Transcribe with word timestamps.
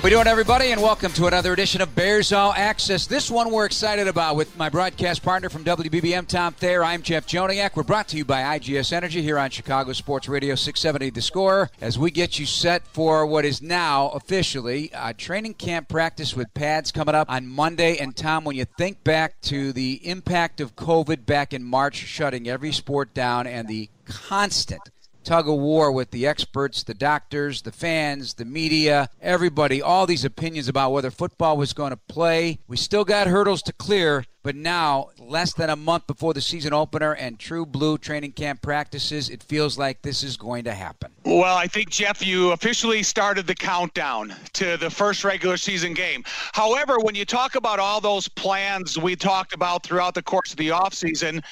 We 0.00 0.10
doing, 0.10 0.28
everybody, 0.28 0.70
and 0.70 0.80
welcome 0.80 1.12
to 1.14 1.26
another 1.26 1.52
edition 1.52 1.80
of 1.80 1.92
Bears 1.96 2.32
All 2.32 2.52
Access. 2.52 3.08
This 3.08 3.32
one 3.32 3.50
we're 3.50 3.64
excited 3.64 4.06
about 4.06 4.36
with 4.36 4.56
my 4.56 4.68
broadcast 4.68 5.24
partner 5.24 5.48
from 5.48 5.64
WBBM, 5.64 6.28
Tom 6.28 6.54
Thayer. 6.54 6.84
I'm 6.84 7.02
Jeff 7.02 7.26
Joniak. 7.26 7.74
We're 7.74 7.82
brought 7.82 8.06
to 8.08 8.16
you 8.16 8.24
by 8.24 8.42
IGS 8.58 8.92
Energy 8.92 9.22
here 9.22 9.40
on 9.40 9.50
Chicago 9.50 9.92
Sports 9.92 10.28
Radio 10.28 10.54
670 10.54 11.10
The 11.10 11.20
Score 11.20 11.70
as 11.80 11.98
we 11.98 12.12
get 12.12 12.38
you 12.38 12.46
set 12.46 12.86
for 12.86 13.26
what 13.26 13.44
is 13.44 13.60
now 13.60 14.10
officially 14.10 14.88
a 14.94 15.12
training 15.12 15.54
camp 15.54 15.88
practice 15.88 16.34
with 16.34 16.54
pads 16.54 16.92
coming 16.92 17.16
up 17.16 17.28
on 17.28 17.48
Monday. 17.48 17.96
And 17.96 18.16
Tom, 18.16 18.44
when 18.44 18.54
you 18.54 18.66
think 18.66 19.02
back 19.02 19.40
to 19.42 19.72
the 19.72 19.94
impact 20.08 20.60
of 20.60 20.76
COVID 20.76 21.26
back 21.26 21.52
in 21.52 21.64
March, 21.64 21.96
shutting 21.96 22.48
every 22.48 22.70
sport 22.70 23.14
down 23.14 23.48
and 23.48 23.66
the 23.66 23.90
constant 24.04 24.82
tug 25.28 25.46
of 25.46 25.56
war 25.56 25.92
with 25.92 26.10
the 26.10 26.26
experts, 26.26 26.82
the 26.82 26.94
doctors, 26.94 27.60
the 27.60 27.70
fans, 27.70 28.32
the 28.32 28.46
media, 28.46 29.10
everybody, 29.20 29.82
all 29.82 30.06
these 30.06 30.24
opinions 30.24 30.68
about 30.68 30.90
whether 30.90 31.10
football 31.10 31.58
was 31.58 31.74
going 31.74 31.90
to 31.90 31.98
play. 31.98 32.58
We 32.66 32.78
still 32.78 33.04
got 33.04 33.26
hurdles 33.26 33.60
to 33.64 33.74
clear, 33.74 34.24
but 34.42 34.56
now, 34.56 35.10
less 35.18 35.52
than 35.52 35.68
a 35.68 35.76
month 35.76 36.06
before 36.06 36.32
the 36.32 36.40
season 36.40 36.72
opener 36.72 37.12
and 37.12 37.38
true 37.38 37.66
blue 37.66 37.98
training 37.98 38.32
camp 38.32 38.62
practices, 38.62 39.28
it 39.28 39.42
feels 39.42 39.76
like 39.76 40.00
this 40.00 40.22
is 40.22 40.38
going 40.38 40.64
to 40.64 40.72
happen. 40.72 41.12
Well, 41.26 41.58
I 41.58 41.66
think, 41.66 41.90
Jeff, 41.90 42.26
you 42.26 42.52
officially 42.52 43.02
started 43.02 43.46
the 43.46 43.54
countdown 43.54 44.34
to 44.54 44.78
the 44.78 44.88
first 44.88 45.24
regular 45.24 45.58
season 45.58 45.92
game. 45.92 46.24
However, 46.54 46.96
when 47.00 47.14
you 47.14 47.26
talk 47.26 47.54
about 47.54 47.78
all 47.78 48.00
those 48.00 48.28
plans 48.28 48.96
we 48.96 49.14
talked 49.14 49.52
about 49.52 49.82
throughout 49.82 50.14
the 50.14 50.22
course 50.22 50.52
of 50.52 50.56
the 50.56 50.68
offseason, 50.68 51.44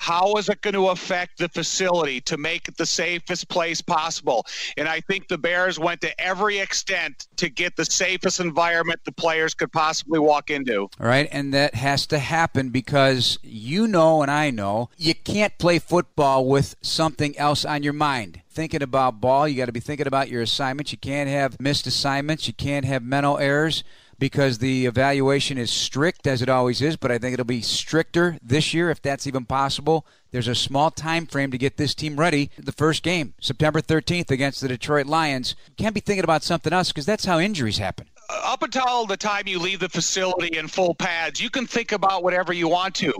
how 0.00 0.34
is 0.36 0.48
it 0.48 0.62
going 0.62 0.74
to 0.74 0.88
affect 0.88 1.36
the 1.36 1.48
facility 1.50 2.22
to 2.22 2.38
make 2.38 2.68
it 2.68 2.76
the 2.78 2.86
safest 2.86 3.50
place 3.50 3.82
possible? 3.82 4.46
And 4.78 4.88
I 4.88 5.00
think 5.00 5.28
the 5.28 5.36
Bears 5.36 5.78
went 5.78 6.00
to 6.00 6.18
every 6.18 6.58
extent 6.58 7.28
to 7.36 7.50
get 7.50 7.76
the 7.76 7.84
safest 7.84 8.40
environment 8.40 9.00
the 9.04 9.12
players 9.12 9.52
could 9.52 9.70
possibly 9.70 10.18
walk 10.18 10.48
into. 10.48 10.88
All 10.98 11.06
right, 11.06 11.28
and 11.30 11.52
that 11.52 11.74
has 11.74 12.06
to 12.08 12.18
happen 12.18 12.70
because 12.70 13.38
you 13.42 13.86
know 13.86 14.22
and 14.22 14.30
I 14.30 14.50
know 14.50 14.88
you 14.96 15.14
can't 15.14 15.56
play 15.58 15.78
football 15.78 16.46
with 16.46 16.76
something 16.80 17.36
else 17.36 17.66
on 17.66 17.82
your 17.82 17.92
mind 17.92 18.40
thinking 18.48 18.82
about 18.82 19.20
ball. 19.20 19.46
You 19.46 19.58
got 19.58 19.66
to 19.66 19.72
be 19.72 19.80
thinking 19.80 20.06
about 20.06 20.30
your 20.30 20.40
assignments. 20.40 20.92
You 20.92 20.98
can't 20.98 21.28
have 21.28 21.60
missed 21.60 21.86
assignments. 21.86 22.46
You 22.46 22.54
can't 22.54 22.86
have 22.86 23.02
mental 23.02 23.36
errors 23.36 23.84
because 24.20 24.58
the 24.58 24.86
evaluation 24.86 25.58
is 25.58 25.72
strict 25.72 26.26
as 26.26 26.42
it 26.42 26.48
always 26.48 26.80
is, 26.80 26.96
but 26.96 27.10
I 27.10 27.18
think 27.18 27.32
it'll 27.32 27.44
be 27.44 27.62
stricter 27.62 28.38
this 28.42 28.72
year 28.72 28.90
if 28.90 29.02
that's 29.02 29.26
even 29.26 29.46
possible. 29.46 30.06
There's 30.30 30.46
a 30.46 30.54
small 30.54 30.92
time 30.92 31.26
frame 31.26 31.50
to 31.50 31.58
get 31.58 31.76
this 31.76 31.94
team 31.94 32.20
ready. 32.20 32.50
The 32.56 32.70
first 32.70 33.02
game, 33.02 33.34
September 33.40 33.80
13th 33.80 34.30
against 34.30 34.60
the 34.60 34.68
Detroit 34.68 35.06
Lions. 35.06 35.56
can't 35.76 35.94
be 35.94 36.00
thinking 36.00 36.22
about 36.22 36.44
something 36.44 36.72
else 36.72 36.92
because 36.92 37.06
that's 37.06 37.24
how 37.24 37.40
injuries 37.40 37.78
happen 37.78 38.06
uh, 38.28 38.40
up 38.44 38.62
until 38.62 39.06
the 39.06 39.16
time 39.16 39.48
you 39.48 39.58
leave 39.58 39.80
the 39.80 39.88
facility 39.88 40.56
in 40.56 40.68
full 40.68 40.94
pads, 40.94 41.40
you 41.40 41.50
can 41.50 41.66
think 41.66 41.90
about 41.90 42.22
whatever 42.22 42.52
you 42.52 42.68
want 42.68 42.94
to. 42.96 43.12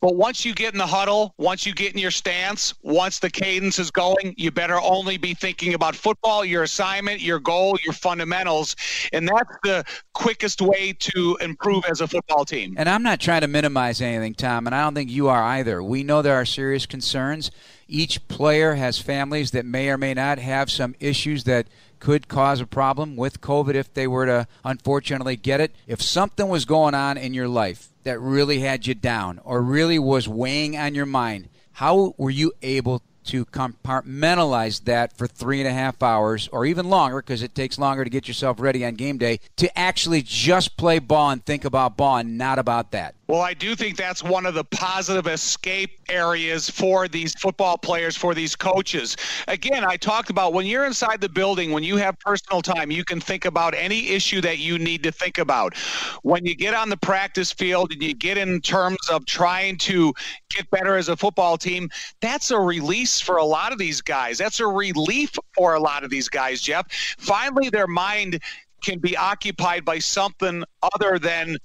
But 0.00 0.16
once 0.16 0.46
you 0.46 0.54
get 0.54 0.72
in 0.72 0.78
the 0.78 0.86
huddle, 0.86 1.34
once 1.36 1.66
you 1.66 1.74
get 1.74 1.92
in 1.92 1.98
your 1.98 2.10
stance, 2.10 2.72
once 2.82 3.18
the 3.18 3.28
cadence 3.28 3.78
is 3.78 3.90
going, 3.90 4.34
you 4.38 4.50
better 4.50 4.80
only 4.80 5.18
be 5.18 5.34
thinking 5.34 5.74
about 5.74 5.94
football, 5.94 6.42
your 6.42 6.62
assignment, 6.62 7.20
your 7.20 7.38
goal, 7.38 7.78
your 7.84 7.92
fundamentals. 7.92 8.76
And 9.12 9.28
that's 9.28 9.56
the 9.62 9.84
quickest 10.14 10.62
way 10.62 10.94
to 10.94 11.36
improve 11.42 11.84
as 11.90 12.00
a 12.00 12.08
football 12.08 12.46
team. 12.46 12.74
And 12.78 12.88
I'm 12.88 13.02
not 13.02 13.20
trying 13.20 13.42
to 13.42 13.48
minimize 13.48 14.00
anything, 14.00 14.34
Tom, 14.34 14.66
and 14.66 14.74
I 14.74 14.82
don't 14.82 14.94
think 14.94 15.10
you 15.10 15.28
are 15.28 15.42
either. 15.42 15.82
We 15.82 16.02
know 16.02 16.22
there 16.22 16.36
are 16.36 16.46
serious 16.46 16.86
concerns. 16.86 17.50
Each 17.86 18.26
player 18.28 18.76
has 18.76 18.98
families 18.98 19.50
that 19.50 19.66
may 19.66 19.90
or 19.90 19.98
may 19.98 20.14
not 20.14 20.38
have 20.38 20.70
some 20.70 20.94
issues 20.98 21.44
that 21.44 21.66
could 22.00 22.28
cause 22.28 22.60
a 22.60 22.66
problem 22.66 23.14
with 23.14 23.40
COVID 23.40 23.74
if 23.74 23.92
they 23.94 24.06
were 24.06 24.26
to 24.26 24.48
unfortunately 24.64 25.36
get 25.36 25.60
it. 25.60 25.74
If 25.86 26.02
something 26.02 26.48
was 26.48 26.64
going 26.64 26.94
on 26.94 27.16
in 27.16 27.34
your 27.34 27.48
life 27.48 27.88
that 28.02 28.18
really 28.18 28.60
had 28.60 28.86
you 28.86 28.94
down 28.94 29.40
or 29.44 29.62
really 29.62 29.98
was 29.98 30.26
weighing 30.26 30.76
on 30.76 30.94
your 30.94 31.06
mind, 31.06 31.48
how 31.72 32.14
were 32.16 32.30
you 32.30 32.52
able 32.62 33.02
to 33.22 33.44
compartmentalize 33.44 34.84
that 34.84 35.16
for 35.16 35.26
three 35.26 35.60
and 35.60 35.68
a 35.68 35.72
half 35.72 36.02
hours 36.02 36.48
or 36.52 36.64
even 36.64 36.88
longer 36.88 37.18
because 37.18 37.42
it 37.42 37.54
takes 37.54 37.78
longer 37.78 38.02
to 38.02 38.10
get 38.10 38.26
yourself 38.26 38.58
ready 38.58 38.84
on 38.84 38.94
game 38.94 39.18
day 39.18 39.38
to 39.56 39.78
actually 39.78 40.22
just 40.22 40.76
play 40.76 40.98
ball 40.98 41.30
and 41.30 41.44
think 41.44 41.64
about 41.64 41.96
ball 41.96 42.16
and 42.16 42.38
not 42.38 42.58
about 42.58 42.90
that? 42.92 43.14
Well, 43.28 43.42
I 43.42 43.54
do 43.54 43.76
think 43.76 43.96
that's 43.96 44.24
one 44.24 44.46
of 44.46 44.54
the 44.54 44.64
positive 44.64 45.26
escape 45.26 45.99
areas 46.10 46.68
for 46.68 47.08
these 47.08 47.34
football 47.34 47.78
players, 47.78 48.16
for 48.16 48.34
these 48.34 48.56
coaches. 48.56 49.16
Again, 49.48 49.84
I 49.84 49.96
talked 49.96 50.30
about 50.30 50.52
when 50.52 50.66
you're 50.66 50.86
inside 50.86 51.20
the 51.20 51.28
building, 51.28 51.70
when 51.70 51.82
you 51.82 51.96
have 51.96 52.18
personal 52.18 52.62
time, 52.62 52.90
you 52.90 53.04
can 53.04 53.20
think 53.20 53.44
about 53.44 53.74
any 53.74 54.10
issue 54.10 54.40
that 54.42 54.58
you 54.58 54.78
need 54.78 55.02
to 55.04 55.12
think 55.12 55.38
about. 55.38 55.76
When 56.22 56.44
you 56.44 56.54
get 56.54 56.74
on 56.74 56.88
the 56.88 56.96
practice 56.96 57.52
field 57.52 57.92
and 57.92 58.02
you 58.02 58.14
get 58.14 58.36
in 58.38 58.60
terms 58.60 58.98
of 59.10 59.26
trying 59.26 59.78
to 59.78 60.12
get 60.50 60.70
better 60.70 60.96
as 60.96 61.08
a 61.08 61.16
football 61.16 61.56
team, 61.56 61.88
that's 62.20 62.50
a 62.50 62.58
release 62.58 63.20
for 63.20 63.36
a 63.36 63.44
lot 63.44 63.72
of 63.72 63.78
these 63.78 64.00
guys. 64.00 64.38
That's 64.38 64.60
a 64.60 64.66
relief 64.66 65.32
for 65.54 65.74
a 65.74 65.80
lot 65.80 66.04
of 66.04 66.10
these 66.10 66.28
guys, 66.28 66.60
Jeff. 66.60 66.90
Finally, 67.18 67.70
their 67.70 67.86
mind 67.86 68.40
can 68.82 68.98
be 68.98 69.16
occupied 69.16 69.84
by 69.84 69.98
something 69.98 70.64
other 70.82 71.18
than 71.18 71.58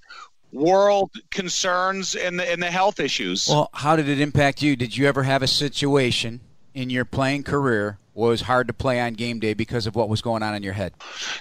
world 0.55 1.11
concerns 1.29 2.15
and 2.15 2.39
the, 2.39 2.49
and 2.49 2.61
the 2.61 2.71
health 2.71 2.99
issues. 2.99 3.47
Well, 3.47 3.69
how 3.73 3.95
did 3.95 4.09
it 4.09 4.19
impact 4.19 4.61
you? 4.61 4.75
Did 4.75 4.95
you 4.97 5.07
ever 5.07 5.23
have 5.23 5.43
a 5.43 5.47
situation 5.47 6.39
in 6.73 6.89
your 6.89 7.05
playing 7.05 7.43
career 7.43 7.99
was 8.15 8.41
hard 8.41 8.67
to 8.67 8.73
play 8.73 8.99
on 9.01 9.13
game 9.13 9.39
day 9.39 9.53
because 9.53 9.85
of 9.85 9.95
what 9.95 10.07
was 10.07 10.21
going 10.21 10.41
on 10.41 10.55
in 10.55 10.63
your 10.63 10.73
head? 10.73 10.93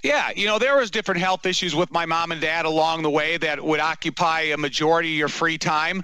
Yeah, 0.02 0.30
you 0.34 0.46
know, 0.46 0.58
there 0.58 0.76
was 0.76 0.90
different 0.90 1.20
health 1.20 1.46
issues 1.46 1.74
with 1.74 1.90
my 1.92 2.04
mom 2.04 2.32
and 2.32 2.40
dad 2.40 2.66
along 2.66 3.02
the 3.02 3.10
way 3.10 3.36
that 3.38 3.64
would 3.64 3.80
occupy 3.80 4.40
a 4.40 4.56
majority 4.56 5.12
of 5.12 5.18
your 5.18 5.28
free 5.28 5.56
time. 5.56 6.02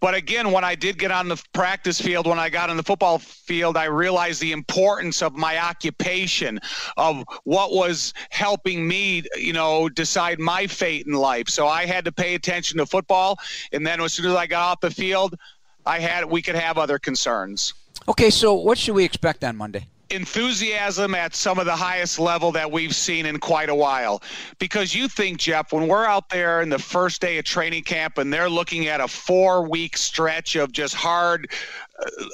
But 0.00 0.14
again, 0.14 0.52
when 0.52 0.64
I 0.64 0.74
did 0.74 0.98
get 0.98 1.10
on 1.10 1.28
the 1.28 1.42
practice 1.52 2.00
field, 2.00 2.26
when 2.26 2.38
I 2.38 2.48
got 2.48 2.70
on 2.70 2.76
the 2.76 2.82
football 2.82 3.18
field, 3.18 3.76
I 3.76 3.84
realized 3.84 4.40
the 4.40 4.52
importance 4.52 5.22
of 5.22 5.34
my 5.34 5.58
occupation, 5.58 6.58
of 6.96 7.22
what 7.44 7.72
was 7.72 8.14
helping 8.30 8.88
me, 8.88 9.22
you 9.36 9.52
know, 9.52 9.88
decide 9.88 10.40
my 10.40 10.66
fate 10.66 11.06
in 11.06 11.12
life. 11.12 11.48
So 11.48 11.68
I 11.68 11.84
had 11.84 12.04
to 12.06 12.12
pay 12.12 12.34
attention 12.34 12.78
to 12.78 12.86
football, 12.86 13.38
and 13.72 13.86
then 13.86 14.00
as 14.00 14.14
soon 14.14 14.26
as 14.26 14.34
I 14.34 14.46
got 14.46 14.62
off 14.62 14.80
the 14.80 14.90
field, 14.90 15.36
I 15.84 16.00
had 16.00 16.24
we 16.24 16.40
could 16.40 16.56
have 16.56 16.78
other 16.78 16.98
concerns. 16.98 17.74
Okay, 18.08 18.30
so 18.30 18.54
what 18.54 18.78
should 18.78 18.94
we 18.94 19.04
expect 19.04 19.44
on 19.44 19.56
Monday? 19.56 19.86
Enthusiasm 20.10 21.14
at 21.14 21.34
some 21.34 21.58
of 21.58 21.66
the 21.66 21.74
highest 21.74 22.18
level 22.18 22.52
that 22.52 22.70
we've 22.70 22.94
seen 22.94 23.26
in 23.26 23.38
quite 23.38 23.68
a 23.68 23.74
while. 23.74 24.22
Because 24.58 24.94
you 24.94 25.08
think, 25.08 25.38
Jeff, 25.38 25.72
when 25.72 25.88
we're 25.88 26.06
out 26.06 26.28
there 26.28 26.60
in 26.60 26.68
the 26.68 26.78
first 26.78 27.20
day 27.20 27.38
of 27.38 27.44
training 27.44 27.82
camp 27.82 28.18
and 28.18 28.32
they're 28.32 28.50
looking 28.50 28.86
at 28.86 29.00
a 29.00 29.08
four 29.08 29.68
week 29.68 29.96
stretch 29.96 30.56
of 30.56 30.72
just 30.72 30.94
hard 30.94 31.50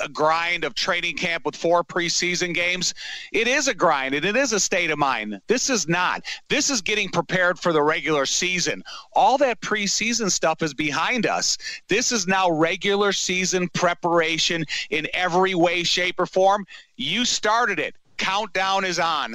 a 0.02 0.08
grind 0.08 0.64
of 0.64 0.74
training 0.74 1.16
camp 1.16 1.44
with 1.44 1.56
four 1.56 1.84
preseason 1.84 2.54
games. 2.54 2.94
It 3.32 3.46
is 3.46 3.68
a 3.68 3.74
grind 3.74 4.14
and 4.14 4.24
it 4.24 4.36
is 4.36 4.52
a 4.52 4.60
state 4.60 4.90
of 4.90 4.98
mind. 4.98 5.40
This 5.46 5.70
is 5.70 5.88
not. 5.88 6.22
This 6.48 6.70
is 6.70 6.80
getting 6.80 7.08
prepared 7.08 7.58
for 7.58 7.72
the 7.72 7.82
regular 7.82 8.26
season. 8.26 8.82
All 9.14 9.38
that 9.38 9.60
preseason 9.60 10.30
stuff 10.30 10.62
is 10.62 10.74
behind 10.74 11.26
us. 11.26 11.58
This 11.88 12.12
is 12.12 12.26
now 12.26 12.50
regular 12.50 13.12
season 13.12 13.68
preparation 13.68 14.64
in 14.90 15.06
every 15.14 15.54
way, 15.54 15.82
shape, 15.82 16.18
or 16.18 16.26
form. 16.26 16.66
You 16.96 17.24
started 17.24 17.78
it 17.78 17.94
countdown 18.18 18.84
is 18.84 19.00
on. 19.00 19.34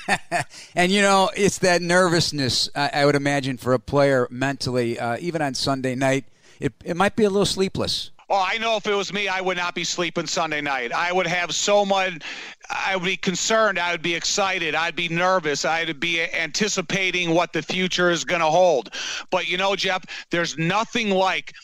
and 0.74 0.90
you 0.90 1.02
know, 1.02 1.30
it's 1.36 1.58
that 1.58 1.82
nervousness 1.82 2.70
I, 2.74 2.90
I 2.94 3.04
would 3.04 3.14
imagine 3.14 3.58
for 3.58 3.74
a 3.74 3.78
player 3.78 4.26
mentally, 4.30 4.98
uh, 4.98 5.18
even 5.20 5.42
on 5.42 5.52
Sunday 5.52 5.94
night. 5.94 6.24
It, 6.58 6.72
it 6.84 6.96
might 6.96 7.16
be 7.16 7.24
a 7.24 7.30
little 7.30 7.44
sleepless. 7.44 8.10
Oh, 8.30 8.44
I 8.46 8.58
know 8.58 8.76
if 8.76 8.86
it 8.86 8.94
was 8.94 9.10
me, 9.10 9.26
I 9.26 9.40
would 9.40 9.56
not 9.56 9.74
be 9.74 9.84
sleeping 9.84 10.26
Sunday 10.26 10.60
night. 10.60 10.92
I 10.92 11.12
would 11.12 11.26
have 11.26 11.54
so 11.54 11.86
much, 11.86 12.22
I 12.68 12.94
would 12.94 13.04
be 13.04 13.16
concerned. 13.16 13.78
I 13.78 13.92
would 13.92 14.02
be 14.02 14.14
excited. 14.14 14.74
I'd 14.74 14.94
be 14.94 15.08
nervous. 15.08 15.64
I'd 15.64 15.98
be 15.98 16.22
anticipating 16.22 17.30
what 17.30 17.54
the 17.54 17.62
future 17.62 18.10
is 18.10 18.24
going 18.24 18.42
to 18.42 18.50
hold. 18.50 18.90
But 19.30 19.48
you 19.48 19.56
know, 19.56 19.74
Jeff, 19.76 20.04
there's 20.30 20.58
nothing 20.58 21.10
like 21.10 21.54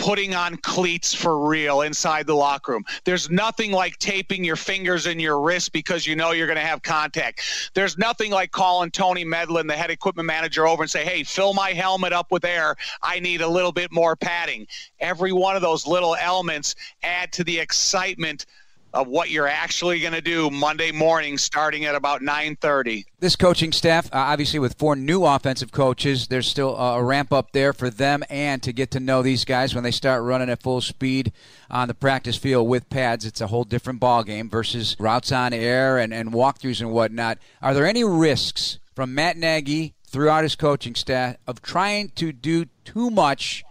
putting 0.00 0.34
on 0.34 0.56
cleats 0.56 1.12
for 1.12 1.46
real 1.46 1.82
inside 1.82 2.26
the 2.26 2.34
locker 2.34 2.72
room. 2.72 2.84
There's 3.04 3.28
nothing 3.28 3.70
like 3.70 3.98
taping 3.98 4.42
your 4.42 4.56
fingers 4.56 5.06
and 5.06 5.20
your 5.20 5.40
wrists 5.40 5.68
because 5.68 6.06
you 6.06 6.16
know 6.16 6.32
you're 6.32 6.46
going 6.46 6.56
to 6.56 6.64
have 6.64 6.80
contact. 6.80 7.42
There's 7.74 7.98
nothing 7.98 8.30
like 8.30 8.50
calling 8.50 8.90
Tony 8.90 9.24
Medlin, 9.24 9.66
the 9.66 9.76
head 9.76 9.90
equipment 9.90 10.26
manager, 10.26 10.66
over 10.66 10.82
and 10.82 10.90
say, 10.90 11.04
hey, 11.04 11.22
fill 11.22 11.52
my 11.52 11.72
helmet 11.72 12.14
up 12.14 12.32
with 12.32 12.46
air. 12.46 12.76
I 13.02 13.20
need 13.20 13.42
a 13.42 13.48
little 13.48 13.72
bit 13.72 13.92
more 13.92 14.16
padding. 14.16 14.66
Every 15.00 15.32
one 15.32 15.54
of 15.54 15.60
those 15.60 15.86
little 15.86 16.16
elements 16.16 16.74
add 17.02 17.30
to 17.32 17.44
the 17.44 17.58
excitement 17.58 18.46
of 18.92 19.06
what 19.08 19.30
you're 19.30 19.46
actually 19.46 20.00
going 20.00 20.12
to 20.12 20.20
do 20.20 20.50
Monday 20.50 20.90
morning 20.90 21.38
starting 21.38 21.84
at 21.84 21.94
about 21.94 22.22
9:30. 22.22 23.04
This 23.20 23.36
coaching 23.36 23.72
staff, 23.72 24.06
uh, 24.06 24.16
obviously 24.16 24.58
with 24.58 24.78
four 24.78 24.96
new 24.96 25.24
offensive 25.24 25.72
coaches, 25.72 26.28
there's 26.28 26.48
still 26.48 26.76
a 26.76 27.02
ramp 27.02 27.32
up 27.32 27.52
there 27.52 27.72
for 27.72 27.90
them 27.90 28.24
and 28.28 28.62
to 28.62 28.72
get 28.72 28.90
to 28.92 29.00
know 29.00 29.22
these 29.22 29.44
guys 29.44 29.74
when 29.74 29.84
they 29.84 29.90
start 29.90 30.22
running 30.22 30.50
at 30.50 30.62
full 30.62 30.80
speed 30.80 31.32
on 31.70 31.88
the 31.88 31.94
practice 31.94 32.36
field 32.36 32.68
with 32.68 32.88
pads. 32.90 33.24
It's 33.24 33.40
a 33.40 33.46
whole 33.46 33.64
different 33.64 34.00
ball 34.00 34.24
game 34.24 34.48
versus 34.48 34.96
routes 34.98 35.30
on 35.32 35.52
air 35.52 35.98
and, 35.98 36.12
and 36.12 36.32
walkthroughs 36.32 36.80
and 36.80 36.92
whatnot. 36.92 37.38
Are 37.62 37.74
there 37.74 37.86
any 37.86 38.04
risks 38.04 38.78
from 38.94 39.14
Matt 39.14 39.36
Nagy 39.36 39.94
throughout 40.06 40.42
his 40.42 40.56
coaching 40.56 40.94
staff 40.94 41.36
of 41.46 41.62
trying 41.62 42.08
to 42.16 42.32
do 42.32 42.66
too 42.84 43.10
much 43.10 43.64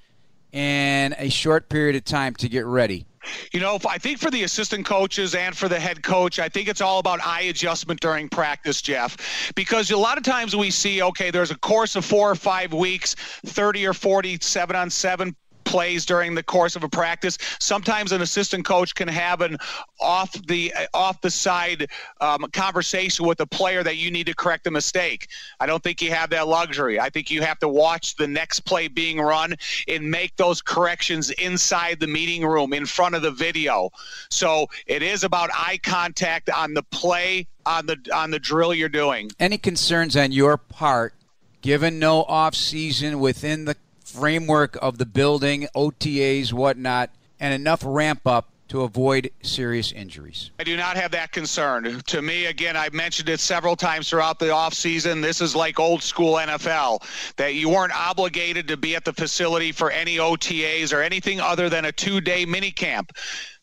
in 0.51 1.13
a 1.17 1.29
short 1.29 1.69
period 1.69 1.95
of 1.95 2.05
time 2.05 2.33
to 2.35 2.47
get 2.47 2.65
ready? 2.65 3.05
You 3.51 3.59
know, 3.59 3.79
I 3.87 3.97
think 3.97 4.19
for 4.19 4.31
the 4.31 4.43
assistant 4.43 4.85
coaches 4.85 5.35
and 5.35 5.55
for 5.55 5.67
the 5.67 5.79
head 5.79 6.03
coach, 6.03 6.39
I 6.39 6.49
think 6.49 6.67
it's 6.67 6.81
all 6.81 6.99
about 6.99 7.19
eye 7.25 7.43
adjustment 7.43 7.99
during 7.99 8.29
practice, 8.29 8.81
Jeff. 8.81 9.51
Because 9.55 9.91
a 9.91 9.97
lot 9.97 10.17
of 10.17 10.23
times 10.23 10.55
we 10.55 10.71
see, 10.71 11.01
okay, 11.01 11.31
there's 11.31 11.51
a 11.51 11.57
course 11.57 11.95
of 11.95 12.05
four 12.05 12.29
or 12.29 12.35
five 12.35 12.73
weeks, 12.73 13.15
30 13.45 13.87
or 13.87 13.93
40 13.93 14.37
seven 14.41 14.75
on 14.75 14.89
seven 14.89 15.35
plays 15.69 16.03
during 16.03 16.33
the 16.33 16.41
course 16.41 16.75
of 16.75 16.83
a 16.83 16.89
practice. 16.89 17.37
Sometimes 17.59 18.11
an 18.11 18.21
assistant 18.21 18.65
coach 18.65 18.95
can 18.95 19.07
have 19.07 19.41
an 19.41 19.57
off 19.99 20.33
the 20.47 20.73
off 20.95 21.21
the 21.21 21.29
side 21.29 21.87
um, 22.21 22.45
conversation 22.53 23.27
with 23.27 23.39
a 23.39 23.45
player 23.45 23.83
that 23.83 23.97
you 23.97 24.09
need 24.09 24.25
to 24.25 24.33
correct 24.33 24.65
a 24.65 24.71
mistake. 24.71 25.27
I 25.59 25.67
don't 25.67 25.83
think 25.83 26.01
you 26.01 26.11
have 26.11 26.31
that 26.31 26.47
luxury. 26.47 26.99
I 26.99 27.09
think 27.09 27.29
you 27.29 27.43
have 27.43 27.59
to 27.59 27.67
watch 27.67 28.15
the 28.15 28.27
next 28.27 28.61
play 28.61 28.87
being 28.87 29.19
run 29.19 29.53
and 29.87 30.09
make 30.09 30.35
those 30.37 30.59
corrections 30.59 31.29
inside 31.29 31.99
the 31.99 32.07
meeting 32.07 32.43
room 32.43 32.73
in 32.73 32.87
front 32.87 33.13
of 33.13 33.21
the 33.21 33.31
video. 33.31 33.91
So 34.29 34.67
it 34.87 35.03
is 35.03 35.23
about 35.23 35.51
eye 35.53 35.79
contact 35.83 36.49
on 36.49 36.73
the 36.73 36.83
play 36.83 37.45
on 37.67 37.85
the 37.85 37.97
on 38.11 38.31
the 38.31 38.39
drill 38.39 38.73
you're 38.73 38.89
doing. 38.89 39.29
Any 39.39 39.59
concerns 39.59 40.17
on 40.17 40.31
your 40.31 40.57
part 40.57 41.13
given 41.61 41.99
no 41.99 42.23
off 42.23 42.55
season 42.55 43.19
within 43.19 43.65
the 43.65 43.75
framework 44.13 44.77
of 44.81 44.97
the 44.97 45.05
building, 45.05 45.67
OTAs, 45.75 46.53
whatnot, 46.53 47.09
and 47.39 47.53
enough 47.53 47.81
ramp 47.85 48.25
up 48.25 48.49
to 48.69 48.83
avoid 48.83 49.31
serious 49.41 49.91
injuries. 49.91 50.51
I 50.59 50.63
do 50.63 50.77
not 50.77 50.95
have 50.95 51.11
that 51.11 51.31
concern. 51.31 52.01
To 52.05 52.21
me, 52.21 52.45
again, 52.45 52.77
I've 52.77 52.93
mentioned 52.93 53.27
it 53.27 53.39
several 53.39 53.75
times 53.75 54.09
throughout 54.09 54.39
the 54.39 54.47
offseason. 54.47 55.21
This 55.21 55.41
is 55.41 55.55
like 55.55 55.79
old 55.79 56.03
school 56.03 56.35
NFL, 56.35 57.03
that 57.37 57.55
you 57.55 57.69
weren't 57.69 57.93
obligated 57.93 58.67
to 58.67 58.77
be 58.77 58.95
at 58.95 59.05
the 59.05 59.13
facility 59.13 59.71
for 59.71 59.89
any 59.89 60.17
OTAs 60.17 60.93
or 60.93 61.01
anything 61.01 61.39
other 61.39 61.67
than 61.67 61.85
a 61.85 61.91
two 61.91 62.21
day 62.21 62.45
minicamp. 62.45 63.09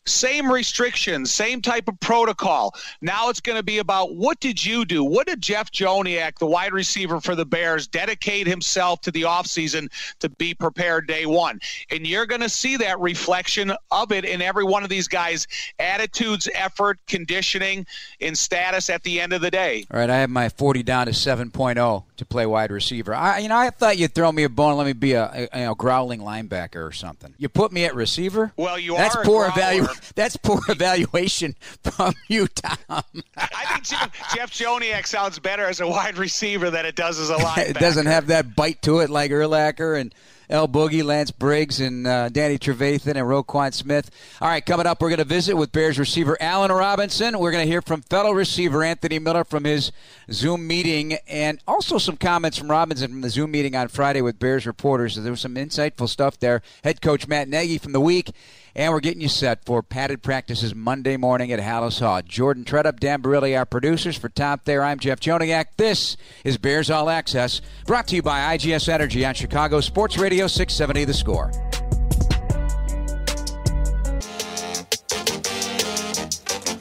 Same 0.07 0.51
restrictions, 0.51 1.31
same 1.31 1.61
type 1.61 1.87
of 1.87 1.99
protocol. 1.99 2.73
Now 3.01 3.29
it's 3.29 3.41
going 3.41 3.57
to 3.57 3.63
be 3.63 3.79
about 3.79 4.15
what 4.15 4.39
did 4.39 4.63
you 4.63 4.85
do? 4.85 5.03
What 5.03 5.27
did 5.27 5.41
Jeff 5.41 5.71
Joniak, 5.71 6.39
the 6.39 6.47
wide 6.47 6.73
receiver 6.73 7.19
for 7.19 7.35
the 7.35 7.45
Bears, 7.45 7.87
dedicate 7.87 8.47
himself 8.47 9.01
to 9.01 9.11
the 9.11 9.23
offseason 9.23 9.89
to 10.19 10.29
be 10.29 10.53
prepared 10.53 11.07
day 11.07 11.25
one? 11.25 11.59
And 11.91 12.07
you're 12.07 12.25
going 12.25 12.41
to 12.41 12.49
see 12.49 12.77
that 12.77 12.99
reflection 12.99 13.73
of 13.91 14.11
it 14.11 14.25
in 14.25 14.41
every 14.41 14.63
one 14.63 14.83
of 14.83 14.89
these 14.89 15.07
guys' 15.07 15.45
attitudes, 15.79 16.47
effort, 16.53 16.99
conditioning, 17.07 17.85
and 18.21 18.37
status 18.37 18.89
at 18.89 19.03
the 19.03 19.19
end 19.19 19.33
of 19.33 19.41
the 19.41 19.51
day. 19.51 19.85
All 19.91 19.99
right, 19.99 20.09
I 20.09 20.17
have 20.17 20.29
my 20.29 20.49
40 20.49 20.83
down 20.83 21.07
to 21.07 21.11
7.0 21.11 22.03
to 22.17 22.25
play 22.25 22.45
wide 22.45 22.71
receiver. 22.71 23.13
I, 23.13 23.39
you 23.39 23.49
know, 23.49 23.57
I 23.57 23.69
thought 23.69 23.97
you'd 23.97 24.13
throw 24.13 24.31
me 24.31 24.43
a 24.43 24.49
bone, 24.49 24.77
let 24.77 24.87
me 24.87 24.93
be 24.93 25.13
a, 25.13 25.49
a 25.53 25.59
you 25.59 25.65
know, 25.65 25.75
growling 25.75 26.21
linebacker 26.21 26.87
or 26.87 26.91
something. 26.91 27.33
You 27.37 27.49
put 27.49 27.71
me 27.71 27.85
at 27.85 27.93
receiver. 27.93 28.53
Well, 28.55 28.79
you 28.79 28.95
That's 28.95 29.15
are 29.15 29.23
poor 29.23 29.47
evaluation. 29.47 29.96
That's 30.15 30.37
poor 30.37 30.59
evaluation 30.69 31.55
from 31.83 32.13
you, 32.27 32.47
Tom. 32.47 32.77
I 32.89 33.65
think 33.73 33.83
Jeff, 33.83 34.35
Jeff 34.35 34.51
Joniak 34.51 35.05
sounds 35.05 35.39
better 35.39 35.65
as 35.65 35.79
a 35.79 35.87
wide 35.87 36.17
receiver 36.17 36.69
than 36.69 36.85
it 36.85 36.95
does 36.95 37.19
as 37.19 37.29
a 37.29 37.35
linebacker. 37.37 37.69
it 37.69 37.79
doesn't 37.79 38.05
have 38.07 38.27
that 38.27 38.55
bite 38.55 38.81
to 38.83 38.99
it 38.99 39.09
like 39.09 39.31
Urlacher 39.31 39.99
and 39.99 40.13
El 40.49 40.69
Boogie, 40.69 41.03
Lance 41.03 41.29
Briggs, 41.29 41.81
and 41.81 42.07
uh, 42.07 42.29
Danny 42.29 42.57
Trevathan 42.57 43.15
and 43.15 43.27
Roquan 43.27 43.73
Smith. 43.73 44.09
All 44.39 44.47
right, 44.47 44.65
coming 44.65 44.87
up, 44.87 45.01
we're 45.01 45.09
going 45.09 45.17
to 45.17 45.25
visit 45.25 45.57
with 45.57 45.73
Bears 45.73 45.99
receiver 45.99 46.37
Allen 46.39 46.71
Robinson. 46.71 47.37
We're 47.37 47.51
going 47.51 47.65
to 47.65 47.69
hear 47.69 47.81
from 47.81 48.01
fellow 48.03 48.31
receiver 48.31 48.81
Anthony 48.81 49.19
Miller 49.19 49.43
from 49.43 49.65
his 49.65 49.91
Zoom 50.31 50.65
meeting, 50.65 51.17
and 51.27 51.59
also 51.67 51.97
some 51.97 52.15
comments 52.15 52.57
from 52.57 52.71
Robinson 52.71 53.11
from 53.11 53.21
the 53.21 53.29
Zoom 53.29 53.51
meeting 53.51 53.75
on 53.75 53.89
Friday 53.89 54.21
with 54.21 54.39
Bears 54.39 54.65
reporters. 54.65 55.15
There 55.15 55.31
was 55.31 55.41
some 55.41 55.55
insightful 55.55 56.07
stuff 56.07 56.39
there. 56.39 56.61
Head 56.81 57.01
coach 57.01 57.27
Matt 57.27 57.49
Nagy 57.49 57.77
from 57.77 57.91
the 57.91 57.99
week. 57.99 58.31
And 58.77 58.93
we're 58.93 58.99
getting 58.99 59.21
you 59.21 59.27
set 59.27 59.65
for 59.65 59.81
padded 59.81 60.21
practices 60.21 60.75
Monday 60.75 61.17
morning 61.17 61.51
at 61.51 61.59
Halas 61.59 61.99
Hall. 61.99 62.21
Jordan 62.21 62.63
Treadup, 62.63 62.99
Dan 62.99 63.23
Barilli, 63.23 63.57
our 63.57 63.65
producers. 63.65 64.15
For 64.15 64.29
Tom 64.29 64.59
Thayer, 64.59 64.83
I'm 64.83 64.99
Jeff 64.99 65.19
Joniak. 65.19 65.65
This 65.77 66.15
is 66.43 66.59
Bears 66.59 66.91
All 66.91 67.09
Access, 67.09 67.59
brought 67.87 68.07
to 68.09 68.15
you 68.15 68.21
by 68.21 68.55
IGS 68.55 68.87
Energy 68.87 69.25
on 69.25 69.33
Chicago 69.33 69.81
Sports 69.81 70.19
Radio 70.19 70.45
670 70.45 71.05
The 71.05 71.13
Score. 71.15 71.76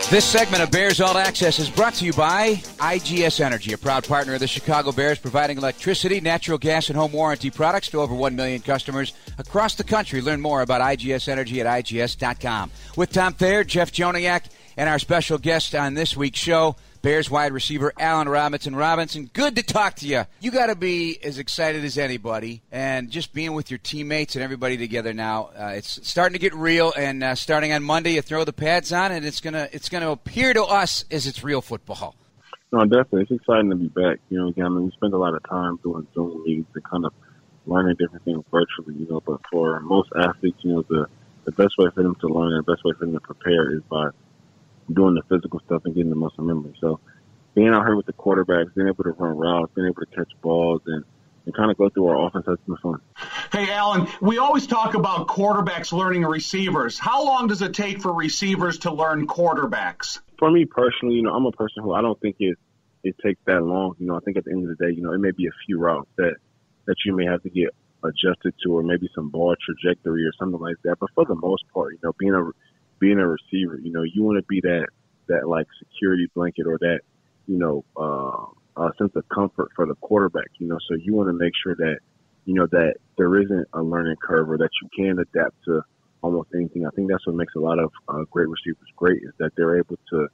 This 0.09 0.25
segment 0.25 0.63
of 0.63 0.71
Bears 0.71 1.01
All 1.01 1.19
Access 1.19 1.59
is 1.59 1.69
brought 1.69 1.95
to 1.95 2.05
you 2.05 2.13
by 2.13 2.55
IGS 2.79 3.41
Energy, 3.41 3.73
a 3.73 3.79
proud 3.79 4.07
partner 4.07 4.35
of 4.35 4.41
the 4.41 4.47
Chicago 4.47 4.93
Bears, 4.93 5.19
providing 5.19 5.59
electricity, 5.59 6.21
natural 6.21 6.59
gas, 6.59 6.89
and 6.89 6.97
home 6.97 7.11
warranty 7.11 7.51
products 7.51 7.89
to 7.89 8.01
over 8.01 8.15
1 8.15 8.37
million 8.37 8.63
customers 8.63 9.15
across 9.37 9.75
the 9.75 9.83
country. 9.83 10.21
Learn 10.21 10.41
more 10.41 10.63
about 10.63 10.81
IGS 10.81 11.27
Energy 11.27 11.61
at 11.61 11.67
IGS.com. 11.67 12.71
With 12.97 13.11
Tom 13.11 13.33
Thayer, 13.35 13.65
Jeff 13.65 13.91
Joniak, 13.91 14.45
and 14.77 14.89
our 14.89 15.01
special 15.01 15.39
guest 15.39 15.75
on 15.75 15.95
this 15.95 16.17
week's 16.17 16.39
show, 16.39 16.77
Bears 17.07 17.31
wide 17.31 17.53
receiver 17.53 17.93
Allen 18.01 18.29
Robinson. 18.29 18.75
Robinson, 18.75 19.31
good 19.33 19.55
to 19.55 19.63
talk 19.63 19.95
to 19.95 20.09
you. 20.09 20.25
You 20.41 20.51
got 20.51 20.67
to 20.67 20.75
be 20.75 21.23
as 21.23 21.39
excited 21.39 21.85
as 21.85 21.99
anybody, 21.99 22.63
and 22.73 23.13
just 23.13 23.33
being 23.33 23.53
with 23.53 23.71
your 23.71 23.79
teammates 23.79 24.35
and 24.35 24.43
everybody 24.43 24.77
together 24.77 25.15
now. 25.15 25.51
Uh, 25.57 25.75
it's 25.77 26.01
starting 26.03 26.33
to 26.33 26.41
get 26.41 26.53
real, 26.53 26.93
and 26.97 27.23
uh, 27.23 27.37
starting 27.37 27.73
on 27.73 27.85
Monday, 27.85 28.15
you 28.15 28.23
throw 28.23 28.43
the 28.43 28.53
pads 28.53 28.93
on, 28.93 29.13
and 29.13 29.25
it's 29.25 29.41
gonna 29.41 29.69
it's 29.71 29.89
gonna 29.89 30.11
appear 30.11 30.53
to 30.53 30.65
us 30.65 31.05
as 31.09 31.29
it's 31.29 31.45
real 31.45 31.63
football. 31.63 32.17
No, 32.73 32.81
definitely, 32.81 33.23
it's 33.23 33.31
exciting 33.31 33.71
to 33.71 33.77
be 33.77 33.87
back. 33.87 34.19
You 34.29 34.41
know, 34.41 34.49
again, 34.49 34.67
I 34.67 34.69
mean, 34.71 34.87
we 34.87 34.91
spend 34.91 35.15
a 35.15 35.17
lot 35.17 35.37
of 35.37 35.49
time 35.49 35.79
doing 35.85 36.09
Zoom 36.13 36.43
meetings 36.43 36.67
and 36.75 36.83
kind 36.83 37.05
of 37.05 37.13
learning 37.67 37.95
different 38.01 38.25
things 38.25 38.43
virtually. 38.51 38.99
You 38.99 39.07
know, 39.09 39.23
but 39.25 39.39
for 39.49 39.79
most 39.79 40.09
athletes, 40.19 40.59
you 40.63 40.75
know, 40.75 40.85
the 40.89 41.07
the 41.45 41.53
best 41.53 41.79
way 41.79 41.87
for 41.95 42.03
them 42.03 42.17
to 42.17 42.27
learn 42.27 42.53
and 42.53 42.67
the 42.67 42.73
best 42.73 42.83
way 42.85 42.95
for 42.99 43.05
them 43.05 43.15
to 43.15 43.21
prepare 43.21 43.73
is 43.77 43.83
by 43.89 44.09
doing 44.93 45.15
the 45.15 45.23
physical 45.29 45.61
stuff 45.61 45.83
and 45.85 45.95
getting 45.95 46.11
the 46.11 46.17
muscle 46.17 46.45
memory. 46.45 46.75
So 46.81 47.01
being 47.55 47.69
out 47.69 47.85
here 47.87 47.97
with 47.97 48.07
the 48.07 48.13
quarterbacks, 48.13 48.75
being 48.75 48.89
able 48.89 49.05
to 49.05 49.11
run 49.11 49.37
routes, 49.37 49.73
being 49.75 49.89
able 49.89 50.03
to 50.03 50.17
catch 50.17 50.31
balls, 50.43 50.83
and 50.87 51.05
and 51.47 51.55
kind 51.55 51.71
of 51.71 51.79
go 51.79 51.89
through 51.89 52.09
our 52.09 52.27
offense 52.27 52.45
has 52.47 52.59
been 52.67 52.77
fun. 52.79 53.01
Hey, 53.53 53.71
Alan, 53.71 54.09
we 54.21 54.39
always 54.39 54.67
talk 54.67 54.95
about 54.95 55.29
quarterbacks 55.29 55.93
learning 55.93 56.23
receivers. 56.23 56.99
How 56.99 57.25
long 57.25 57.47
does 57.47 57.63
it 57.63 57.73
take 57.73 58.03
for 58.03 58.13
receivers 58.13 58.79
to 58.79 58.93
learn 58.93 59.29
quarterbacks? 59.29 60.19
For 60.41 60.51
me 60.51 60.65
personally, 60.65 61.15
you 61.15 61.23
know, 61.23 61.33
I'm 61.33 61.47
a 61.47 61.53
person 61.53 61.85
who 61.85 61.95
I 61.95 62.03
don't 62.03 62.21
think 62.21 62.37
it 62.41 62.59
it 63.05 63.15
takes 63.25 63.41
that 63.47 63.63
long. 63.63 63.95
You 63.99 64.09
know, 64.09 64.17
I 64.17 64.21
think 64.21 64.37
at 64.37 64.45
the 64.45 64.51
end 64.51 64.69
of 64.69 64.77
the 64.77 64.85
day, 64.85 64.93
you 64.93 65.03
know, 65.03 65.13
it 65.13 65.19
may 65.19 65.31
be 65.31 65.47
a 65.47 65.55
few 65.67 65.79
routes 65.79 66.11
that 66.17 66.35
that 66.87 66.97
you 67.05 67.15
may 67.15 67.27
have 67.27 67.43
to 67.43 67.51
get 67.51 67.69
adjusted 68.03 68.55
to, 68.63 68.77
or 68.77 68.83
maybe 68.83 69.09
some 69.15 69.31
ball 69.31 69.55
trajectory 69.65 70.25
or 70.25 70.33
something 70.39 70.61
like 70.61 70.77
that. 70.85 70.97
But 70.99 71.11
for 71.15 71.25
the 71.25 71.35
most 71.37 71.65
part, 71.73 71.93
you 71.93 71.99
know, 72.03 72.13
being 72.19 72.35
a 72.35 72.43
being 72.99 73.19
a 73.19 73.27
receiver, 73.27 73.79
you 73.83 73.93
know, 73.93 74.03
you 74.03 74.23
want 74.23 74.39
to 74.39 74.45
be 74.49 74.61
that 74.63 74.87
that 75.29 75.49
like 75.49 75.67
security 75.79 76.31
blanket 76.35 76.67
or 76.67 76.79
that 76.79 77.01
you 77.47 77.59
know 77.59 77.85
uh, 77.97 78.83
a 78.83 78.93
sense 78.99 79.13
of 79.17 79.29
comfort 79.29 79.71
for 79.75 79.87
the 79.87 79.95
quarterback. 79.97 80.49
You 80.59 80.69
know, 80.69 80.79
so 80.89 80.95
you 80.95 81.15
want 81.15 81.29
to 81.29 81.33
make 81.33 81.53
sure 81.63 81.75
that 81.77 81.99
you 82.45 82.55
know 82.55 82.67
that 82.67 82.95
there 83.19 83.41
isn't 83.41 83.69
a 83.73 83.83
learning 83.83 84.17
curve 84.23 84.51
or 84.51 84.59
that 84.59 84.71
you 84.83 84.89
can 84.97 85.19
adapt 85.19 85.55
to 85.65 85.83
almost 86.23 86.49
anything. 86.55 86.87
I 86.87 86.91
think 86.91 87.11
that's 87.11 87.27
what 87.27 87.37
makes 87.37 87.55
a 87.55 87.61
lot 87.61 87.79
of 87.79 87.93
uh, 88.09 88.25
great 88.31 88.49
receivers 88.49 88.89
great 88.97 89.23
is 89.23 89.33
that 89.39 89.51
they're 89.57 89.79
able 89.79 89.99
to 90.11 90.29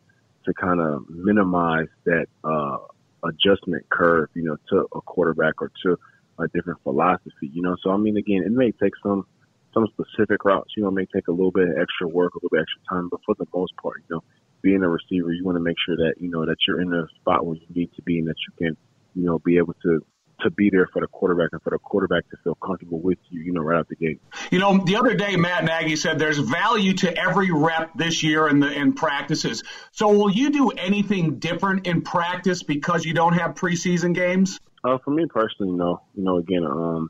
to 0.45 0.55
kind 0.55 0.81
of 0.81 1.09
minimize 1.09 1.89
that 2.05 2.27
uh, 2.45 2.79
adjustment 3.25 3.89
curve, 3.91 4.29
you 4.35 4.43
know, 4.43 4.57
to 4.71 4.89
a 4.95 5.01
quarterback 5.03 5.63
or 5.63 5.71
to 5.85 5.99
a 6.39 6.49
different 6.49 6.83
philosophy. 6.83 7.51
You 7.53 7.63
know, 7.63 7.77
so 7.83 7.91
I 7.91 7.97
mean, 7.97 8.17
again, 8.17 8.43
it 8.45 8.53
may 8.53 8.73
take 8.73 8.93
some 9.03 9.27
some 9.75 9.87
specific 9.93 10.45
routes, 10.45 10.71
you 10.77 10.83
know, 10.83 10.91
may 10.91 11.07
take 11.07 11.29
a 11.29 11.33
little 11.33 11.51
bit 11.51 11.69
of 11.69 11.77
extra 11.81 12.09
work, 12.09 12.35
a 12.35 12.39
little 12.39 12.51
bit 12.51 12.63
extra 12.63 12.83
time, 12.91 13.09
but 13.11 13.21
for 13.25 13.35
the 13.39 13.47
most 13.55 13.73
part, 13.81 13.97
you 14.09 14.17
know, 14.17 14.23
being 14.63 14.83
a 14.83 14.89
receiver, 14.89 15.33
you 15.33 15.45
want 15.45 15.57
to 15.57 15.63
make 15.63 15.77
sure 15.85 15.97
that, 15.97 16.15
you 16.19 16.31
know, 16.31 16.47
that 16.47 16.57
you're 16.67 16.81
in 16.81 16.93
a 16.93 17.07
spot 17.21 17.45
where 17.45 17.57
you 17.57 17.67
need 17.75 17.91
to 17.95 18.03
be 18.03 18.19
and 18.19 18.29
that 18.29 18.37
you 18.47 18.67
can, 18.67 18.77
you 19.15 19.25
know, 19.25 19.39
be 19.39 19.59
able 19.59 19.75
to 19.83 20.05
to 20.41 20.51
be 20.51 20.71
there 20.71 20.89
for 20.93 21.01
the 21.01 21.07
quarterback 21.07 21.51
and 21.53 21.63
for 21.63 21.71
the 21.71 21.79
quarterback 21.79 22.29
to 22.31 22.37
feel 22.43 22.57
comfortable 22.57 23.01
with 23.01 23.19
you, 23.31 23.43
you 23.43 23.53
know, 23.53 23.61
right 23.61 23.79
out 23.79 23.89
the 23.89 23.95
gate. 23.95 24.21
You 24.51 24.59
know, 24.59 24.79
the 24.85 24.97
other 24.97 25.15
day 25.15 25.37
Matt 25.37 25.65
Nagy 25.65 25.95
said 25.95 26.19
there's 26.19 26.39
value 26.39 26.95
to 26.95 27.17
every 27.17 27.53
rep 27.53 27.93
this 27.95 28.23
year 28.23 28.49
in 28.49 28.59
the 28.59 28.73
in 28.73 28.93
practices. 28.93 29.63
So 29.93 30.09
will 30.09 30.31
you 30.31 30.51
do 30.51 30.71
anything 30.71 31.39
different 31.39 31.87
in 31.87 32.03
practice 32.03 32.63
because 32.63 33.05
you 33.05 33.15
don't 33.15 33.35
have 33.35 33.55
preseason 33.55 34.15
games? 34.15 34.59
Uh, 34.85 34.99
for 35.05 35.13
me 35.13 35.27
personally, 35.27 35.73
no. 35.73 36.03
You 36.15 36.25
know, 36.25 36.39
again, 36.39 36.65
um, 36.65 37.09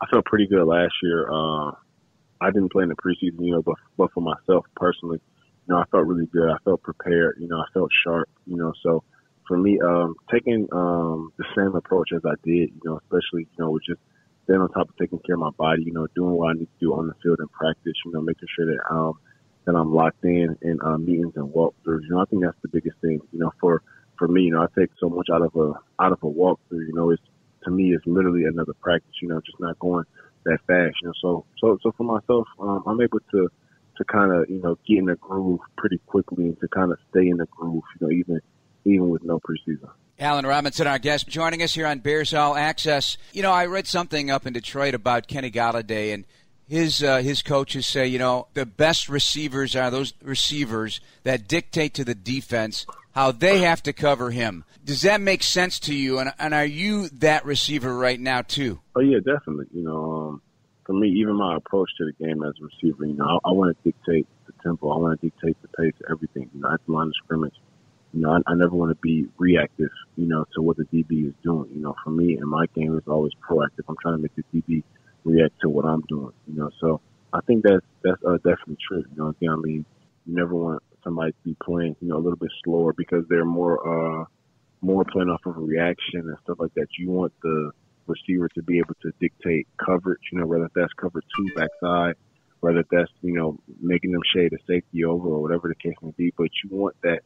I 0.00 0.06
felt 0.06 0.24
pretty 0.24 0.46
good 0.46 0.64
last 0.64 0.92
year. 1.02 1.28
Uh, 1.30 1.72
I 2.40 2.50
didn't 2.50 2.72
play 2.72 2.84
in 2.84 2.88
the 2.88 2.96
preseason, 2.96 3.44
you 3.44 3.52
know, 3.52 3.62
but 3.62 3.76
but 3.96 4.12
for 4.12 4.20
myself 4.20 4.66
personally, 4.76 5.20
you 5.66 5.74
know, 5.74 5.80
I 5.80 5.84
felt 5.90 6.06
really 6.06 6.26
good. 6.26 6.50
I 6.50 6.58
felt 6.64 6.82
prepared. 6.82 7.36
You 7.40 7.48
know, 7.48 7.58
I 7.58 7.64
felt 7.72 7.90
sharp. 8.04 8.28
You 8.46 8.56
know, 8.56 8.72
so 8.82 9.04
for 9.46 9.56
me, 9.56 9.80
um, 9.80 10.14
taking 10.30 10.68
um, 10.72 11.32
the 11.38 11.44
same 11.56 11.74
approach 11.74 12.10
as 12.14 12.22
I 12.24 12.34
did, 12.44 12.70
you 12.70 12.80
know, 12.84 12.98
especially, 12.98 13.48
you 13.50 13.58
know, 13.58 13.70
with 13.70 13.82
just 13.84 14.00
staying 14.44 14.60
on 14.60 14.70
top 14.70 14.88
of 14.88 14.96
taking 14.96 15.18
care 15.20 15.34
of 15.34 15.40
my 15.40 15.50
body, 15.50 15.82
you 15.84 15.92
know, 15.92 16.06
doing 16.14 16.32
what 16.32 16.50
I 16.50 16.52
need 16.54 16.66
to 16.66 16.80
do 16.80 16.94
on 16.94 17.08
the 17.08 17.14
field 17.22 17.40
in 17.40 17.48
practice, 17.48 17.94
you 18.04 18.12
know, 18.12 18.20
making 18.20 18.48
sure 18.54 18.66
that 18.66 18.80
um 18.90 19.18
that 19.66 19.74
I'm 19.74 19.94
locked 19.94 20.24
in 20.24 20.56
in 20.62 20.78
uh, 20.82 20.96
meetings 20.96 21.34
and 21.36 21.52
walkthroughs. 21.52 22.02
You 22.02 22.10
know, 22.10 22.20
I 22.20 22.24
think 22.26 22.42
that's 22.42 22.56
the 22.62 22.68
biggest 22.68 22.96
thing. 23.00 23.20
You 23.32 23.38
know, 23.40 23.52
for 23.60 23.82
for 24.18 24.28
me, 24.28 24.42
you 24.42 24.52
know, 24.52 24.62
I 24.62 24.66
take 24.78 24.90
so 24.98 25.08
much 25.08 25.28
out 25.32 25.42
of 25.42 25.54
a 25.56 25.74
out 26.02 26.12
of 26.12 26.18
a 26.22 26.26
walkthrough. 26.26 26.86
You 26.86 26.94
know, 26.94 27.10
it's 27.10 27.22
to 27.64 27.70
me, 27.70 27.94
it's 27.94 28.06
literally 28.06 28.44
another 28.44 28.74
practice. 28.80 29.14
You 29.20 29.28
know, 29.28 29.40
just 29.44 29.60
not 29.60 29.78
going 29.78 30.04
that 30.44 30.58
fashion. 30.66 31.12
So 31.20 31.44
so 31.60 31.78
so 31.82 31.92
for 31.96 32.04
myself, 32.04 32.46
um, 32.60 32.82
I'm 32.86 33.00
able 33.00 33.20
to 33.32 33.48
to 33.96 34.04
kind 34.04 34.32
of 34.32 34.48
you 34.48 34.60
know 34.60 34.78
get 34.86 34.98
in 34.98 35.06
the 35.06 35.16
groove 35.16 35.60
pretty 35.76 35.98
quickly 36.06 36.44
and 36.44 36.60
to 36.60 36.68
kind 36.68 36.92
of 36.92 36.98
stay 37.10 37.28
in 37.28 37.36
the 37.36 37.46
groove. 37.46 37.82
You 38.00 38.06
know, 38.06 38.12
even 38.12 38.40
even 38.84 39.08
with 39.08 39.22
no 39.24 39.40
preseason. 39.40 39.90
Allen 40.20 40.46
Robinson, 40.46 40.88
our 40.88 40.98
guest, 40.98 41.28
joining 41.28 41.62
us 41.62 41.74
here 41.74 41.86
on 41.86 42.00
Bears 42.00 42.34
All 42.34 42.56
Access. 42.56 43.18
You 43.32 43.42
know, 43.42 43.52
I 43.52 43.66
read 43.66 43.86
something 43.86 44.30
up 44.30 44.46
in 44.46 44.52
Detroit 44.52 44.94
about 44.94 45.28
Kenny 45.28 45.50
Golladay, 45.50 46.12
and 46.12 46.24
his 46.66 47.02
uh, 47.02 47.18
his 47.18 47.42
coaches 47.42 47.86
say, 47.86 48.06
you 48.06 48.18
know, 48.18 48.48
the 48.54 48.66
best 48.66 49.08
receivers 49.08 49.76
are 49.76 49.90
those 49.90 50.12
receivers 50.22 51.00
that 51.22 51.46
dictate 51.48 51.94
to 51.94 52.04
the 52.04 52.14
defense 52.14 52.84
how 53.18 53.32
they 53.32 53.58
have 53.62 53.82
to 53.82 53.92
cover 53.92 54.30
him. 54.30 54.64
Does 54.84 55.02
that 55.02 55.20
make 55.20 55.42
sense 55.42 55.80
to 55.80 55.94
you? 55.94 56.20
And, 56.20 56.32
and 56.38 56.54
are 56.54 56.64
you 56.64 57.08
that 57.18 57.44
receiver 57.44 57.92
right 57.92 58.20
now 58.20 58.42
too? 58.42 58.78
Oh 58.94 59.00
yeah, 59.00 59.18
definitely. 59.18 59.66
You 59.72 59.82
know, 59.82 60.12
um, 60.12 60.42
for 60.86 60.92
me, 60.92 61.08
even 61.18 61.34
my 61.34 61.56
approach 61.56 61.90
to 61.98 62.04
the 62.04 62.24
game 62.24 62.44
as 62.44 62.54
a 62.62 62.64
receiver, 62.64 63.06
you 63.06 63.14
know, 63.14 63.24
I, 63.24 63.48
I 63.48 63.52
want 63.52 63.76
to 63.76 63.82
dictate 63.82 64.28
the 64.46 64.52
tempo. 64.62 64.90
I 64.90 64.98
want 64.98 65.20
to 65.20 65.26
dictate 65.26 65.56
the 65.62 65.68
pace 65.76 65.94
everything. 66.08 66.48
You 66.54 66.60
know, 66.60 66.72
at 66.72 66.78
the 66.86 66.92
line 66.92 67.08
of 67.08 67.14
scrimmage, 67.24 67.56
you 68.14 68.20
know, 68.20 68.30
I, 68.30 68.52
I 68.52 68.54
never 68.54 68.76
want 68.76 68.92
to 68.92 68.98
be 69.02 69.26
reactive, 69.36 69.90
you 70.14 70.28
know, 70.28 70.44
to 70.54 70.62
what 70.62 70.76
the 70.76 70.84
DB 70.84 71.26
is 71.26 71.34
doing. 71.42 71.70
You 71.74 71.80
know, 71.80 71.96
for 72.04 72.10
me, 72.10 72.36
and 72.36 72.48
my 72.48 72.66
game 72.76 72.96
is 72.96 73.02
always 73.08 73.32
proactive. 73.50 73.82
I'm 73.88 73.96
trying 74.00 74.14
to 74.14 74.22
make 74.22 74.36
the 74.36 74.44
DB 74.54 74.84
react 75.24 75.60
to 75.62 75.68
what 75.68 75.86
I'm 75.86 76.02
doing, 76.02 76.34
you 76.46 76.54
know. 76.54 76.70
So 76.80 77.00
I 77.32 77.40
think 77.48 77.64
that's 77.64 77.84
that's 78.04 78.22
uh, 78.24 78.36
definitely 78.36 78.78
true. 78.86 79.02
You 79.10 79.16
know, 79.16 79.28
again, 79.30 79.50
I 79.50 79.56
mean, 79.56 79.84
you 80.24 80.36
never 80.36 80.54
want 80.54 80.82
somebody 81.04 81.32
to 81.32 81.38
be 81.44 81.56
playing, 81.62 81.96
you 82.00 82.08
know, 82.08 82.16
a 82.16 82.22
little 82.22 82.36
bit 82.36 82.50
slower 82.64 82.92
because 82.92 83.24
they're 83.28 83.44
more 83.44 84.22
uh 84.22 84.24
more 84.80 85.04
playing 85.04 85.28
off 85.28 85.44
of 85.46 85.56
reaction 85.56 86.20
and 86.20 86.36
stuff 86.44 86.58
like 86.60 86.72
that. 86.74 86.86
You 86.98 87.10
want 87.10 87.32
the 87.42 87.72
receiver 88.06 88.48
to 88.54 88.62
be 88.62 88.78
able 88.78 88.94
to 89.02 89.12
dictate 89.20 89.66
coverage, 89.84 90.20
you 90.32 90.38
know, 90.38 90.46
whether 90.46 90.68
that's 90.74 90.92
cover 90.94 91.20
two 91.36 91.48
backside, 91.54 92.14
whether 92.60 92.84
that's, 92.90 93.10
you 93.22 93.34
know, 93.34 93.58
making 93.80 94.12
them 94.12 94.22
shade 94.34 94.52
a 94.52 94.58
safety 94.66 95.04
over 95.04 95.28
or 95.28 95.42
whatever 95.42 95.68
the 95.68 95.74
case 95.74 95.96
may 96.02 96.12
be. 96.16 96.32
But 96.36 96.48
you 96.62 96.76
want 96.76 96.96
that 97.02 97.20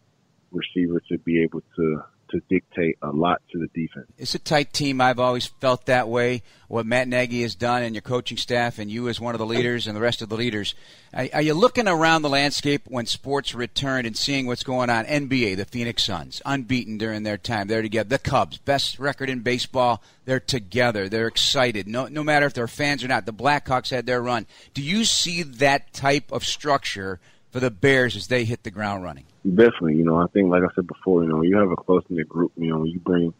receiver 0.51 1.01
to 1.11 1.19
be 1.19 1.43
able 1.43 1.63
to 1.77 2.03
to 2.33 2.41
dictate 2.49 2.99
a 3.03 3.11
lot 3.11 3.43
to 3.53 3.59
the 3.59 3.69
defense. 3.69 4.11
It's 4.19 4.35
a 4.35 4.39
tight 4.39 4.73
team. 4.73 5.01
I've 5.01 5.21
always 5.21 5.47
felt 5.47 5.87
that 5.87 6.09
way. 6.09 6.43
What 6.69 6.87
Matt 6.87 7.07
Nagy 7.07 7.43
has 7.43 7.55
done 7.55 7.83
and 7.83 7.95
your 7.95 8.03
coaching 8.03 8.39
staff 8.39 8.79
and 8.79 8.91
you 8.91 9.09
as 9.09 9.21
one 9.21 9.35
of 9.35 9.39
the 9.39 9.47
leaders 9.47 9.87
and 9.87 9.95
the 9.95 10.01
rest 10.01 10.23
of 10.23 10.31
the 10.31 10.37
leaders. 10.37 10.75
Are, 11.13 11.43
you 11.43 11.53
looking 11.53 11.87
around 11.87 12.23
the 12.23 12.31
landscape 12.31 12.83
when 12.87 13.05
sports 13.05 13.55
return 13.55 14.07
and 14.07 14.17
seeing 14.17 14.47
what's 14.47 14.63
going 14.63 14.89
on? 14.89 15.05
NBA, 15.05 15.59
the 15.59 15.67
Phoenix 15.67 16.05
Suns, 16.05 16.41
unbeaten 16.47 16.97
during 16.97 17.23
their 17.23 17.37
time. 17.37 17.69
They're 17.69 17.83
together. 17.83 18.09
The 18.09 18.19
Cubs, 18.19 18.57
best 18.57 18.99
record 18.99 19.29
in 19.29 19.41
baseball. 19.41 20.03
They're 20.25 20.41
together. 20.41 21.11
They're 21.11 21.27
excited. 21.27 21.87
No, 21.87 22.09
no 22.09 22.25
matter 22.25 22.47
if 22.47 22.55
they're 22.55 22.67
fans 22.67 23.05
or 23.05 23.09
not. 23.09 23.27
The 23.27 23.33
Blackhawks 23.35 23.91
had 23.91 24.07
their 24.07 24.23
run. 24.23 24.47
Do 24.73 24.83
you 24.83 25.05
see 25.05 25.43
that 25.43 25.93
type 25.93 26.33
of 26.33 26.45
structure 26.45 27.21
for 27.51 27.61
the 27.61 27.71
Bears 27.71 28.17
as 28.17 28.29
they 28.29 28.45
hit 28.45 28.63
the 28.63 28.71
ground 28.71 29.05
running? 29.05 29.27
Definitely, 29.45 29.97
you 29.97 30.05
know, 30.05 30.19
I 30.19 30.29
think 30.29 30.51
like 30.51 30.63
I 30.63 30.73
said 30.75 30.87
before, 30.87 31.25
you 31.25 31.29
know, 31.29 31.43
you 31.43 31.57
have 31.57 31.71
a 31.71 31.77
close 31.77 32.05
knit 32.09 32.29
group, 32.29 32.53
you 32.57 32.69
know, 32.69 32.79
when 32.79 32.87
you 32.87 33.01
bring 33.01 33.35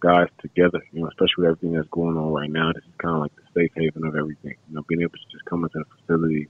guys 0.00 0.28
together, 0.42 0.82
you 0.92 1.00
know, 1.00 1.08
especially 1.08 1.38
with 1.38 1.46
everything 1.46 1.72
that's 1.72 1.88
going 1.88 2.16
on 2.18 2.30
right 2.30 2.50
now, 2.50 2.72
this 2.74 2.84
is 2.84 2.94
kind 2.98 3.14
of 3.14 3.20
like 3.22 3.32
the 3.36 3.42
safe 3.54 3.72
haven 3.74 4.04
of 4.04 4.14
everything. 4.14 4.54
You 4.68 4.74
know, 4.74 4.84
being 4.86 5.00
able 5.00 5.12
to 5.12 5.30
just 5.32 5.46
come 5.46 5.64
into 5.64 5.78
the 5.78 5.84
facility, 6.00 6.48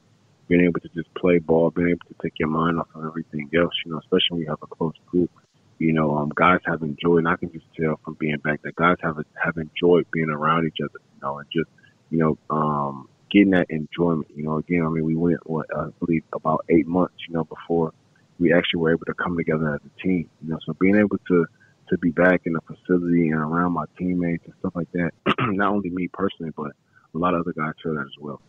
being 0.48 0.62
able 0.62 0.80
to 0.80 0.88
just 0.88 1.12
play 1.14 1.38
ball, 1.38 1.70
being 1.70 1.90
able 1.90 2.06
to 2.08 2.14
take 2.20 2.38
your 2.40 2.48
mind 2.48 2.80
off 2.80 2.88
of 2.96 3.04
everything 3.04 3.48
else, 3.54 3.74
you 3.84 3.92
know, 3.92 3.98
especially 3.98 4.30
when 4.30 4.40
you 4.40 4.48
have 4.48 4.62
a 4.62 4.66
close 4.66 4.94
group. 5.06 5.30
You 5.78 5.92
know, 5.92 6.16
um, 6.16 6.32
guys 6.34 6.60
have 6.66 6.82
enjoyed, 6.82 7.18
and 7.18 7.28
I 7.28 7.36
can 7.36 7.52
just 7.52 7.66
tell 7.78 8.00
from 8.04 8.14
being 8.14 8.38
back 8.38 8.62
that 8.62 8.74
guys 8.74 8.96
have 9.02 9.18
have 9.40 9.56
enjoyed 9.56 10.06
being 10.10 10.30
around 10.30 10.66
each 10.66 10.78
other, 10.82 10.98
you 11.14 11.20
know, 11.22 11.38
and 11.38 11.46
just, 11.52 11.68
you 12.10 12.18
know, 12.18 12.38
um, 12.50 13.08
getting 13.30 13.50
that 13.50 13.70
enjoyment. 13.70 14.26
You 14.34 14.44
know, 14.44 14.56
again, 14.56 14.84
I 14.84 14.88
mean, 14.88 15.04
we 15.04 15.14
went, 15.14 15.48
what, 15.48 15.66
I 15.76 15.90
believe 16.00 16.24
about 16.32 16.64
eight 16.70 16.86
months, 16.88 17.14
you 17.28 17.34
know, 17.34 17.44
before 17.44 17.92
we 18.38 18.52
actually 18.52 18.80
were 18.80 18.92
able 18.92 19.04
to 19.06 19.14
come 19.14 19.36
together 19.36 19.74
as 19.74 19.80
a 19.84 20.02
team. 20.02 20.28
You 20.42 20.50
know, 20.50 20.58
so 20.64 20.74
being 20.80 20.96
able 20.96 21.18
to 21.28 21.46
to 21.88 21.98
be 21.98 22.10
back 22.10 22.42
in 22.46 22.52
the 22.52 22.60
facility 22.62 23.28
and 23.28 23.40
around 23.40 23.72
my 23.72 23.84
teammates 23.96 24.44
and 24.44 24.54
stuff 24.58 24.72
like 24.74 24.90
that, 24.92 25.12
not 25.40 25.72
only 25.72 25.90
me 25.90 26.08
personally, 26.08 26.52
but 26.56 26.72
a 27.14 27.18
lot 27.18 27.34
of 27.34 27.40
other 27.40 27.52
guys 27.52 27.74
feel 27.82 27.94
that 27.94 28.00
as 28.00 28.18
well. 28.20 28.40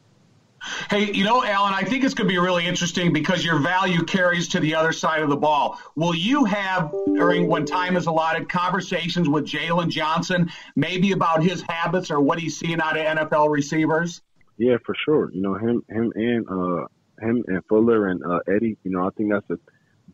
Hey, 0.89 1.11
you 1.11 1.23
know, 1.23 1.43
Alan, 1.43 1.73
I 1.73 1.83
think 1.83 2.03
it's 2.03 2.13
going 2.13 2.27
to 2.27 2.33
be 2.33 2.39
really 2.39 2.65
interesting 2.65 3.13
because 3.13 3.45
your 3.45 3.59
value 3.59 4.03
carries 4.03 4.47
to 4.49 4.59
the 4.59 4.73
other 4.73 4.91
side 4.91 5.21
of 5.21 5.29
the 5.29 5.35
ball. 5.35 5.79
Will 5.95 6.15
you 6.15 6.45
have, 6.45 6.91
during 7.13 7.47
when 7.47 7.65
time 7.65 7.95
is 7.95 8.07
allotted, 8.07 8.49
conversations 8.49 9.29
with 9.29 9.45
Jaylon 9.45 9.89
Johnson, 9.89 10.49
maybe 10.75 11.11
about 11.11 11.43
his 11.43 11.61
habits 11.69 12.09
or 12.09 12.19
what 12.19 12.39
he's 12.39 12.57
seeing 12.57 12.81
out 12.81 12.97
of 12.97 13.05
NFL 13.05 13.51
receivers? 13.51 14.21
Yeah, 14.57 14.77
for 14.83 14.95
sure. 15.05 15.31
You 15.31 15.41
know, 15.41 15.53
him, 15.53 15.83
him, 15.89 16.11
and 16.15 16.49
uh, 16.49 16.87
him 17.21 17.43
and 17.47 17.63
Fuller 17.69 18.07
and 18.07 18.23
uh, 18.25 18.39
Eddie. 18.47 18.77
You 18.83 18.91
know, 18.91 19.05
I 19.05 19.09
think 19.11 19.31
that's 19.31 19.49
a 19.51 19.59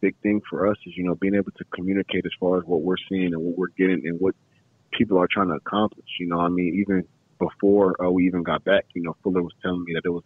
big 0.04 0.16
thing 0.22 0.42
for 0.50 0.68
us 0.70 0.78
is 0.86 0.94
you 0.98 1.04
know 1.06 1.16
being 1.16 1.36
able 1.36 1.52
to 1.52 1.64
communicate 1.74 2.26
as 2.26 2.32
far 2.38 2.58
as 2.58 2.64
what 2.66 2.82
we're 2.82 3.04
seeing 3.10 3.34
and 3.34 3.42
what 3.42 3.58
we're 3.58 3.76
getting 3.78 4.02
and 4.06 4.20
what 4.20 4.36
people 4.92 5.18
are 5.18 5.30
trying 5.32 5.48
to 5.48 5.56
accomplish. 5.56 6.06
You 6.20 6.28
know, 6.28 6.40
I 6.40 6.50
mean, 6.50 6.76
even 6.82 7.08
before 7.40 7.96
uh, 8.04 8.12
we 8.12 8.28
even 8.28 8.44
got 8.44 8.64
back, 8.66 8.86
you 8.94 9.02
know, 9.02 9.16
Fuller 9.24 9.42
was 9.42 9.54
telling 9.62 9.84
me 9.86 9.94
that 9.94 10.02
there 10.04 10.12
was 10.12 10.24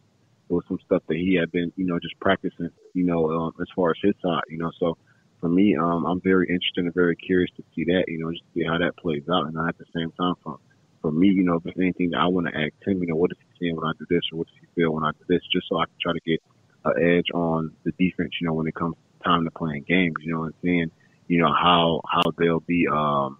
there 0.47 0.55
was 0.55 0.65
some 0.67 0.79
stuff 0.85 1.03
that 1.07 1.17
he 1.17 1.35
had 1.35 1.51
been, 1.51 1.71
you 1.75 1.85
know, 1.85 1.99
just 1.99 2.19
practicing, 2.19 2.69
you 2.93 3.05
know, 3.05 3.29
um, 3.29 3.53
as 3.61 3.67
far 3.75 3.91
as 3.91 3.97
his 4.01 4.15
side, 4.21 4.41
you 4.49 4.57
know. 4.57 4.71
So 4.79 4.97
for 5.41 5.49
me, 5.49 5.75
um, 5.75 6.05
I'm 6.05 6.21
very 6.21 6.47
interested 6.47 6.85
and 6.85 6.93
very 6.93 7.15
curious 7.15 7.51
to 7.57 7.63
see 7.75 7.83
that, 7.85 8.05
you 8.07 8.17
know, 8.19 8.31
just 8.31 8.43
see 8.55 8.63
how 8.63 8.77
that 8.79 8.97
plays 8.97 9.23
out. 9.31 9.45
And 9.45 9.57
at 9.57 9.77
the 9.77 9.85
same 9.95 10.11
time, 10.11 10.35
for 10.43 10.57
for 11.01 11.11
me, 11.11 11.27
you 11.27 11.43
know, 11.43 11.55
if 11.57 11.63
there's 11.63 11.77
anything 11.77 12.09
that 12.11 12.19
I 12.19 12.27
want 12.27 12.47
to 12.47 12.55
ask 12.57 12.73
him, 12.85 12.99
you 13.01 13.07
know, 13.07 13.15
what 13.15 13.31
is 13.31 13.37
he 13.39 13.49
seeing 13.59 13.75
when 13.75 13.85
I 13.85 13.91
do 13.99 14.05
this, 14.09 14.23
or 14.31 14.39
what 14.39 14.47
does 14.47 14.57
he 14.59 14.67
feel 14.73 14.93
when 14.93 15.03
I 15.03 15.11
do 15.11 15.25
this, 15.27 15.41
just 15.53 15.67
so 15.69 15.77
I 15.77 15.85
can 15.85 15.95
try 16.01 16.13
to 16.13 16.23
get 16.25 16.41
an 16.85 17.17
edge 17.17 17.29
on 17.33 17.71
the 17.83 17.91
defense, 17.99 18.31
you 18.41 18.47
know, 18.47 18.53
when 18.53 18.67
it 18.67 18.75
comes 18.75 18.95
time 19.27 19.43
to 19.45 19.51
playing 19.51 19.83
games, 19.87 20.15
you 20.23 20.33
know, 20.33 20.43
and 20.43 20.53
seeing, 20.61 20.89
you 21.27 21.39
know, 21.41 21.51
how 21.65 22.01
how 22.13 22.31
they'll 22.37 22.65
be 22.75 22.87
um 22.91 23.37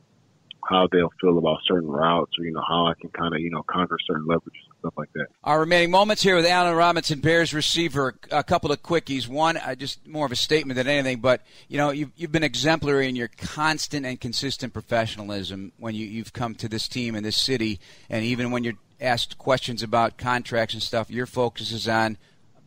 how 0.70 0.88
they'll 0.91 1.13
feel 1.22 1.38
about 1.38 1.60
certain 1.65 1.89
routes 1.89 2.34
or, 2.38 2.44
you 2.44 2.51
know, 2.51 2.63
how 2.67 2.88
I 2.88 2.94
can 3.00 3.10
kind 3.12 3.34
of, 3.34 3.39
you 3.39 3.50
know, 3.50 3.63
conquer 3.63 3.98
certain 4.06 4.27
leverages 4.27 4.65
and 4.67 4.75
stuff 4.79 4.94
like 4.98 5.12
that. 5.13 5.27
Our 5.44 5.62
remaining 5.62 5.91
moments 5.91 6.22
here 6.22 6.36
with 6.36 6.46
Allen 6.46 6.75
Robinson, 6.75 7.22
Bears 7.22 7.53
receiver. 7.53 8.15
A 8.32 8.44
couple 8.44 8.72
of 8.72 8.84
quickies. 8.84 9.29
One, 9.29 9.56
uh, 9.56 9.75
just 9.75 10.06
more 10.06 10.25
of 10.25 10.32
a 10.34 10.36
statement 10.36 10.75
than 10.75 10.88
anything, 10.88 11.22
but, 11.22 11.41
you 11.70 11.77
know, 11.77 11.91
you've, 11.91 12.12
you've 12.17 12.34
been 12.34 12.44
exemplary 12.44 13.08
in 13.08 13.15
your 13.15 13.29
constant 13.29 14.06
and 14.06 14.20
consistent 14.20 14.74
professionalism 14.74 15.72
when 15.77 15.96
you, 15.96 16.06
you've 16.06 16.34
come 16.34 16.53
to 16.56 16.67
this 16.67 16.89
team 16.89 17.15
in 17.15 17.24
this 17.24 17.38
city, 17.38 17.79
and 18.10 18.25
even 18.25 18.51
when 18.51 18.65
you're 18.65 18.79
asked 19.00 19.38
questions 19.38 19.84
about 19.84 20.17
contracts 20.17 20.74
and 20.74 20.84
stuff, 20.84 21.10
your 21.10 21.27
focus 21.27 21.72
is 21.72 21.88
on 21.88 22.17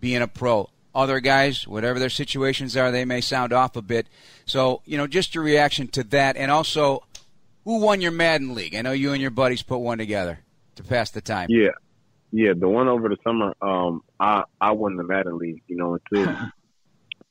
being 0.00 0.23
a 0.23 0.29
pro 0.29 0.71
other 0.94 1.20
guys, 1.20 1.66
whatever 1.66 1.99
their 1.99 2.11
situations 2.11 2.76
are, 2.76 2.90
they 2.90 3.04
may 3.04 3.20
sound 3.20 3.52
off 3.52 3.76
a 3.76 3.82
bit. 3.82 4.06
So, 4.44 4.82
you 4.85 4.97
know, 4.97 5.06
just 5.06 5.35
your 5.35 5.44
reaction 5.44 5.88
to 5.88 6.02
that. 6.04 6.37
And 6.37 6.50
also, 6.50 7.04
who 7.64 7.80
won 7.80 8.00
your 8.00 8.12
Madden 8.12 8.54
League? 8.54 8.75
I 8.75 8.82
know 8.82 8.92
you 8.92 9.12
and 9.12 9.23
your 9.23 9.30
buddies 9.30 9.62
put 9.62 9.78
one 9.78 9.99
together 9.99 10.40
to 10.76 10.82
pass 10.82 11.11
the 11.11 11.20
time. 11.20 11.47
Yeah. 11.50 11.70
Yeah, 12.32 12.52
the 12.56 12.68
one 12.68 12.87
over 12.87 13.09
the 13.09 13.16
summer, 13.25 13.54
um, 13.61 14.04
I 14.20 14.44
I 14.61 14.70
won 14.70 14.97
the 14.97 15.02
Madden 15.02 15.37
League, 15.37 15.62
you 15.66 15.76
know, 15.76 15.99
until 16.12 16.32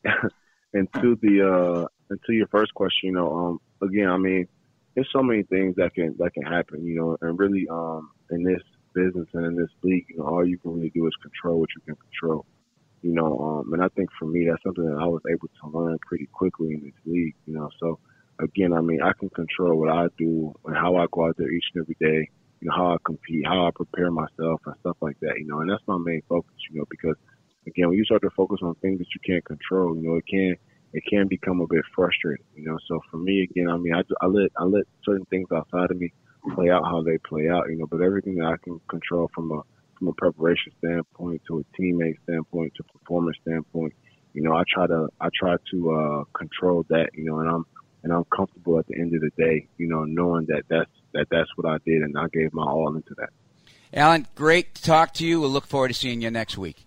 into 0.74 1.16
the 1.22 1.42
uh 1.42 1.88
into 2.12 2.34
your 2.34 2.48
first 2.48 2.74
question, 2.74 3.08
you 3.08 3.12
know, 3.14 3.34
um 3.34 3.62
again, 3.82 4.10
I 4.10 4.18
mean, 4.18 4.50
there's 4.96 5.08
so 5.14 5.24
many 5.24 5.44
things 5.44 5.78
that 5.78 5.94
can 5.94 6.18
that 6.20 6.34
can 6.34 6.44
happen, 6.44 6.86
you 6.86 6.96
know, 6.96 7.18
and 7.22 7.40
really 7.40 7.66
um 7.70 8.12
in 8.30 8.44
this 8.44 8.62
business 8.94 9.28
and 9.34 9.46
in 9.46 9.56
this 9.56 9.70
league, 9.84 10.06
you 10.10 10.18
know, 10.18 10.26
all 10.26 10.46
you 10.46 10.58
can 10.58 10.74
really 10.74 10.90
do 10.90 11.08
is 11.08 11.14
control 11.22 11.62
what 11.62 11.70
you 11.74 11.82
can 11.86 11.96
control 11.96 12.46
you 13.02 13.14
know, 13.14 13.40
um, 13.40 13.74
and 13.74 13.84
I 13.84 13.88
think 13.90 14.10
for 14.20 14.26
me, 14.26 14.48
that's 14.50 14.62
something 14.64 14.86
that 14.86 15.00
I 15.00 15.06
was 15.06 15.22
able 15.30 15.48
to 15.48 15.78
learn 15.78 15.98
pretty 16.08 16.28
quickly 16.28 16.74
in 16.74 16.82
this 16.84 16.94
league, 17.06 17.36
you 17.46 17.54
know. 17.54 17.70
So 17.80 18.00
again, 18.40 18.74
I 18.74 18.82
mean, 18.82 19.02
I 19.02 19.14
can 19.20 19.30
control 19.30 19.78
what 19.80 19.90
I 19.90 20.08
do 20.18 20.54
and 20.66 20.76
how 20.76 20.96
I 20.98 21.06
go 21.12 21.28
out 21.28 21.38
there 21.38 21.52
each 21.52 21.66
and 21.74 21.84
every 21.84 21.98
day 22.00 22.30
you 22.62 22.68
know, 22.68 22.76
how 22.76 22.94
I 22.94 22.98
compete, 23.06 23.46
how 23.46 23.68
I 23.68 23.72
prepare 23.74 24.12
myself, 24.12 24.62
and 24.66 24.76
stuff 24.82 24.98
like 25.02 25.20
that. 25.22 25.36
You 25.38 25.48
know, 25.48 25.62
and 25.62 25.70
that's 25.70 25.84
my 25.88 25.98
main 25.98 26.22
focus. 26.28 26.56
You 26.70 26.80
know, 26.80 26.86
because 26.90 27.16
again, 27.68 27.90
when 27.90 27.98
you 27.98 28.06
start 28.06 28.22
to 28.24 28.30
focus 28.36 28.60
on 28.62 28.76
things 28.76 29.00
that 29.00 29.08
you 29.14 29.22
can't 29.26 29.46
control, 29.46 29.96
you 29.96 30.10
know, 30.10 30.16
it 30.16 30.28
can 30.28 30.56
it 30.94 31.04
can 31.10 31.28
become 31.28 31.62
a 31.62 31.68
bit 31.68 31.84
frustrating. 31.96 32.46
You 32.56 32.66
know, 32.66 32.78
so 32.88 33.00
for 33.10 33.18
me, 33.18 33.44
again, 33.50 33.70
I 33.70 33.78
mean, 33.78 33.94
I, 33.94 34.02
I 34.22 34.28
let 34.28 34.52
I 34.58 34.64
let 34.66 34.84
certain 35.06 35.26
things 35.26 35.48
outside 35.54 35.92
of 35.92 35.98
me 35.98 36.12
play 36.54 36.70
out 36.70 36.84
how 36.84 37.02
they 37.02 37.18
play 37.18 37.50
out. 37.50 37.70
You 37.70 37.78
know, 37.78 37.88
but 37.88 38.02
everything 38.02 38.36
that 38.36 38.48
I 38.48 38.58
can 38.64 38.80
control 38.90 39.30
from 39.34 39.52
a 39.52 39.62
from 40.00 40.08
a 40.08 40.14
preparation 40.14 40.72
standpoint 40.80 41.42
to 41.48 41.60
a 41.60 41.82
teammate 41.82 42.16
standpoint 42.24 42.74
to 42.78 42.84
performance 42.84 43.38
standpoint, 43.42 43.94
you 44.34 44.42
know, 44.42 44.54
I 44.54 44.64
try 44.74 44.88
to 44.88 45.10
I 45.20 45.28
try 45.38 45.58
to 45.72 45.92
uh, 45.92 46.24
control 46.38 46.86
that. 46.90 47.10
You 47.14 47.26
know, 47.26 47.40
and 47.40 47.50
I'm 47.50 47.66
and 48.04 48.14
I'm 48.14 48.24
comfortable 48.26 48.80
at 48.80 48.88
the 48.88 48.96
end 48.96 49.14
of 49.14 49.22
the 49.22 49.32
day, 49.38 49.68
you 49.78 49.88
know, 49.88 50.06
knowing 50.06 50.46
that 50.48 50.64
that's 50.70 50.92
that 51.14 51.28
that's 51.30 51.50
what 51.56 51.68
I 51.68 51.78
did 51.86 52.02
and 52.02 52.18
I 52.18 52.28
gave 52.34 52.54
my 52.54 52.64
all 52.64 52.96
into 52.96 53.14
that. 53.18 53.30
Alan, 53.94 54.28
great 54.36 54.76
to 54.76 54.84
talk 54.84 55.14
to 55.16 55.26
you. 55.26 55.42
We'll 55.42 55.50
look 55.50 55.66
forward 55.68 55.90
to 55.90 55.94
seeing 55.94 56.22
you 56.22 56.32
next 56.32 56.58
week. 56.58 56.86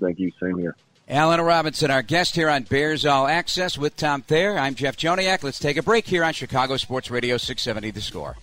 Thank 0.00 0.18
you. 0.18 0.32
Same 0.42 0.58
here. 0.58 0.74
Allen 1.06 1.40
Robinson, 1.40 1.90
our 1.90 2.02
guest 2.02 2.36
here 2.36 2.48
on 2.48 2.62
Bears 2.62 3.04
All 3.04 3.26
Access 3.26 3.76
with 3.76 3.96
Tom 3.96 4.22
Thayer. 4.22 4.56
I'm 4.56 4.76
Jeff 4.76 4.96
Joniak. 4.96 5.42
Let's 5.42 5.58
take 5.58 5.76
a 5.76 5.82
break 5.82 6.06
here 6.06 6.22
on 6.22 6.32
Chicago 6.32 6.76
Sports 6.76 7.10
Radio 7.10 7.36
670 7.36 7.90
The 7.90 8.00
Score. 8.00 8.36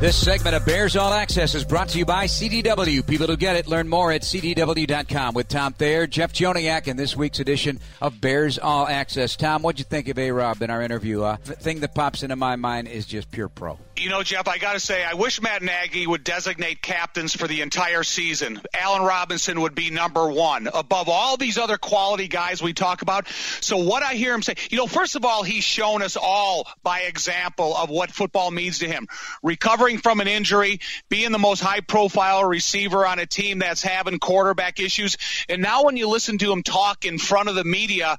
This 0.00 0.16
segment 0.16 0.56
of 0.56 0.64
Bears 0.64 0.96
All 0.96 1.12
Access 1.12 1.54
is 1.54 1.62
brought 1.62 1.90
to 1.90 1.98
you 1.98 2.06
by 2.06 2.24
CDW. 2.24 3.06
People 3.06 3.26
who 3.26 3.36
get 3.36 3.56
it, 3.56 3.66
learn 3.66 3.86
more 3.86 4.10
at 4.10 4.22
CDW.com 4.22 5.34
with 5.34 5.48
Tom 5.48 5.74
Thayer, 5.74 6.06
Jeff 6.06 6.32
Joniak, 6.32 6.88
in 6.88 6.96
this 6.96 7.14
week's 7.14 7.38
edition 7.38 7.80
of 8.00 8.18
Bears 8.18 8.58
All 8.58 8.88
Access. 8.88 9.36
Tom, 9.36 9.60
what'd 9.60 9.78
you 9.78 9.84
think 9.84 10.08
of 10.08 10.18
A 10.18 10.30
Rob 10.30 10.62
in 10.62 10.70
our 10.70 10.80
interview? 10.80 11.22
Uh, 11.22 11.36
the 11.44 11.52
thing 11.52 11.80
that 11.80 11.94
pops 11.94 12.22
into 12.22 12.34
my 12.34 12.56
mind 12.56 12.88
is 12.88 13.04
just 13.04 13.30
pure 13.30 13.50
pro 13.50 13.78
you 14.00 14.08
know, 14.08 14.22
Jeff, 14.22 14.48
I 14.48 14.56
got 14.56 14.72
to 14.72 14.80
say, 14.80 15.04
I 15.04 15.12
wish 15.14 15.42
Matt 15.42 15.62
Nagy 15.62 16.06
would 16.06 16.24
designate 16.24 16.80
captains 16.80 17.36
for 17.36 17.46
the 17.46 17.60
entire 17.60 18.02
season. 18.02 18.60
Allen 18.72 19.02
Robinson 19.02 19.60
would 19.60 19.74
be 19.74 19.90
number 19.90 20.26
one 20.26 20.68
above 20.72 21.10
all 21.10 21.36
these 21.36 21.58
other 21.58 21.76
quality 21.76 22.26
guys 22.26 22.62
we 22.62 22.72
talk 22.72 23.02
about. 23.02 23.28
So, 23.60 23.76
what 23.76 24.02
I 24.02 24.14
hear 24.14 24.34
him 24.34 24.42
say, 24.42 24.54
you 24.70 24.78
know, 24.78 24.86
first 24.86 25.16
of 25.16 25.24
all, 25.26 25.42
he's 25.42 25.64
shown 25.64 26.00
us 26.00 26.16
all 26.16 26.66
by 26.82 27.00
example 27.00 27.76
of 27.76 27.90
what 27.90 28.10
football 28.10 28.50
means 28.50 28.78
to 28.78 28.88
him. 28.88 29.06
Recovering 29.42 29.98
from 29.98 30.20
an 30.20 30.28
injury, 30.28 30.80
being 31.10 31.30
the 31.30 31.38
most 31.38 31.60
high 31.60 31.80
profile 31.80 32.44
receiver 32.44 33.06
on 33.06 33.18
a 33.18 33.26
team 33.26 33.58
that's 33.58 33.82
having 33.82 34.18
quarterback 34.18 34.80
issues. 34.80 35.18
And 35.48 35.60
now, 35.60 35.84
when 35.84 35.98
you 35.98 36.08
listen 36.08 36.38
to 36.38 36.50
him 36.50 36.62
talk 36.62 37.04
in 37.04 37.18
front 37.18 37.50
of 37.50 37.54
the 37.54 37.64
media, 37.64 38.18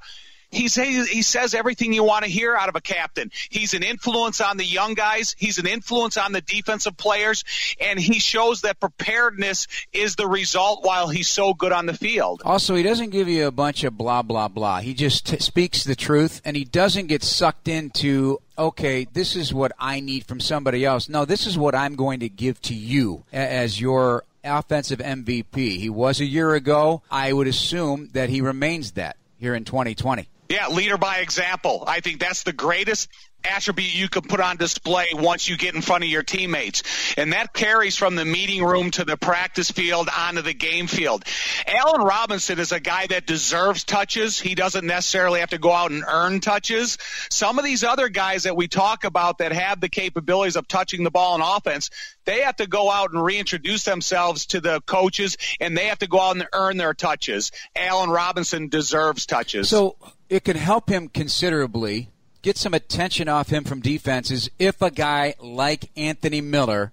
he 0.52 0.68
says 0.68 1.08
he 1.08 1.22
says 1.22 1.54
everything 1.54 1.92
you 1.92 2.04
want 2.04 2.24
to 2.24 2.30
hear 2.30 2.54
out 2.54 2.68
of 2.68 2.76
a 2.76 2.80
captain. 2.80 3.30
He's 3.50 3.74
an 3.74 3.82
influence 3.82 4.40
on 4.40 4.58
the 4.58 4.64
young 4.64 4.94
guys. 4.94 5.34
He's 5.38 5.58
an 5.58 5.66
influence 5.66 6.16
on 6.16 6.32
the 6.32 6.42
defensive 6.42 6.96
players, 6.96 7.42
and 7.80 7.98
he 7.98 8.20
shows 8.20 8.60
that 8.60 8.78
preparedness 8.78 9.66
is 9.92 10.16
the 10.16 10.28
result 10.28 10.84
while 10.84 11.08
he's 11.08 11.28
so 11.28 11.54
good 11.54 11.72
on 11.72 11.86
the 11.86 11.94
field. 11.94 12.42
Also, 12.44 12.74
he 12.74 12.82
doesn't 12.82 13.10
give 13.10 13.28
you 13.28 13.46
a 13.46 13.50
bunch 13.50 13.82
of 13.82 13.96
blah 13.96 14.22
blah 14.22 14.48
blah. 14.48 14.80
He 14.80 14.94
just 14.94 15.26
t- 15.26 15.38
speaks 15.38 15.84
the 15.84 15.96
truth, 15.96 16.42
and 16.44 16.56
he 16.56 16.64
doesn't 16.64 17.06
get 17.06 17.22
sucked 17.22 17.66
into 17.66 18.38
okay, 18.58 19.06
this 19.12 19.34
is 19.34 19.54
what 19.54 19.72
I 19.78 20.00
need 20.00 20.26
from 20.26 20.38
somebody 20.38 20.84
else. 20.84 21.08
No, 21.08 21.24
this 21.24 21.46
is 21.46 21.56
what 21.56 21.74
I'm 21.74 21.96
going 21.96 22.20
to 22.20 22.28
give 22.28 22.60
to 22.62 22.74
you 22.74 23.24
as 23.32 23.80
your 23.80 24.24
offensive 24.44 24.98
MVP. 24.98 25.78
He 25.78 25.88
was 25.88 26.20
a 26.20 26.24
year 26.24 26.54
ago. 26.54 27.02
I 27.10 27.32
would 27.32 27.46
assume 27.46 28.10
that 28.12 28.28
he 28.28 28.40
remains 28.40 28.92
that 28.92 29.16
here 29.38 29.54
in 29.54 29.64
2020. 29.64 30.28
Yeah, 30.52 30.68
leader 30.68 30.98
by 30.98 31.20
example. 31.20 31.82
I 31.86 32.00
think 32.00 32.20
that's 32.20 32.42
the 32.42 32.52
greatest 32.52 33.08
attribute 33.42 33.94
you 33.94 34.06
can 34.06 34.20
put 34.20 34.38
on 34.38 34.58
display 34.58 35.06
once 35.14 35.48
you 35.48 35.56
get 35.56 35.74
in 35.74 35.80
front 35.80 36.04
of 36.04 36.10
your 36.10 36.22
teammates. 36.22 36.82
And 37.16 37.32
that 37.32 37.54
carries 37.54 37.96
from 37.96 38.16
the 38.16 38.26
meeting 38.26 38.62
room 38.62 38.90
to 38.92 39.06
the 39.06 39.16
practice 39.16 39.70
field 39.70 40.10
onto 40.14 40.42
the 40.42 40.52
game 40.52 40.88
field. 40.88 41.24
Allen 41.66 42.02
Robinson 42.02 42.58
is 42.58 42.70
a 42.70 42.80
guy 42.80 43.06
that 43.06 43.26
deserves 43.26 43.84
touches. 43.84 44.38
He 44.38 44.54
doesn't 44.54 44.86
necessarily 44.86 45.40
have 45.40 45.48
to 45.50 45.58
go 45.58 45.72
out 45.72 45.90
and 45.90 46.04
earn 46.06 46.40
touches. 46.40 46.98
Some 47.30 47.58
of 47.58 47.64
these 47.64 47.82
other 47.82 48.10
guys 48.10 48.42
that 48.42 48.54
we 48.54 48.68
talk 48.68 49.04
about 49.04 49.38
that 49.38 49.52
have 49.52 49.80
the 49.80 49.88
capabilities 49.88 50.56
of 50.56 50.68
touching 50.68 51.02
the 51.02 51.10
ball 51.10 51.34
in 51.34 51.40
offense, 51.40 51.88
they 52.26 52.42
have 52.42 52.56
to 52.56 52.66
go 52.66 52.90
out 52.90 53.12
and 53.12 53.24
reintroduce 53.24 53.84
themselves 53.84 54.46
to 54.46 54.60
the 54.60 54.82
coaches 54.82 55.38
and 55.60 55.76
they 55.76 55.86
have 55.86 55.98
to 56.00 56.06
go 56.06 56.20
out 56.20 56.36
and 56.36 56.46
earn 56.52 56.76
their 56.76 56.92
touches. 56.92 57.52
Allen 57.74 58.10
Robinson 58.10 58.68
deserves 58.68 59.24
touches. 59.24 59.70
So 59.70 59.96
it 60.32 60.44
can 60.44 60.56
help 60.56 60.88
him 60.88 61.10
considerably 61.10 62.08
get 62.40 62.56
some 62.56 62.72
attention 62.72 63.28
off 63.28 63.50
him 63.50 63.64
from 63.64 63.82
defenses 63.82 64.48
if 64.58 64.80
a 64.80 64.90
guy 64.90 65.34
like 65.38 65.90
Anthony 65.94 66.40
Miller 66.40 66.90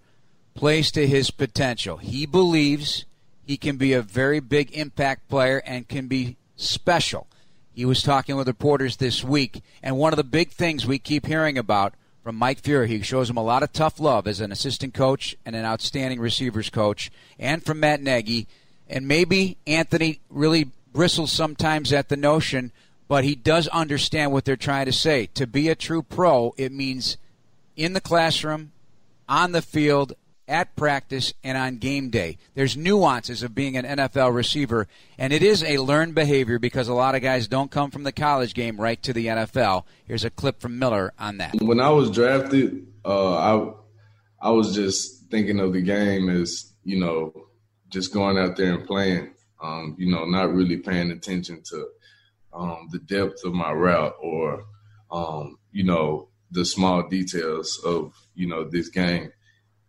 plays 0.56 0.91
to 0.91 1.08
his 1.08 1.32
potential. 1.32 1.95
He 1.95 2.25
believes 2.25 3.06
he 3.47 3.56
can 3.56 3.78
be 3.78 3.93
a 3.93 4.02
very 4.02 4.41
big 4.41 4.73
impact 4.73 5.30
player 5.30 5.62
and 5.65 5.88
can 5.88 6.08
be 6.08 6.36
special. 6.58 7.28
He 7.71 7.86
was 7.86 8.04
talking 8.04 8.36
with 8.36 8.49
reporters 8.49 8.97
this 8.97 9.23
week, 9.23 9.62
and 9.82 9.97
one 9.97 10.12
of 10.12 10.17
the 10.17 10.25
big 10.25 10.49
things 10.49 10.86
we 10.86 10.99
keep 10.99 11.25
hearing 11.25 11.58
about 11.58 11.93
from 12.21 12.36
Mike 12.36 12.62
Furrey, 12.62 12.89
he 12.89 13.02
shows 13.02 13.30
him 13.30 13.38
a 13.38 13.41
lot 13.41 13.63
of 13.63 13.71
tough 13.71 14.02
love 14.02 14.28
as 14.28 14.41
an 14.41 14.52
assistant 14.52 14.93
coach 14.93 15.38
and 15.45 15.56
an 15.56 15.63
outstanding 15.63 16.19
receivers 16.19 16.69
coach, 16.69 17.10
and 17.39 17.63
from 17.63 17.80
Matt 17.80 18.02
Nagy. 18.02 18.47
And 18.89 19.08
maybe 19.08 19.56
Anthony 19.65 20.19
really 20.30 20.71
bristles 20.91 21.32
sometimes 21.32 21.93
at 21.93 22.10
the 22.10 22.17
notion 22.17 22.73
but 23.10 23.26
he 23.26 23.36
does 23.36 23.67
understand 23.69 24.32
what 24.32 24.45
they're 24.45 24.56
trying 24.56 24.86
to 24.86 24.93
say. 24.93 25.26
To 25.34 25.45
be 25.45 25.67
a 25.67 25.76
true 25.76 26.04
pro, 26.04 26.54
it 26.58 26.72
means 26.72 27.17
in 27.76 27.91
the 27.93 28.00
classroom, 28.00 28.72
on 29.28 29.52
the 29.52 29.63
field, 29.63 30.13
at 30.48 30.76
practice, 30.76 31.34
and 31.43 31.58
on 31.58 31.78
game 31.78 32.10
day. 32.10 32.38
There's 32.56 32.78
nuances 32.78 33.43
of 33.43 33.54
being 33.54 33.76
an 33.78 33.86
NFL 33.86 34.34
receiver, 34.34 34.88
and 35.17 35.34
it 35.34 35.43
is 35.43 35.63
a 35.63 35.80
learned 35.80 36.15
behavior 36.15 36.60
because 36.60 36.88
a 36.88 36.93
lot 36.93 37.15
of 37.15 37.22
guys 37.22 37.48
don't 37.48 37.69
come 37.69 37.91
from 37.91 38.04
the 38.04 38.12
college 38.12 38.54
game 38.54 38.80
right 38.80 39.02
to 39.04 39.12
the 39.12 39.28
NFL. 39.28 39.84
Here's 40.06 40.24
a 40.24 40.30
clip 40.30 40.60
from 40.60 40.80
Miller 40.80 41.13
on 41.19 41.38
that. 41.38 41.56
When 41.62 41.80
I 41.80 41.89
was 41.89 42.10
drafted, 42.10 42.88
uh, 43.06 43.38
I 43.38 43.74
I 44.41 44.52
was 44.52 44.74
just 44.74 45.30
thinking 45.30 45.60
of 45.60 45.74
the 45.74 45.82
game 45.82 46.30
as 46.30 46.74
you 46.84 47.00
know, 47.00 47.34
just 47.89 48.13
going 48.13 48.38
out 48.38 48.56
there 48.56 48.74
and 48.74 48.86
playing. 48.86 49.34
Um, 49.62 49.95
you 50.00 50.10
know, 50.10 50.26
not 50.26 50.54
really 50.54 50.78
paying 50.78 51.12
attention 51.12 51.62
to 51.69 51.88
um, 52.53 52.88
the 52.91 52.99
depth 52.99 53.43
of 53.43 53.53
my 53.53 53.71
route 53.71 54.15
or 54.21 54.65
um, 55.12 55.57
you 55.71 55.83
know 55.83 56.29
the 56.51 56.65
small 56.65 57.07
details 57.07 57.79
of 57.85 58.13
you 58.35 58.47
know 58.47 58.63
this 58.63 58.89
game. 58.89 59.31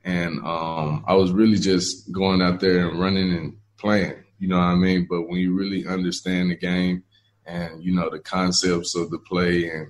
And 0.02 0.38
um, 0.46 1.04
i 1.06 1.12
was 1.12 1.30
really 1.30 1.58
just 1.58 2.10
going 2.10 2.40
out 2.40 2.58
there 2.58 2.88
and 2.88 2.98
running 2.98 3.32
and 3.34 3.58
playing 3.76 4.24
you 4.40 4.48
know 4.48 4.56
what 4.56 4.64
i 4.64 4.74
mean? 4.74 5.06
But 5.08 5.28
when 5.28 5.38
you 5.38 5.54
really 5.54 5.86
understand 5.86 6.50
the 6.50 6.56
game 6.56 7.04
and 7.46 7.84
you 7.84 7.94
know 7.94 8.10
the 8.10 8.18
concepts 8.18 8.96
of 8.96 9.10
the 9.10 9.18
play 9.18 9.68
and 9.70 9.88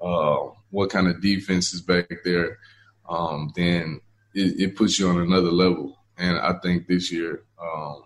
uh, 0.00 0.50
what 0.70 0.90
kind 0.90 1.06
of 1.06 1.22
defense 1.22 1.72
is 1.72 1.80
back 1.80 2.10
there 2.24 2.58
um, 3.08 3.52
then 3.56 4.00
it, 4.34 4.60
it, 4.60 4.76
puts 4.76 4.98
you 4.98 5.08
on 5.08 5.20
another 5.20 5.50
level. 5.52 5.96
And 6.18 6.36
i 6.38 6.52
think 6.62 6.86
this 6.86 7.10
year 7.12 7.44
um, 7.62 8.02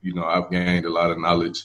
you 0.00 0.14
know 0.14 0.24
i've 0.24 0.50
gained 0.50 0.86
a 0.86 0.90
lot 0.90 1.10
of 1.10 1.18
knowledge 1.18 1.64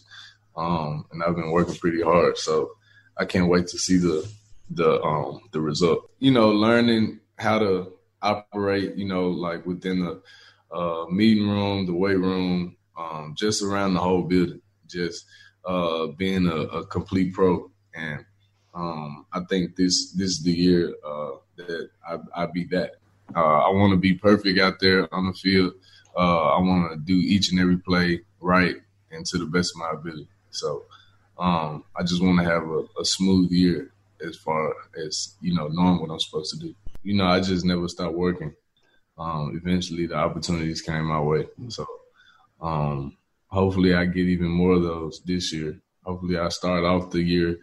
um, 0.60 1.06
and 1.12 1.24
I've 1.24 1.36
been 1.36 1.52
working 1.52 1.76
pretty 1.76 2.02
hard. 2.02 2.38
So 2.38 2.72
I 3.18 3.26
can't 3.26 3.50
wait 3.50 3.68
to 3.68 3.78
see 3.78 3.98
the 3.98 4.30
the 4.70 5.02
um, 5.02 5.42
the 5.52 5.62
result. 5.62 6.10
You 6.20 6.32
know, 6.32 6.50
learning 6.50 7.20
how 7.38 7.60
to 7.60 7.94
operate. 8.22 8.96
You 8.96 9.08
know, 9.08 9.30
like 9.30 9.66
within 9.66 10.00
the 10.02 10.22
uh, 10.76 11.06
meeting 11.10 11.50
room, 11.50 11.86
the 11.86 11.94
weight 11.94 12.20
room, 12.20 12.76
um, 12.98 13.36
just 13.38 13.64
around 13.64 13.94
the 13.94 14.02
whole 14.02 14.24
building. 14.24 14.62
Just 14.88 15.26
uh, 15.66 16.08
being 16.08 16.48
a, 16.48 16.56
a, 16.56 16.86
complete 16.88 17.34
pro, 17.34 17.70
and 17.94 18.26
um, 18.74 19.26
I 19.32 19.42
think 19.42 19.76
this 19.76 20.12
this 20.14 20.32
is 20.32 20.44
the 20.44 20.52
year 20.52 20.96
uh, 21.06 21.32
that 21.58 21.90
I, 22.08 22.18
I 22.36 22.46
be 22.48 22.66
that. 22.66 22.96
Uh, 23.36 23.60
I 23.60 23.70
want 23.70 23.92
to 23.92 23.98
be 23.98 24.16
perfect 24.16 24.60
out 24.60 24.80
there 24.80 25.14
on 25.14 25.28
the 25.28 25.34
field. 25.34 25.74
Uh, 26.18 26.56
I 26.56 26.60
want 26.60 26.92
to 26.92 26.98
do 26.98 27.14
each 27.14 27.52
and 27.52 27.60
every 27.60 27.78
play 27.78 28.22
right 28.42 28.78
and 29.12 29.26
to 29.28 29.38
the 29.38 29.46
best 29.46 29.74
of 29.76 29.82
my 29.82 29.92
ability. 29.92 30.28
So 30.52 30.86
um, 31.38 31.84
I 31.96 32.04
just 32.04 32.22
want 32.22 32.40
to 32.40 32.46
have 32.46 32.64
a, 32.64 32.84
a, 33.00 33.06
smooth 33.06 33.52
year 33.52 33.92
as 34.26 34.36
far 34.36 34.74
as 35.06 35.36
you 35.42 35.54
know 35.56 35.68
knowing 35.68 36.02
what 36.02 36.12
I'm 36.12 36.20
supposed 36.20 36.52
to 36.54 36.60
do. 36.60 36.76
You 37.04 37.16
know, 37.16 37.26
I 37.26 37.40
just 37.40 37.66
never 37.66 37.88
stopped 37.88 38.16
working. 38.16 38.54
Um, 39.18 39.60
eventually, 39.62 40.06
the 40.08 40.16
opportunities 40.16 40.82
came 40.82 41.06
my 41.06 41.20
way. 41.20 41.48
So 41.70 41.86
um, 42.62 43.18
hopefully, 43.48 43.94
I 43.94 44.06
get 44.06 44.26
even 44.26 44.50
more 44.50 44.74
of 44.74 44.84
those 44.84 45.22
this 45.26 45.54
year. 45.54 45.80
Hopefully, 46.04 46.38
I 46.38 46.50
start 46.50 46.84
off 46.84 47.12
the 47.12 47.22
year 47.22 47.58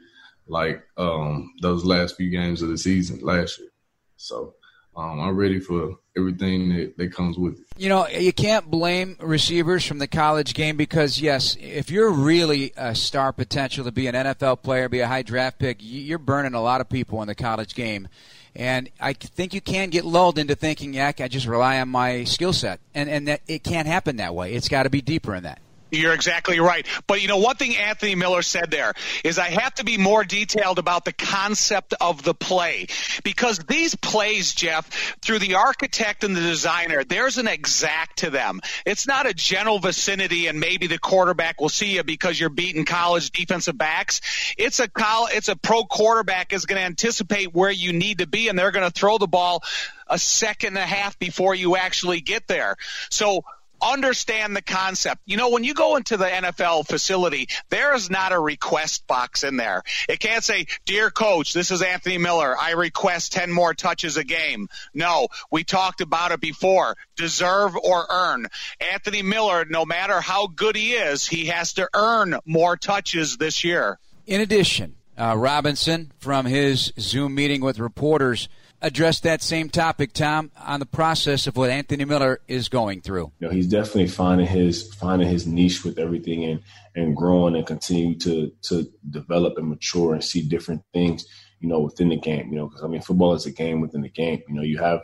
like 0.48 0.82
um, 0.96 1.52
those 1.60 1.84
last 1.84 2.16
few 2.16 2.30
games 2.30 2.62
of 2.62 2.68
the 2.68 2.78
season 2.78 3.20
last 3.20 3.58
year. 3.58 3.68
So 4.16 4.54
um, 4.96 5.20
I'm 5.20 5.36
ready 5.36 5.60
for 5.60 5.96
everything 6.16 6.74
that, 6.74 6.96
that 6.96 7.12
comes 7.12 7.36
with 7.36 7.60
it. 7.60 7.66
You 7.76 7.90
know, 7.90 8.08
you 8.08 8.32
can't 8.32 8.70
blame 8.70 9.16
receivers 9.20 9.84
from 9.84 9.98
the 9.98 10.06
college 10.06 10.54
game 10.54 10.76
because, 10.76 11.20
yes, 11.20 11.56
if 11.60 11.90
you're 11.90 12.10
really 12.10 12.72
a 12.76 12.94
star 12.94 13.32
potential 13.32 13.84
to 13.84 13.92
be 13.92 14.06
an 14.06 14.14
NFL 14.14 14.62
player, 14.62 14.88
be 14.88 15.00
a 15.00 15.06
high 15.06 15.22
draft 15.22 15.58
pick, 15.58 15.78
you're 15.80 16.18
burning 16.18 16.54
a 16.54 16.62
lot 16.62 16.80
of 16.80 16.88
people 16.88 17.20
in 17.20 17.28
the 17.28 17.34
college 17.34 17.74
game. 17.74 18.08
And 18.54 18.88
I 18.98 19.12
think 19.12 19.52
you 19.52 19.60
can 19.60 19.90
get 19.90 20.06
lulled 20.06 20.38
into 20.38 20.54
thinking, 20.54 20.94
yeah, 20.94 21.12
I 21.18 21.28
just 21.28 21.46
rely 21.46 21.78
on 21.78 21.90
my 21.90 22.24
skill 22.24 22.54
set. 22.54 22.80
And, 22.94 23.10
and 23.10 23.28
that 23.28 23.42
it 23.46 23.62
can't 23.62 23.86
happen 23.86 24.16
that 24.16 24.34
way. 24.34 24.54
It's 24.54 24.70
got 24.70 24.84
to 24.84 24.90
be 24.90 25.02
deeper 25.02 25.34
in 25.34 25.42
that. 25.42 25.60
You're 25.90 26.14
exactly 26.14 26.58
right. 26.58 26.84
But 27.06 27.22
you 27.22 27.28
know, 27.28 27.36
one 27.36 27.56
thing 27.56 27.76
Anthony 27.76 28.16
Miller 28.16 28.42
said 28.42 28.70
there 28.70 28.94
is 29.22 29.38
I 29.38 29.48
have 29.50 29.74
to 29.74 29.84
be 29.84 29.98
more 29.98 30.24
detailed 30.24 30.80
about 30.80 31.04
the 31.04 31.12
concept 31.12 31.94
of 32.00 32.24
the 32.24 32.34
play 32.34 32.88
because 33.22 33.58
these 33.60 33.94
plays, 33.94 34.52
Jeff, 34.52 35.16
through 35.22 35.38
the 35.38 35.54
architect 35.54 36.24
and 36.24 36.36
the 36.36 36.40
designer, 36.40 37.04
there's 37.04 37.38
an 37.38 37.46
exact 37.46 38.18
to 38.18 38.30
them. 38.30 38.60
It's 38.84 39.06
not 39.06 39.26
a 39.26 39.34
general 39.34 39.78
vicinity 39.78 40.48
and 40.48 40.58
maybe 40.58 40.88
the 40.88 40.98
quarterback 40.98 41.60
will 41.60 41.68
see 41.68 41.94
you 41.94 42.02
because 42.02 42.38
you're 42.38 42.50
beating 42.50 42.84
college 42.84 43.30
defensive 43.30 43.78
backs. 43.78 44.54
It's 44.58 44.80
a 44.80 44.88
col- 44.88 45.28
it's 45.30 45.48
a 45.48 45.56
pro 45.56 45.84
quarterback 45.84 46.52
is 46.52 46.66
going 46.66 46.80
to 46.80 46.86
anticipate 46.86 47.54
where 47.54 47.70
you 47.70 47.92
need 47.92 48.18
to 48.18 48.26
be 48.26 48.48
and 48.48 48.58
they're 48.58 48.72
going 48.72 48.90
to 48.90 48.92
throw 48.92 49.18
the 49.18 49.28
ball 49.28 49.62
a 50.08 50.18
second 50.18 50.68
and 50.68 50.78
a 50.78 50.86
half 50.86 51.18
before 51.18 51.54
you 51.54 51.76
actually 51.76 52.20
get 52.20 52.46
there. 52.46 52.76
So 53.10 53.44
understand 53.80 54.56
the 54.56 54.62
concept. 54.62 55.20
You 55.26 55.36
know, 55.36 55.50
when 55.50 55.64
you 55.64 55.74
go 55.74 55.96
into 55.96 56.16
the 56.16 56.26
NFL 56.26 56.86
facility, 56.86 57.48
there 57.68 57.94
is 57.94 58.10
not 58.10 58.32
a 58.32 58.38
request 58.38 59.06
box 59.06 59.44
in 59.44 59.56
there. 59.56 59.82
It 60.08 60.20
can't 60.20 60.44
say, 60.44 60.66
Dear 60.84 61.10
coach, 61.10 61.52
this 61.52 61.70
is 61.70 61.82
Anthony 61.82 62.18
Miller. 62.18 62.56
I 62.58 62.72
request 62.72 63.32
10 63.32 63.52
more 63.52 63.74
touches 63.74 64.16
a 64.16 64.24
game. 64.24 64.68
No, 64.94 65.28
we 65.50 65.64
talked 65.64 66.00
about 66.00 66.32
it 66.32 66.40
before. 66.40 66.96
Deserve 67.16 67.76
or 67.76 68.06
earn. 68.08 68.46
Anthony 68.92 69.22
Miller, 69.22 69.64
no 69.64 69.84
matter 69.84 70.20
how 70.20 70.46
good 70.46 70.76
he 70.76 70.92
is, 70.92 71.26
he 71.26 71.46
has 71.46 71.74
to 71.74 71.88
earn 71.94 72.38
more 72.44 72.76
touches 72.76 73.36
this 73.36 73.64
year. 73.64 73.98
In 74.26 74.40
addition, 74.40 74.96
uh, 75.18 75.34
Robinson, 75.36 76.12
from 76.18 76.46
his 76.46 76.92
Zoom 76.98 77.34
meeting 77.34 77.60
with 77.60 77.78
reporters, 77.78 78.48
address 78.82 79.20
that 79.20 79.42
same 79.42 79.68
topic, 79.68 80.12
Tom, 80.12 80.50
on 80.58 80.80
the 80.80 80.86
process 80.86 81.46
of 81.46 81.56
what 81.56 81.70
Anthony 81.70 82.04
Miller 82.04 82.40
is 82.48 82.68
going 82.68 83.00
through. 83.00 83.32
You 83.38 83.48
know, 83.48 83.52
he's 83.52 83.68
definitely 83.68 84.08
finding 84.08 84.46
his 84.46 84.92
finding 84.94 85.28
his 85.28 85.46
niche 85.46 85.84
with 85.84 85.98
everything 85.98 86.44
and 86.44 86.60
and 86.94 87.16
growing 87.16 87.56
and 87.56 87.66
continue 87.66 88.16
to 88.18 88.52
to 88.62 88.86
develop 89.10 89.58
and 89.58 89.68
mature 89.68 90.14
and 90.14 90.22
see 90.22 90.42
different 90.42 90.82
things. 90.92 91.26
You 91.60 91.68
know, 91.68 91.80
within 91.80 92.10
the 92.10 92.18
game. 92.18 92.52
You 92.52 92.58
know, 92.58 92.66
because 92.66 92.84
I 92.84 92.86
mean, 92.86 93.00
football 93.00 93.34
is 93.34 93.46
a 93.46 93.50
game 93.50 93.80
within 93.80 94.02
the 94.02 94.10
game. 94.10 94.42
You 94.48 94.54
know, 94.54 94.62
you 94.62 94.78
have 94.78 95.00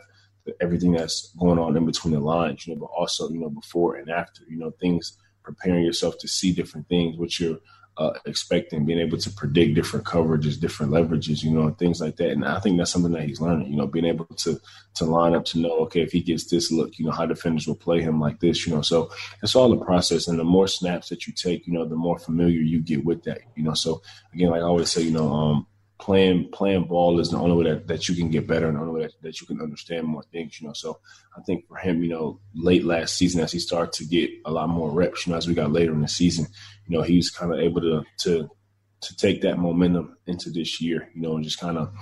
everything 0.61 0.91
that's 0.91 1.33
going 1.39 1.57
on 1.57 1.75
in 1.75 1.85
between 1.85 2.13
the 2.13 2.19
lines. 2.19 2.67
You 2.67 2.75
know, 2.75 2.81
but 2.81 2.91
also 2.97 3.29
you 3.29 3.39
know 3.39 3.49
before 3.49 3.95
and 3.95 4.09
after. 4.09 4.43
You 4.47 4.57
know, 4.57 4.71
things 4.79 5.17
preparing 5.43 5.83
yourself 5.83 6.17
to 6.19 6.27
see 6.27 6.53
different 6.53 6.87
things, 6.87 7.17
which 7.17 7.39
you're 7.39 7.59
uh, 7.97 8.13
expecting, 8.25 8.85
being 8.85 8.99
able 8.99 9.17
to 9.17 9.29
predict 9.29 9.75
different 9.75 10.05
coverages, 10.05 10.59
different 10.59 10.91
leverages, 10.91 11.43
you 11.43 11.51
know, 11.51 11.69
things 11.71 12.01
like 12.01 12.15
that. 12.17 12.31
And 12.31 12.45
I 12.45 12.59
think 12.59 12.77
that's 12.77 12.91
something 12.91 13.11
that 13.11 13.23
he's 13.23 13.41
learning, 13.41 13.69
you 13.69 13.77
know, 13.77 13.87
being 13.87 14.05
able 14.05 14.25
to 14.25 14.59
to 14.95 15.05
line 15.05 15.33
up 15.35 15.45
to 15.45 15.59
know, 15.59 15.79
okay, 15.79 16.01
if 16.01 16.11
he 16.11 16.21
gets 16.21 16.45
this 16.45 16.71
look, 16.71 16.97
you 16.97 17.05
know, 17.05 17.11
how 17.11 17.25
defenders 17.25 17.67
will 17.67 17.75
play 17.75 18.01
him 18.01 18.19
like 18.19 18.39
this, 18.39 18.65
you 18.65 18.73
know. 18.73 18.81
So 18.81 19.11
it's 19.41 19.55
all 19.55 19.73
a 19.73 19.85
process. 19.85 20.27
And 20.27 20.39
the 20.39 20.43
more 20.43 20.67
snaps 20.67 21.09
that 21.09 21.27
you 21.27 21.33
take, 21.33 21.67
you 21.67 21.73
know, 21.73 21.85
the 21.85 21.95
more 21.95 22.19
familiar 22.19 22.61
you 22.61 22.79
get 22.79 23.05
with 23.05 23.23
that, 23.23 23.41
you 23.55 23.63
know. 23.63 23.73
So 23.73 24.01
again, 24.33 24.49
like 24.49 24.61
I 24.61 24.65
always 24.65 24.91
say, 24.91 25.01
you 25.01 25.11
know, 25.11 25.31
um, 25.31 25.67
playing 25.99 26.49
playing 26.51 26.85
ball 26.85 27.19
is 27.19 27.29
the 27.29 27.37
only 27.37 27.55
way 27.55 27.71
that, 27.71 27.87
that 27.87 28.09
you 28.09 28.15
can 28.15 28.29
get 28.29 28.47
better 28.47 28.67
and 28.67 28.75
the 28.75 28.81
only 28.81 28.93
way 28.93 29.01
that, 29.03 29.21
that 29.21 29.41
you 29.41 29.47
can 29.47 29.61
understand 29.61 30.05
more 30.05 30.23
things, 30.23 30.59
you 30.59 30.67
know. 30.67 30.73
So 30.73 30.99
I 31.37 31.41
think 31.41 31.67
for 31.67 31.77
him, 31.77 32.03
you 32.03 32.09
know, 32.09 32.39
late 32.55 32.83
last 32.83 33.15
season 33.15 33.41
as 33.41 33.51
he 33.51 33.59
started 33.59 33.93
to 33.93 34.05
get 34.05 34.29
a 34.45 34.51
lot 34.51 34.69
more 34.69 34.91
reps, 34.91 35.25
you 35.25 35.31
know, 35.31 35.37
as 35.37 35.47
we 35.47 35.53
got 35.53 35.71
later 35.71 35.93
in 35.93 36.01
the 36.01 36.07
season, 36.07 36.47
you 36.87 36.97
know, 36.97 37.03
he 37.03 37.17
was 37.17 37.29
kind 37.29 37.53
of 37.53 37.59
able 37.59 37.81
to 37.81 38.03
to 38.19 38.49
to 39.01 39.15
take 39.17 39.41
that 39.41 39.59
momentum 39.59 40.17
into 40.27 40.49
this 40.49 40.81
year, 40.81 41.09
you 41.13 41.21
know, 41.21 41.35
and 41.35 41.43
just 41.43 41.59
kind 41.59 41.77
of, 41.77 41.93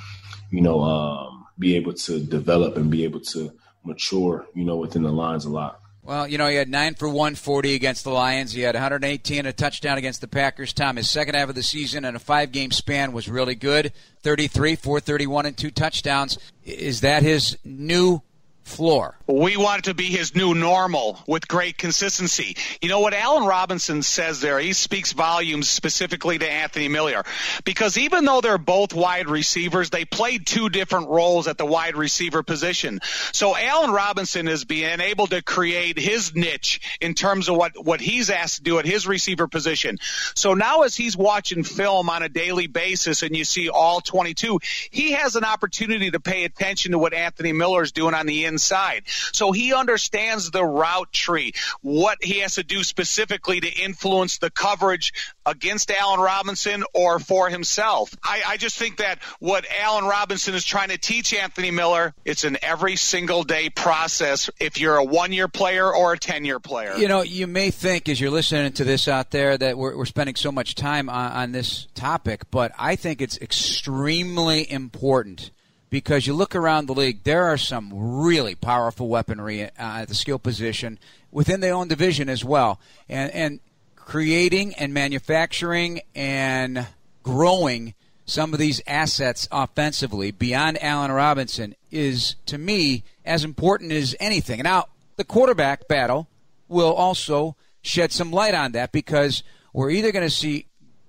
you 0.52 0.62
know, 0.62 0.82
um, 0.82 1.46
be 1.58 1.76
able 1.76 1.94
to 1.94 2.20
develop 2.20 2.78
and 2.78 2.92
be 2.92 3.04
able 3.04 3.20
to 3.20 3.52
mature, 3.84 4.46
you 4.56 4.64
know, 4.64 4.78
within 4.78 5.04
the 5.04 5.12
lines 5.12 5.46
a 5.46 5.50
lot. 5.50 5.81
Well, 6.04 6.28
you 6.28 6.40
know, 6.40 6.48
he 6.48 6.56
had 6.56 6.68
nine 6.68 6.96
for 6.96 7.08
140 7.08 7.76
against 7.76 8.04
the 8.04 8.10
Lions. 8.10 8.54
He 8.54 8.62
had 8.62 8.74
118 8.74 9.46
a 9.46 9.54
touchdown 9.54 10.00
against 10.00 10.22
the 10.22 10.28
Packers. 10.28 10.74
Tom, 10.74 10.96
his 10.96 11.10
second 11.10 11.36
half 11.36 11.50
of 11.50 11.56
the 11.56 11.62
season 11.62 12.06
in 12.06 12.16
a 12.16 12.20
five 12.20 12.52
game 12.52 12.72
span 12.72 13.14
was 13.14 13.30
really 13.30 13.54
good 13.54 13.94
33, 14.24 14.76
431, 14.76 15.46
and 15.46 15.58
two 15.58 15.70
touchdowns. 15.70 16.40
Is 16.66 17.02
that 17.02 17.22
his 17.22 17.58
new 17.64 18.24
floor. 18.64 19.16
We 19.28 19.58
want 19.58 19.80
it 19.80 19.84
to 19.86 19.94
be 19.94 20.06
his 20.06 20.36
new 20.36 20.54
normal 20.54 21.20
with 21.28 21.48
great 21.48 21.78
consistency. 21.78 22.58
You 22.82 22.90
know 22.90 23.00
what 23.00 23.14
Allen 23.14 23.46
Robinson 23.46 24.02
says 24.02 24.42
there? 24.42 24.60
He 24.60 24.74
speaks 24.74 25.14
volumes 25.14 25.70
specifically 25.70 26.38
to 26.38 26.50
Anthony 26.50 26.88
Miller 26.88 27.24
because 27.66 27.98
even 27.98 28.26
though 28.26 28.42
they're 28.42 28.58
both 28.58 28.94
wide 28.94 29.30
receivers, 29.30 29.90
they 29.90 30.06
played 30.06 30.46
two 30.46 30.70
different 30.70 31.10
roles 31.10 31.48
at 31.48 31.58
the 31.58 31.66
wide 31.66 31.96
receiver 31.96 32.44
position. 32.44 33.00
So 33.32 33.56
Allen 33.56 33.92
Robinson 33.92 34.48
is 34.48 34.66
being 34.66 35.00
able 35.00 35.28
to 35.28 35.42
create 35.42 35.98
his 35.98 36.36
niche 36.36 36.98
in 37.02 37.14
terms 37.14 37.50
of 37.50 37.56
what, 37.56 37.84
what 37.84 38.00
he's 38.00 38.30
asked 38.30 38.58
to 38.58 38.64
do 38.64 38.80
at 38.80 38.86
his 38.86 39.08
receiver 39.08 39.48
position. 39.48 39.98
So 40.36 40.54
now 40.54 40.82
as 40.82 40.96
he's 40.96 41.18
watching 41.18 41.64
film 41.64 42.10
on 42.10 42.24
a 42.24 42.30
daily 42.30 42.68
basis 42.68 43.24
and 43.24 43.36
you 43.36 43.44
see 43.44 43.70
all 43.70 44.02
22, 44.02 44.60
he 44.92 45.12
has 45.12 45.36
an 45.36 45.44
opportunity 45.44 46.12
to 46.12 46.20
pay 46.20 46.44
attention 46.46 46.92
to 46.92 46.98
what 46.98 47.14
Anthony 47.14 47.54
Miller 47.54 47.82
is 47.82 47.92
doing 47.92 48.14
on 48.14 48.26
the 48.26 48.46
inside 48.46 48.51
inside. 48.52 49.04
So 49.32 49.52
he 49.52 49.74
understands 49.74 50.52
the 50.52 50.64
route 50.64 51.12
tree, 51.12 51.54
what 51.82 52.18
he 52.22 52.40
has 52.40 52.56
to 52.56 52.64
do 52.64 52.84
specifically 52.84 53.62
to 53.62 53.72
influence 53.72 54.38
the 54.38 54.50
coverage 54.50 55.14
against 55.46 55.90
Allen 55.90 56.20
Robinson 56.20 56.84
or 56.94 57.20
for 57.20 57.50
himself. 57.50 58.16
I, 58.24 58.42
I 58.46 58.58
just 58.58 58.78
think 58.78 58.98
that 58.98 59.20
what 59.40 59.66
Allen 59.80 60.06
Robinson 60.06 60.54
is 60.54 60.66
trying 60.66 60.90
to 60.90 60.98
teach 60.98 61.34
Anthony 61.34 61.72
Miller, 61.72 62.14
it's 62.26 62.44
an 62.44 62.58
every 62.62 62.96
single 62.96 63.44
day 63.44 63.70
process 63.70 64.50
if 64.60 64.80
you're 64.80 64.98
a 64.98 65.04
one 65.04 65.32
year 65.32 65.48
player 65.48 65.94
or 65.94 66.14
a 66.14 66.20
10 66.20 66.46
year 66.46 66.60
player. 66.60 66.96
You 66.98 67.08
know, 67.08 67.22
you 67.22 67.48
may 67.48 67.72
think 67.72 68.10
as 68.10 68.20
you're 68.20 68.32
listening 68.32 68.74
to 68.74 68.84
this 68.84 69.08
out 69.08 69.32
there 69.32 69.58
that 69.58 69.78
we're, 69.78 69.96
we're 69.96 70.06
spending 70.06 70.36
so 70.36 70.52
much 70.52 70.76
time 70.76 71.10
on, 71.10 71.32
on 71.32 71.52
this 71.52 71.88
topic, 71.96 72.52
but 72.52 72.72
I 72.78 72.96
think 72.96 73.22
it's 73.22 73.38
extremely 73.38 74.70
important 74.72 75.52
because 75.92 76.26
you 76.26 76.34
look 76.34 76.56
around 76.56 76.88
the 76.88 76.96
league, 76.96 77.24
there 77.24 77.44
are 77.44 77.58
some 77.58 77.92
really 77.94 78.56
powerful 78.56 79.10
weaponry 79.10 79.66
uh, 79.66 79.70
at 79.78 80.08
the 80.08 80.16
skill 80.16 80.40
position 80.40 80.98
within 81.32 81.60
their 81.60 81.76
own 81.76 81.88
division 81.88 82.30
as 82.30 82.44
well. 82.44 82.80
And, 83.08 83.30
and 83.32 83.60
creating 83.96 84.74
and 84.76 84.94
manufacturing 84.94 86.02
and 86.16 86.88
growing 87.22 87.94
some 88.26 88.54
of 88.54 88.60
these 88.60 88.82
assets 88.88 89.48
offensively 89.52 90.32
beyond 90.32 90.82
Allen 90.82 91.12
Robinson 91.12 91.76
is, 91.92 92.36
to 92.46 92.58
me, 92.58 93.04
as 93.26 93.44
important 93.44 93.92
as 93.92 94.16
anything. 94.20 94.62
Now, 94.64 94.86
the 95.18 95.26
quarterback 95.26 95.90
battle 95.90 96.30
will 96.70 96.94
also 96.94 97.58
shed 97.82 98.14
some 98.14 98.32
light 98.32 98.54
on 98.54 98.72
that 98.72 98.94
because 98.94 99.44
we're 99.74 99.90
either 99.90 100.14
going 100.14 100.26
to 100.26 100.34
see 100.34 100.68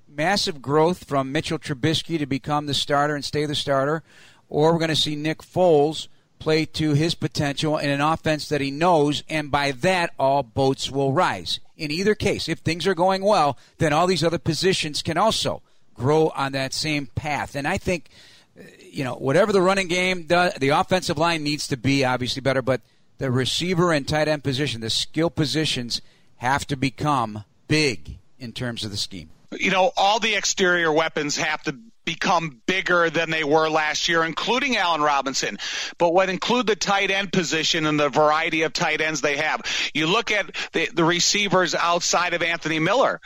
massive 0.09 0.61
growth 0.61 1.05
from 1.05 1.33
Mitchell 1.33 1.59
Trubisky 1.59 2.18
to 2.18 2.27
become 2.27 2.66
the 2.66 2.75
starter 2.75 3.14
and 3.14 3.25
stay 3.25 3.47
the 3.47 3.55
starter, 3.55 4.03
or 4.53 4.71
we're 4.71 4.79
going 4.79 4.91
to 4.91 4.97
see 4.97 5.17
Nick 5.17 5.38
Foles 5.38 6.09
play 6.38 6.67
to 6.67 6.93
his 6.93 7.15
potential 7.15 7.79
in 7.79 7.88
an 7.88 8.03
offense 8.03 8.51
that 8.51 8.61
he 8.61 8.71
knows, 8.71 9.23
and 9.27 9.51
by 9.51 9.73
that, 9.73 10.12
all 10.19 10.43
boats 10.43 10.91
will 10.91 11.11
rise. 11.11 11.59
In 11.79 11.91
either 11.91 12.15
case, 12.15 12.51
if 12.51 12.59
things 12.59 12.87
are 12.87 12.95
going 12.95 13.23
well, 13.23 13.57
then 13.79 13.95
all 13.95 14.07
these 14.07 14.23
other 14.23 14.38
positions 14.38 15.01
can 15.01 15.17
also 15.17 15.62
grow 15.95 16.29
on 16.37 16.53
that 16.53 16.75
same 16.75 17.07
path. 17.07 17.55
And 17.55 17.67
I 17.67 17.79
think, 17.79 18.11
uh, 18.59 18.65
you 18.79 19.05
know, 19.05 19.15
whatever 19.15 19.53
the 19.53 19.62
running 19.62 19.88
game 19.88 20.25
does, 20.25 20.53
the 20.55 20.69
offensive 20.69 21.17
line 21.17 21.43
needs 21.43 21.67
to 21.69 21.79
be 21.79 22.05
obviously 22.05 22.43
better, 22.43 22.61
but 22.61 22.83
the 23.17 23.31
receiver 23.31 23.91
and 23.91 24.07
tight 24.07 24.29
end 24.29 24.45
position, 24.45 24.83
the 24.83 24.91
skill 24.91 25.31
positions, 25.31 26.03
have 26.37 26.67
to 26.67 26.77
become 26.77 27.45
big 27.69 28.19
in 28.38 28.53
terms 28.53 28.85
of 28.85 28.91
the 28.91 28.99
scheme. 28.99 29.31
You 29.53 29.71
know, 29.71 29.93
all 29.97 30.19
the 30.19 30.35
exterior 30.35 30.93
weapons 30.93 31.38
have 31.38 31.62
to 31.62 31.79
become 32.05 32.61
bigger 32.67 33.11
than 33.11 33.31
they 33.31 33.45
were 33.45 33.69
last 33.69 34.09
year, 34.09 34.25
including 34.25 34.77
Allen 34.77 35.03
Robinson. 35.03 35.59
But 35.99 36.12
what 36.12 36.29
include 36.29 36.67
the 36.67 36.77
tight 36.77 37.11
end 37.11 37.33
position 37.33 37.87
and 37.87 37.99
the 37.99 38.09
variety 38.09 38.62
of 38.62 38.73
tight 38.73 39.01
ends 39.01 39.21
they 39.21 39.37
have. 39.37 39.62
You 39.95 40.07
look 40.07 40.31
at 40.31 40.55
the, 40.73 40.88
the 40.93 41.05
receivers 41.05 41.75
outside 41.75 42.35
of 42.35 42.43
Anthony 42.43 42.79
Miller. 42.79 43.21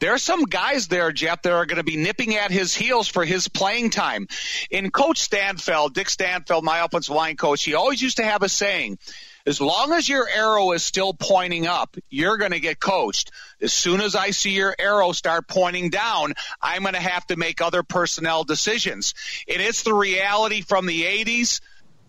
There 0.00 0.14
are 0.14 0.18
some 0.18 0.44
guys 0.44 0.86
there, 0.86 1.10
Jeff, 1.10 1.42
that 1.42 1.52
are 1.52 1.66
going 1.66 1.78
to 1.78 1.84
be 1.84 1.96
nipping 1.96 2.36
at 2.36 2.52
his 2.52 2.72
heels 2.72 3.08
for 3.08 3.24
his 3.24 3.48
playing 3.48 3.90
time. 3.90 4.28
In 4.70 4.90
Coach 4.92 5.28
Stanfel, 5.28 5.92
Dick 5.92 6.06
Stanfel, 6.06 6.62
my 6.62 6.84
offensive 6.84 7.14
line 7.14 7.36
coach, 7.36 7.64
he 7.64 7.74
always 7.74 8.00
used 8.00 8.18
to 8.18 8.24
have 8.24 8.44
a 8.44 8.48
saying, 8.48 8.98
as 9.46 9.60
long 9.60 9.92
as 9.92 10.08
your 10.08 10.28
arrow 10.28 10.72
is 10.72 10.84
still 10.84 11.14
pointing 11.14 11.66
up, 11.66 11.96
you're 12.10 12.36
going 12.36 12.52
to 12.52 12.60
get 12.60 12.80
coached. 12.80 13.30
As 13.60 13.72
soon 13.72 14.00
as 14.00 14.14
I 14.14 14.30
see 14.30 14.50
your 14.50 14.74
arrow 14.78 15.12
start 15.12 15.48
pointing 15.48 15.90
down, 15.90 16.34
I'm 16.60 16.82
going 16.82 16.94
to 16.94 17.00
have 17.00 17.26
to 17.28 17.36
make 17.36 17.60
other 17.60 17.82
personnel 17.82 18.44
decisions. 18.44 19.14
And 19.48 19.60
it's 19.60 19.82
the 19.82 19.94
reality 19.94 20.62
from 20.62 20.86
the 20.86 21.02
80s 21.02 21.60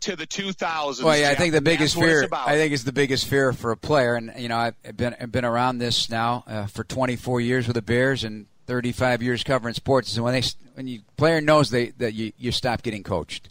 to 0.02 0.16
the 0.16 0.28
2000s. 0.28 1.04
Well, 1.04 1.16
yeah, 1.18 1.30
Jeff, 1.30 1.32
I 1.32 1.36
think 1.36 1.54
the 1.54 1.62
biggest 1.62 1.96
fear. 1.96 2.28
I 2.32 2.56
think 2.56 2.74
it's 2.74 2.84
the 2.84 2.94
biggest 2.94 3.28
fear 3.28 3.54
for 3.54 3.72
a 3.72 3.78
player, 3.78 4.16
and 4.16 4.32
you 4.38 4.48
know, 4.48 4.58
I've 4.58 4.98
been 4.98 5.16
I've 5.20 5.32
been 5.32 5.46
around 5.46 5.80
this 5.80 6.10
now 6.10 6.44
uh, 6.48 6.66
for 6.68 6.84
24 6.84 7.42
years 7.42 7.68
with 7.68 7.76
the 7.76 7.82
Bears 7.82 8.24
and 8.24 8.48
35 8.68 9.22
years 9.22 9.44
covering 9.44 9.74
sports. 9.74 10.16
And 10.16 10.24
when 10.24 10.34
they 10.34 10.48
when 10.76 10.88
you 10.88 11.02
player 11.18 11.42
knows 11.42 11.70
they 11.70 11.88
that 11.98 12.14
you 12.14 12.32
you 12.38 12.52
stop 12.52 12.82
getting 12.82 13.04
coached. 13.04 13.50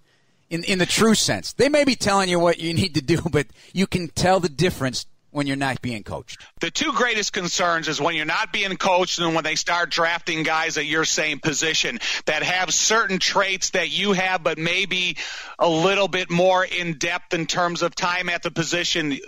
In, 0.51 0.65
in 0.65 0.79
the 0.79 0.87
true 0.87 1.15
sense, 1.15 1.53
they 1.53 1.69
may 1.69 1.85
be 1.85 1.95
telling 1.95 2.29
you 2.29 2.39
what 2.39 2.59
you 2.59 2.73
need 2.73 2.95
to 2.95 3.03
do, 3.03 3.21
but 3.31 3.47
you 3.73 3.87
can 3.87 4.09
tell 4.09 4.41
the 4.41 4.49
difference 4.49 5.07
when 5.31 5.47
you're 5.47 5.57
not 5.57 5.81
being 5.83 6.03
coached? 6.03 6.45
The 6.61 6.71
two 6.71 6.93
greatest 6.93 7.33
concerns 7.33 7.89
is 7.89 8.01
when 8.01 8.15
you're 8.15 8.25
not 8.25 8.53
being 8.53 8.77
coached 8.77 9.19
and 9.19 9.35
when 9.35 9.45
they 9.45 9.55
start 9.55 9.91
drafting 9.91 10.43
guys 10.43 10.79
at 10.79 10.87
your 10.87 11.05
same 11.05 11.39
position 11.39 11.99
that 12.27 12.43
have 12.43 12.73
certain 12.73 13.19
traits 13.19 13.71
that 13.71 13.91
you 13.91 14.13
have, 14.13 14.43
but 14.43 14.59
maybe 14.59 15.17
a 15.59 15.69
little 15.69 16.09
bit 16.09 16.31
more 16.31 16.65
in 16.65 16.95
depth 16.95 17.35
in 17.35 17.47
terms 17.47 17.83
of 17.83 17.95
time 17.95 18.29
at 18.29 18.43
the 18.43 18.51
position, 18.51 19.19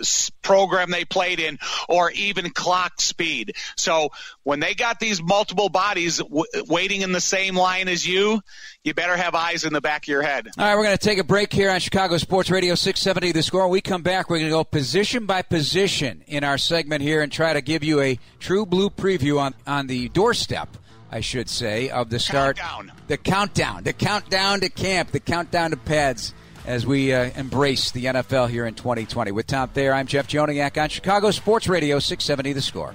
program 0.41 0.91
they 0.91 1.05
played 1.05 1.39
in, 1.39 1.59
or 1.87 2.11
even 2.11 2.49
clock 2.49 2.99
speed. 2.99 3.55
So 3.77 4.09
when 4.43 4.59
they 4.59 4.73
got 4.73 4.99
these 4.99 5.21
multiple 5.21 5.69
bodies 5.69 6.17
w- 6.17 6.45
waiting 6.67 7.01
in 7.01 7.11
the 7.11 7.21
same 7.21 7.55
line 7.55 7.87
as 7.87 8.07
you, 8.07 8.41
you 8.83 8.93
better 8.93 9.15
have 9.15 9.35
eyes 9.35 9.63
in 9.63 9.73
the 9.73 9.81
back 9.81 10.03
of 10.03 10.07
your 10.07 10.21
head. 10.23 10.47
All 10.57 10.65
right, 10.65 10.75
we're 10.75 10.83
going 10.83 10.97
to 10.97 11.03
take 11.03 11.19
a 11.19 11.23
break 11.23 11.53
here 11.53 11.69
on 11.69 11.79
Chicago 11.79 12.17
Sports 12.17 12.49
Radio 12.49 12.75
670 12.75 13.31
The 13.33 13.43
Score. 13.43 13.61
When 13.63 13.71
we 13.71 13.81
come 13.81 14.01
back, 14.01 14.29
we're 14.29 14.37
going 14.39 14.49
to 14.49 14.55
go 14.55 14.63
position 14.63 15.25
by 15.25 15.41
position 15.41 16.23
in 16.27 16.43
our 16.43 16.57
segment 16.57 17.01
here 17.03 17.21
and 17.21 17.31
try 17.31 17.53
to 17.53 17.61
give 17.61 17.83
you 17.83 18.01
a 18.01 18.17
true 18.39 18.65
blue 18.65 18.89
preview 18.89 19.39
on, 19.39 19.53
on 19.67 19.87
the 19.87 20.09
doorstep, 20.09 20.69
I 21.11 21.19
should 21.19 21.49
say, 21.49 21.89
of 21.89 22.09
the 22.09 22.19
start. 22.19 22.57
Countdown. 22.57 22.91
The 23.07 23.17
countdown. 23.17 23.83
The 23.83 23.93
countdown 23.93 24.61
to 24.61 24.69
camp. 24.69 25.11
The 25.11 25.19
countdown 25.19 25.71
to 25.71 25.77
pads 25.77 26.33
as 26.65 26.85
we 26.85 27.13
uh, 27.13 27.29
embrace 27.35 27.91
the 27.91 28.05
NFL 28.05 28.49
here 28.49 28.65
in 28.65 28.73
2020. 28.75 29.31
With 29.31 29.47
Tom 29.47 29.69
Thayer, 29.69 29.93
I'm 29.93 30.07
Jeff 30.07 30.27
Joniak 30.27 30.81
on 30.81 30.89
Chicago 30.89 31.31
Sports 31.31 31.67
Radio 31.67 31.99
670 31.99 32.53
The 32.53 32.61
Score. 32.61 32.93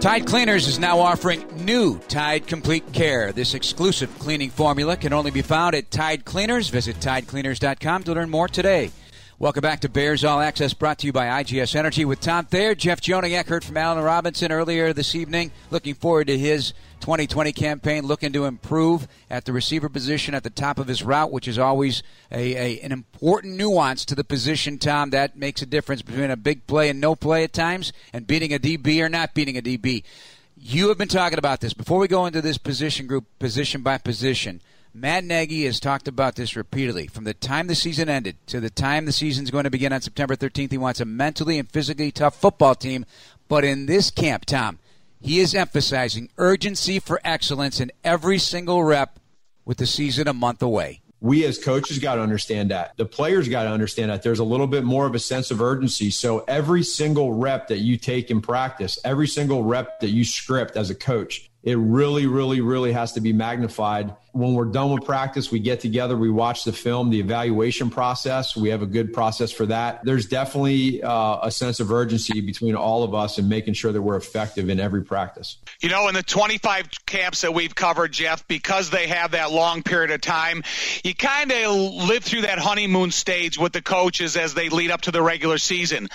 Tide 0.00 0.26
Cleaners 0.26 0.68
is 0.68 0.78
now 0.78 1.00
offering 1.00 1.44
new 1.64 1.98
Tide 2.06 2.46
Complete 2.46 2.92
Care. 2.92 3.32
This 3.32 3.54
exclusive 3.54 4.16
cleaning 4.20 4.48
formula 4.48 4.96
can 4.96 5.12
only 5.12 5.32
be 5.32 5.42
found 5.42 5.74
at 5.74 5.90
Tide 5.90 6.24
Cleaners. 6.24 6.68
Visit 6.68 7.00
TideCleaners.com 7.00 8.04
to 8.04 8.14
learn 8.14 8.30
more 8.30 8.46
today. 8.46 8.92
Welcome 9.40 9.62
back 9.62 9.80
to 9.80 9.88
Bears 9.88 10.22
All 10.22 10.40
Access, 10.40 10.72
brought 10.72 11.00
to 11.00 11.08
you 11.08 11.12
by 11.12 11.42
IGS 11.42 11.74
Energy 11.74 12.04
with 12.04 12.20
Tom 12.20 12.44
Thayer, 12.44 12.76
Jeff 12.76 13.00
Joniak, 13.00 13.46
heard 13.46 13.64
from 13.64 13.76
Allen 13.76 14.02
Robinson 14.02 14.52
earlier 14.52 14.92
this 14.92 15.16
evening. 15.16 15.50
Looking 15.72 15.94
forward 15.94 16.28
to 16.28 16.38
his 16.38 16.74
2020 16.98 17.52
campaign, 17.52 18.04
looking 18.04 18.32
to 18.32 18.44
improve 18.44 19.08
at 19.30 19.44
the 19.44 19.52
receiver 19.52 19.88
position 19.88 20.34
at 20.34 20.42
the 20.42 20.50
top 20.50 20.78
of 20.78 20.86
his 20.86 21.02
route, 21.02 21.32
which 21.32 21.48
is 21.48 21.58
always 21.58 22.02
a, 22.30 22.56
a, 22.56 22.80
an 22.80 22.92
important 22.92 23.56
nuance 23.56 24.04
to 24.04 24.14
the 24.14 24.24
position, 24.24 24.78
Tom. 24.78 25.10
That 25.10 25.36
makes 25.36 25.62
a 25.62 25.66
difference 25.66 26.02
between 26.02 26.30
a 26.30 26.36
big 26.36 26.66
play 26.66 26.90
and 26.90 27.00
no 27.00 27.14
play 27.14 27.44
at 27.44 27.52
times, 27.52 27.92
and 28.12 28.26
beating 28.26 28.52
a 28.52 28.58
DB 28.58 29.02
or 29.02 29.08
not 29.08 29.34
beating 29.34 29.56
a 29.56 29.62
DB. 29.62 30.02
You 30.56 30.88
have 30.88 30.98
been 30.98 31.08
talking 31.08 31.38
about 31.38 31.60
this 31.60 31.72
before 31.72 31.98
we 31.98 32.08
go 32.08 32.26
into 32.26 32.42
this 32.42 32.58
position 32.58 33.06
group, 33.06 33.26
position 33.38 33.82
by 33.82 33.98
position. 33.98 34.60
Matt 34.92 35.22
Nagy 35.22 35.64
has 35.66 35.78
talked 35.78 36.08
about 36.08 36.34
this 36.34 36.56
repeatedly. 36.56 37.06
From 37.06 37.24
the 37.24 37.34
time 37.34 37.68
the 37.68 37.74
season 37.74 38.08
ended 38.08 38.36
to 38.48 38.58
the 38.58 38.70
time 38.70 39.04
the 39.04 39.12
season's 39.12 39.50
going 39.50 39.64
to 39.64 39.70
begin 39.70 39.92
on 39.92 40.00
September 40.00 40.34
13th, 40.34 40.72
he 40.72 40.78
wants 40.78 41.00
a 41.00 41.04
mentally 41.04 41.58
and 41.58 41.70
physically 41.70 42.10
tough 42.10 42.34
football 42.34 42.74
team. 42.74 43.04
But 43.48 43.64
in 43.64 43.86
this 43.86 44.10
camp, 44.10 44.44
Tom, 44.46 44.78
he 45.20 45.40
is 45.40 45.54
emphasizing 45.54 46.30
urgency 46.38 46.98
for 46.98 47.20
excellence 47.24 47.80
in 47.80 47.90
every 48.04 48.38
single 48.38 48.82
rep 48.82 49.18
with 49.64 49.78
the 49.78 49.86
season 49.86 50.28
a 50.28 50.32
month 50.32 50.62
away 50.62 51.00
we 51.20 51.44
as 51.44 51.58
coaches 51.58 51.98
got 51.98 52.16
to 52.16 52.20
understand 52.20 52.70
that. 52.70 52.96
The 52.96 53.04
players 53.04 53.48
got 53.48 53.64
to 53.64 53.70
understand 53.70 54.10
that 54.10 54.22
there's 54.22 54.38
a 54.38 54.44
little 54.44 54.66
bit 54.66 54.84
more 54.84 55.06
of 55.06 55.14
a 55.14 55.18
sense 55.18 55.50
of 55.50 55.60
urgency. 55.60 56.10
So 56.10 56.44
every 56.46 56.82
single 56.82 57.32
rep 57.32 57.68
that 57.68 57.78
you 57.78 57.96
take 57.96 58.30
in 58.30 58.40
practice, 58.40 58.98
every 59.04 59.26
single 59.26 59.64
rep 59.64 60.00
that 60.00 60.10
you 60.10 60.24
script 60.24 60.76
as 60.76 60.90
a 60.90 60.94
coach, 60.94 61.47
it 61.68 61.76
really, 61.76 62.26
really, 62.26 62.62
really 62.62 62.92
has 62.92 63.12
to 63.12 63.20
be 63.20 63.34
magnified. 63.34 64.14
When 64.32 64.54
we're 64.54 64.64
done 64.64 64.90
with 64.90 65.04
practice, 65.04 65.52
we 65.52 65.58
get 65.58 65.80
together, 65.80 66.16
we 66.16 66.30
watch 66.30 66.64
the 66.64 66.72
film, 66.72 67.10
the 67.10 67.20
evaluation 67.20 67.90
process. 67.90 68.56
We 68.56 68.70
have 68.70 68.80
a 68.80 68.86
good 68.86 69.12
process 69.12 69.52
for 69.52 69.66
that. 69.66 70.02
There's 70.02 70.24
definitely 70.24 71.02
uh, 71.02 71.40
a 71.42 71.50
sense 71.50 71.78
of 71.78 71.92
urgency 71.92 72.40
between 72.40 72.74
all 72.74 73.02
of 73.02 73.14
us 73.14 73.36
and 73.36 73.50
making 73.50 73.74
sure 73.74 73.92
that 73.92 74.00
we're 74.00 74.16
effective 74.16 74.70
in 74.70 74.80
every 74.80 75.04
practice. 75.04 75.58
You 75.82 75.90
know, 75.90 76.08
in 76.08 76.14
the 76.14 76.22
25 76.22 76.88
camps 77.04 77.42
that 77.42 77.52
we've 77.52 77.74
covered, 77.74 78.12
Jeff, 78.12 78.48
because 78.48 78.88
they 78.88 79.06
have 79.08 79.32
that 79.32 79.52
long 79.52 79.82
period 79.82 80.10
of 80.10 80.22
time, 80.22 80.62
you 81.04 81.14
kind 81.14 81.52
of 81.52 81.76
live 81.76 82.24
through 82.24 82.42
that 82.42 82.58
honeymoon 82.58 83.10
stage 83.10 83.58
with 83.58 83.74
the 83.74 83.82
coaches 83.82 84.38
as 84.38 84.54
they 84.54 84.70
lead 84.70 84.90
up 84.90 85.02
to 85.02 85.10
the 85.10 85.20
regular 85.20 85.58
season. 85.58 86.08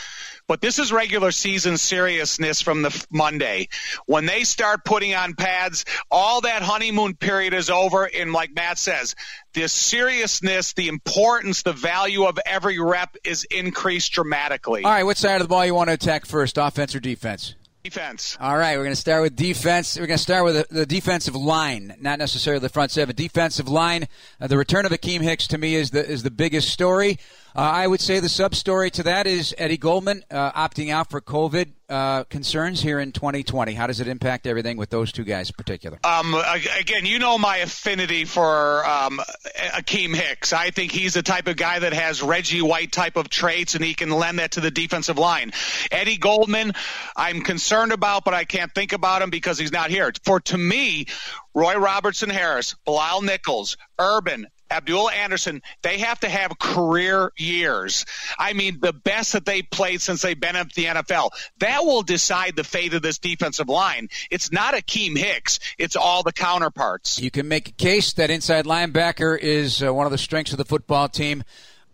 But 0.48 0.62
this 0.62 0.78
is 0.78 0.92
regular 0.92 1.32
season 1.32 1.78
seriousness 1.78 2.62
from 2.62 2.82
the 2.82 3.06
Monday. 3.10 3.70
When 4.06 4.26
they 4.26 4.44
start 4.44 4.84
putting 4.86 5.16
on 5.16 5.36
pads, 5.36 5.86
all 6.12 6.42
that 6.42 6.62
honeymoon 6.62 7.16
period 7.16 7.54
is 7.54 7.70
over. 7.70 8.04
And 8.06 8.34
like 8.34 8.54
Matt 8.54 8.78
says, 8.78 9.16
the 9.54 9.68
seriousness, 9.70 10.74
the 10.74 10.90
importance, 10.90 11.64
the 11.64 11.74
value 11.74 12.26
of 12.26 12.38
every 12.46 12.80
rep 12.80 13.16
is 13.24 13.46
increased 13.46 14.12
dramatically. 14.12 14.84
All 14.84 14.92
right, 14.92 15.04
what 15.04 15.18
side 15.18 15.36
of 15.36 15.42
the 15.44 15.48
ball 15.48 15.66
you 15.66 15.76
want 15.76 15.90
to 15.90 15.94
attack 15.94 16.26
first, 16.26 16.58
offense 16.58 16.94
or 16.94 17.00
defense? 17.00 17.56
Defense. 17.84 18.38
All 18.40 18.58
right, 18.58 18.78
we're 18.78 18.86
going 18.86 18.96
to 18.96 19.02
start 19.02 19.24
with 19.24 19.36
defense. 19.36 20.00
We're 20.00 20.08
going 20.08 20.18
to 20.18 20.24
start 20.24 20.46
with 20.46 20.70
the, 20.70 20.74
the 20.74 20.86
defensive 20.86 21.36
line, 21.36 21.94
not 22.00 22.18
necessarily 22.18 22.62
the 22.62 22.70
front 22.70 22.92
seven. 22.92 23.14
Defensive 23.14 23.68
line. 23.68 24.08
Uh, 24.40 24.48
the 24.48 24.58
return 24.58 24.86
of 24.86 24.94
Akiem 24.94 25.20
Hicks 25.22 25.48
to 25.48 25.58
me 25.58 25.76
is 25.76 25.92
the 25.92 26.06
is 26.06 26.24
the 26.24 26.32
biggest 26.32 26.70
story. 26.70 27.20
Uh, 27.56 27.60
I 27.62 27.86
would 27.86 28.02
say 28.02 28.20
the 28.20 28.30
sub 28.30 28.56
story 28.56 28.90
to 28.92 29.04
that 29.04 29.28
is 29.28 29.54
Eddie 29.60 29.78
Goldman 29.78 30.24
uh, 30.32 30.52
opting 30.54 30.92
out 30.92 31.12
for 31.12 31.22
COVID 31.22 31.68
uh, 31.88 32.24
concerns 32.24 32.82
here 32.82 33.00
in 33.00 33.12
2020. 33.12 33.74
How 33.74 33.86
does 33.86 34.00
it 34.00 34.08
impact 34.08 34.48
everything 34.48 34.78
with 34.78 34.90
those 34.90 35.12
two 35.12 35.24
guys 35.24 35.52
in 35.52 35.54
particular? 35.56 36.00
Um, 36.04 36.36
again, 36.80 37.06
you 37.06 37.20
know 37.20 37.38
my 37.38 37.58
affinity 37.58 38.26
for 38.26 38.84
um, 38.84 39.22
Akiem 39.56 40.16
Hicks. 40.16 40.52
I 40.52 40.72
think 40.72 40.92
he's 40.92 41.14
the 41.14 41.22
type 41.22 41.48
of 41.48 41.56
guy 41.56 41.78
that 41.78 41.94
has 41.94 42.24
Reggie 42.24 42.64
White 42.64 42.92
type 42.92 43.18
of 43.18 43.30
traits, 43.30 43.76
and 43.76 43.86
he 43.86 43.94
can 43.94 44.10
lend 44.10 44.40
that 44.40 44.54
to 44.54 44.62
the 44.62 44.72
defensive 44.72 45.20
line. 45.20 45.52
Eddie 45.92 46.18
Goldman, 46.18 46.74
I'm 47.16 47.42
concerned 47.42 47.92
about, 47.92 48.26
but 48.26 48.34
I 48.34 48.46
can't 48.46 48.74
think 48.74 48.94
about 48.94 49.22
him 49.22 49.30
because 49.30 49.60
he's 49.60 49.72
not 49.72 49.92
here. 49.92 50.12
For 50.24 50.40
to 50.40 50.58
me, 50.58 51.06
Roy 51.54 51.76
Robertson 51.76 52.32
Harris, 52.32 52.76
Bilal 52.86 53.22
Nichols, 53.22 53.78
Urban, 54.00 54.48
Abdul 54.74 55.10
Anderson, 55.12 55.62
they 55.84 56.00
have 56.00 56.20
to 56.22 56.30
have 56.30 56.58
career 56.58 57.32
years. 57.38 58.06
I 58.40 58.54
mean, 58.54 58.80
the 58.82 58.94
best 58.94 59.34
that 59.34 59.46
they 59.46 59.62
played 59.62 60.02
since 60.02 60.22
they've 60.22 60.40
been 60.40 60.56
at 60.56 60.74
the 60.74 60.86
NFL. 60.86 61.30
That 61.60 61.86
will 61.86 62.02
decide 62.02 62.56
the 62.56 62.64
fate 62.64 62.94
of 62.94 63.02
this 63.02 63.20
defensive 63.20 63.70
line. 63.70 64.10
It's 64.32 64.52
not 64.52 64.74
Akiem 64.74 65.18
Hicks, 65.18 65.60
it's 65.78 65.96
all 65.96 66.24
the 66.24 66.34
counterparts. 66.34 67.22
You 67.22 67.32
can 67.32 67.48
make 67.48 67.70
a 67.70 67.74
case 67.74 68.14
that 68.14 68.30
inside 68.30 68.66
linebacker 68.66 69.38
is 69.38 69.84
uh, 69.84 69.94
one 69.94 70.06
of 70.06 70.12
the 70.12 70.18
strengths 70.18 70.52
of 70.52 70.58
the 70.58 70.66
football 70.66 71.08
team. 71.08 71.44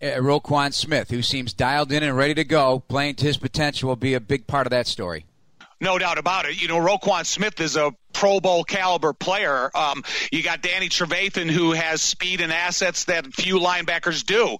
Uh, 0.01 0.05
Roquan 0.17 0.73
Smith, 0.73 1.09
who 1.09 1.21
seems 1.21 1.53
dialed 1.53 1.91
in 1.91 2.03
and 2.03 2.15
ready 2.15 2.33
to 2.33 2.45
go, 2.45 2.79
playing 2.79 3.15
to 3.15 3.25
his 3.25 3.35
potential, 3.35 3.89
will 3.89 3.97
be 3.97 4.13
a 4.13 4.21
big 4.21 4.47
part 4.47 4.65
of 4.65 4.71
that 4.71 4.87
story. 4.87 5.25
No 5.81 5.97
doubt 5.97 6.17
about 6.17 6.45
it. 6.45 6.61
You 6.61 6.67
know, 6.67 6.77
Roquan 6.77 7.25
Smith 7.25 7.59
is 7.61 7.75
a 7.77 7.93
Pro 8.13 8.39
Bowl 8.39 8.63
caliber 8.63 9.13
player. 9.13 9.71
Um, 9.75 10.03
you 10.31 10.43
got 10.43 10.61
Danny 10.61 10.89
Trevathan, 10.89 11.49
who 11.49 11.71
has 11.71 12.01
speed 12.01 12.41
and 12.41 12.51
assets 12.51 13.05
that 13.05 13.33
few 13.33 13.59
linebackers 13.59 14.25
do. 14.25 14.57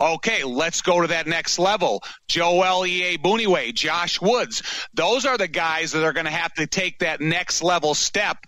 Okay, 0.00 0.44
let's 0.44 0.80
go 0.80 1.00
to 1.00 1.08
that 1.08 1.26
next 1.26 1.58
level. 1.58 2.02
Joel 2.28 2.86
Iyiegbuniwe, 2.86 3.74
Josh 3.74 4.20
Woods. 4.20 4.62
Those 4.94 5.26
are 5.26 5.36
the 5.36 5.48
guys 5.48 5.92
that 5.92 6.04
are 6.04 6.12
going 6.12 6.26
to 6.26 6.32
have 6.32 6.54
to 6.54 6.66
take 6.66 7.00
that 7.00 7.20
next 7.20 7.62
level 7.62 7.94
step 7.94 8.38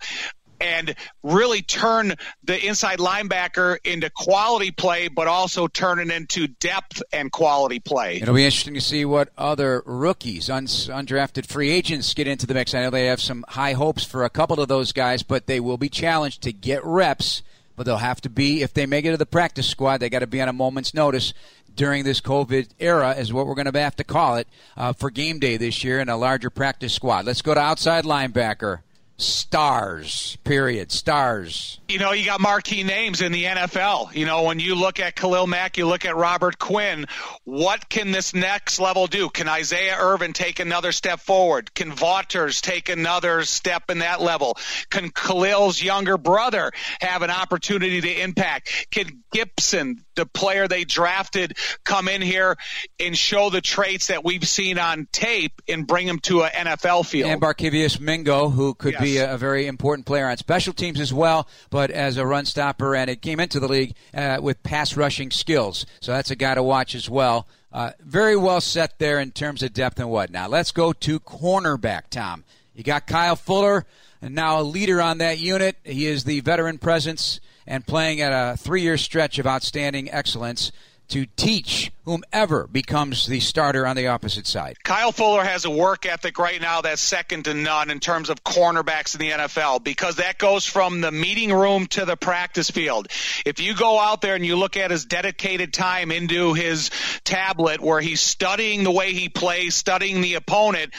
and 0.63 0.95
really 1.21 1.61
turn 1.61 2.13
the 2.43 2.65
inside 2.65 2.99
linebacker 2.99 3.77
into 3.83 4.09
quality 4.09 4.71
play, 4.71 5.09
but 5.09 5.27
also 5.27 5.67
turn 5.67 5.99
it 5.99 6.09
into 6.09 6.47
depth 6.47 7.03
and 7.11 7.31
quality 7.31 7.79
play. 7.79 8.17
It'll 8.21 8.33
be 8.33 8.45
interesting 8.45 8.73
to 8.75 8.81
see 8.81 9.03
what 9.03 9.29
other 9.37 9.83
rookies, 9.85 10.47
undrafted 10.47 11.45
free 11.45 11.69
agents 11.69 12.13
get 12.13 12.27
into 12.27 12.47
the 12.47 12.53
mix. 12.53 12.73
I 12.73 12.81
know 12.81 12.89
they 12.89 13.07
have 13.07 13.21
some 13.21 13.43
high 13.49 13.73
hopes 13.73 14.05
for 14.05 14.23
a 14.23 14.29
couple 14.29 14.59
of 14.61 14.69
those 14.69 14.93
guys, 14.93 15.21
but 15.21 15.47
they 15.47 15.59
will 15.59 15.77
be 15.77 15.89
challenged 15.89 16.41
to 16.43 16.53
get 16.53 16.83
reps. 16.85 17.43
But 17.75 17.87
they'll 17.87 17.97
have 17.97 18.21
to 18.21 18.29
be, 18.29 18.61
if 18.61 18.71
they 18.73 18.85
make 18.85 19.03
it 19.03 19.11
to 19.11 19.17
the 19.17 19.25
practice 19.25 19.67
squad, 19.67 19.97
they 19.97 20.07
got 20.07 20.19
to 20.19 20.27
be 20.27 20.39
on 20.39 20.47
a 20.47 20.53
moment's 20.53 20.93
notice 20.93 21.33
during 21.75 22.03
this 22.03 22.21
COVID 22.21 22.67
era, 22.79 23.15
is 23.17 23.33
what 23.33 23.47
we're 23.47 23.55
going 23.55 23.71
to 23.71 23.79
have 23.79 23.95
to 23.95 24.03
call 24.03 24.35
it, 24.35 24.47
uh, 24.77 24.93
for 24.93 25.09
game 25.09 25.39
day 25.39 25.57
this 25.57 25.83
year 25.83 25.99
in 25.99 26.07
a 26.07 26.15
larger 26.15 26.51
practice 26.51 26.93
squad. 26.93 27.25
Let's 27.25 27.41
go 27.41 27.55
to 27.55 27.59
outside 27.59 28.05
linebacker. 28.05 28.81
Stars. 29.17 30.37
Period. 30.43 30.91
Stars. 30.91 31.79
You 31.87 31.99
know, 31.99 32.11
you 32.11 32.25
got 32.25 32.41
marquee 32.41 32.83
names 32.83 33.21
in 33.21 33.31
the 33.31 33.43
NFL. 33.43 34.15
You 34.15 34.25
know, 34.25 34.43
when 34.43 34.59
you 34.59 34.75
look 34.75 34.99
at 34.99 35.15
Khalil 35.15 35.47
Mack, 35.47 35.77
you 35.77 35.87
look 35.87 36.05
at 36.05 36.15
Robert 36.15 36.57
Quinn. 36.57 37.05
What 37.43 37.87
can 37.89 38.11
this 38.11 38.33
next 38.33 38.79
level 38.79 39.07
do? 39.07 39.29
Can 39.29 39.47
Isaiah 39.47 39.95
Irving 39.99 40.33
take 40.33 40.59
another 40.59 40.91
step 40.91 41.19
forward? 41.19 41.73
Can 41.73 41.91
Vaughters 41.91 42.61
take 42.61 42.89
another 42.89 43.43
step 43.43 43.89
in 43.89 43.99
that 43.99 44.21
level? 44.21 44.57
Can 44.89 45.09
Khalil's 45.11 45.81
younger 45.81 46.17
brother 46.17 46.71
have 46.99 47.21
an 47.21 47.29
opportunity 47.29 48.01
to 48.01 48.21
impact? 48.21 48.87
Can 48.91 49.23
Gipson, 49.33 49.97
the 50.15 50.25
player 50.25 50.67
they 50.67 50.83
drafted, 50.83 51.57
come 51.83 52.07
in 52.07 52.21
here 52.21 52.55
and 52.99 53.17
show 53.17 53.49
the 53.49 53.61
traits 53.61 54.07
that 54.07 54.23
we've 54.23 54.47
seen 54.47 54.77
on 54.79 55.07
tape 55.11 55.61
and 55.67 55.85
bring 55.87 56.07
him 56.07 56.19
to 56.19 56.43
an 56.43 56.51
NFL 56.67 57.05
field? 57.05 57.29
And 57.29 57.41
Barkevious 57.41 57.99
Mingo, 57.99 58.49
who 58.49 58.73
could 58.73 58.93
Yes. 58.93 59.01
be 59.01 59.17
a, 59.17 59.33
a 59.33 59.37
very 59.37 59.67
important 59.67 60.05
player 60.05 60.27
on 60.27 60.37
special 60.37 60.73
teams 60.73 60.99
as 60.99 61.13
well, 61.13 61.47
but 61.69 61.91
as 61.91 62.17
a 62.17 62.25
run 62.25 62.45
stopper, 62.45 62.95
and 62.95 63.09
it 63.09 63.21
came 63.21 63.39
into 63.39 63.59
the 63.59 63.67
league 63.67 63.95
uh, 64.13 64.37
with 64.41 64.61
pass 64.63 64.95
rushing 64.95 65.31
skills. 65.31 65.85
So 66.01 66.11
that's 66.11 66.31
a 66.31 66.35
guy 66.35 66.55
to 66.55 66.63
watch 66.63 66.95
as 66.95 67.09
well. 67.09 67.47
Uh, 67.71 67.91
very 68.01 68.35
well 68.35 68.61
set 68.61 68.99
there 68.99 69.19
in 69.19 69.31
terms 69.31 69.63
of 69.63 69.73
depth 69.73 69.99
and 69.99 70.09
whatnot. 70.09 70.51
Let's 70.51 70.71
go 70.71 70.93
to 70.93 71.19
cornerback, 71.19 72.03
Tom. 72.11 72.43
You 72.75 72.83
got 72.83 73.07
Kyle 73.07 73.35
Fuller, 73.35 73.85
and 74.21 74.35
now 74.35 74.59
a 74.59 74.63
leader 74.63 75.01
on 75.01 75.17
that 75.19 75.39
unit. 75.39 75.77
He 75.83 76.05
is 76.07 76.23
the 76.23 76.39
veteran 76.41 76.77
presence 76.77 77.39
and 77.67 77.85
playing 77.85 78.21
at 78.21 78.31
a 78.31 78.57
three 78.57 78.81
year 78.81 78.97
stretch 78.97 79.39
of 79.39 79.47
outstanding 79.47 80.11
excellence 80.11 80.71
to 81.09 81.25
teach 81.35 81.91
whomever 82.05 82.65
becomes 82.67 83.27
the 83.27 83.39
starter 83.39 83.85
on 83.85 83.95
the 83.95 84.07
opposite 84.07 84.47
side. 84.47 84.77
Kyle 84.83 85.11
Fuller 85.11 85.43
has 85.43 85.65
a 85.65 85.69
work 85.69 86.05
ethic 86.05 86.39
right 86.39 86.59
now 86.59 86.81
that's 86.81 87.01
second 87.01 87.45
to 87.45 87.53
none 87.53 87.91
in 87.91 87.99
terms 87.99 88.29
of 88.29 88.43
cornerbacks 88.43 89.13
in 89.13 89.19
the 89.19 89.31
NFL 89.31 89.83
because 89.83 90.15
that 90.15 90.37
goes 90.37 90.65
from 90.65 91.01
the 91.01 91.11
meeting 91.11 91.53
room 91.53 91.87
to 91.87 92.05
the 92.05 92.15
practice 92.15 92.69
field. 92.69 93.07
If 93.45 93.59
you 93.59 93.75
go 93.75 93.99
out 93.99 94.21
there 94.21 94.35
and 94.35 94.45
you 94.45 94.55
look 94.55 94.77
at 94.77 94.91
his 94.91 95.05
dedicated 95.05 95.73
time 95.73 96.11
into 96.11 96.53
his 96.53 96.89
tablet 97.23 97.81
where 97.81 98.01
he's 98.01 98.21
studying 98.21 98.83
the 98.83 98.91
way 98.91 99.13
he 99.13 99.29
plays, 99.29 99.75
studying 99.75 100.21
the 100.21 100.35
opponent, 100.35 100.93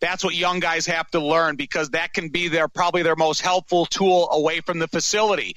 that's 0.00 0.24
what 0.24 0.34
young 0.34 0.60
guys 0.60 0.86
have 0.86 1.10
to 1.10 1.20
learn 1.20 1.56
because 1.56 1.90
that 1.90 2.14
can 2.14 2.30
be 2.30 2.48
their 2.48 2.68
probably 2.68 3.02
their 3.02 3.16
most 3.16 3.42
helpful 3.42 3.84
tool 3.84 4.30
away 4.32 4.60
from 4.60 4.78
the 4.78 4.88
facility. 4.88 5.56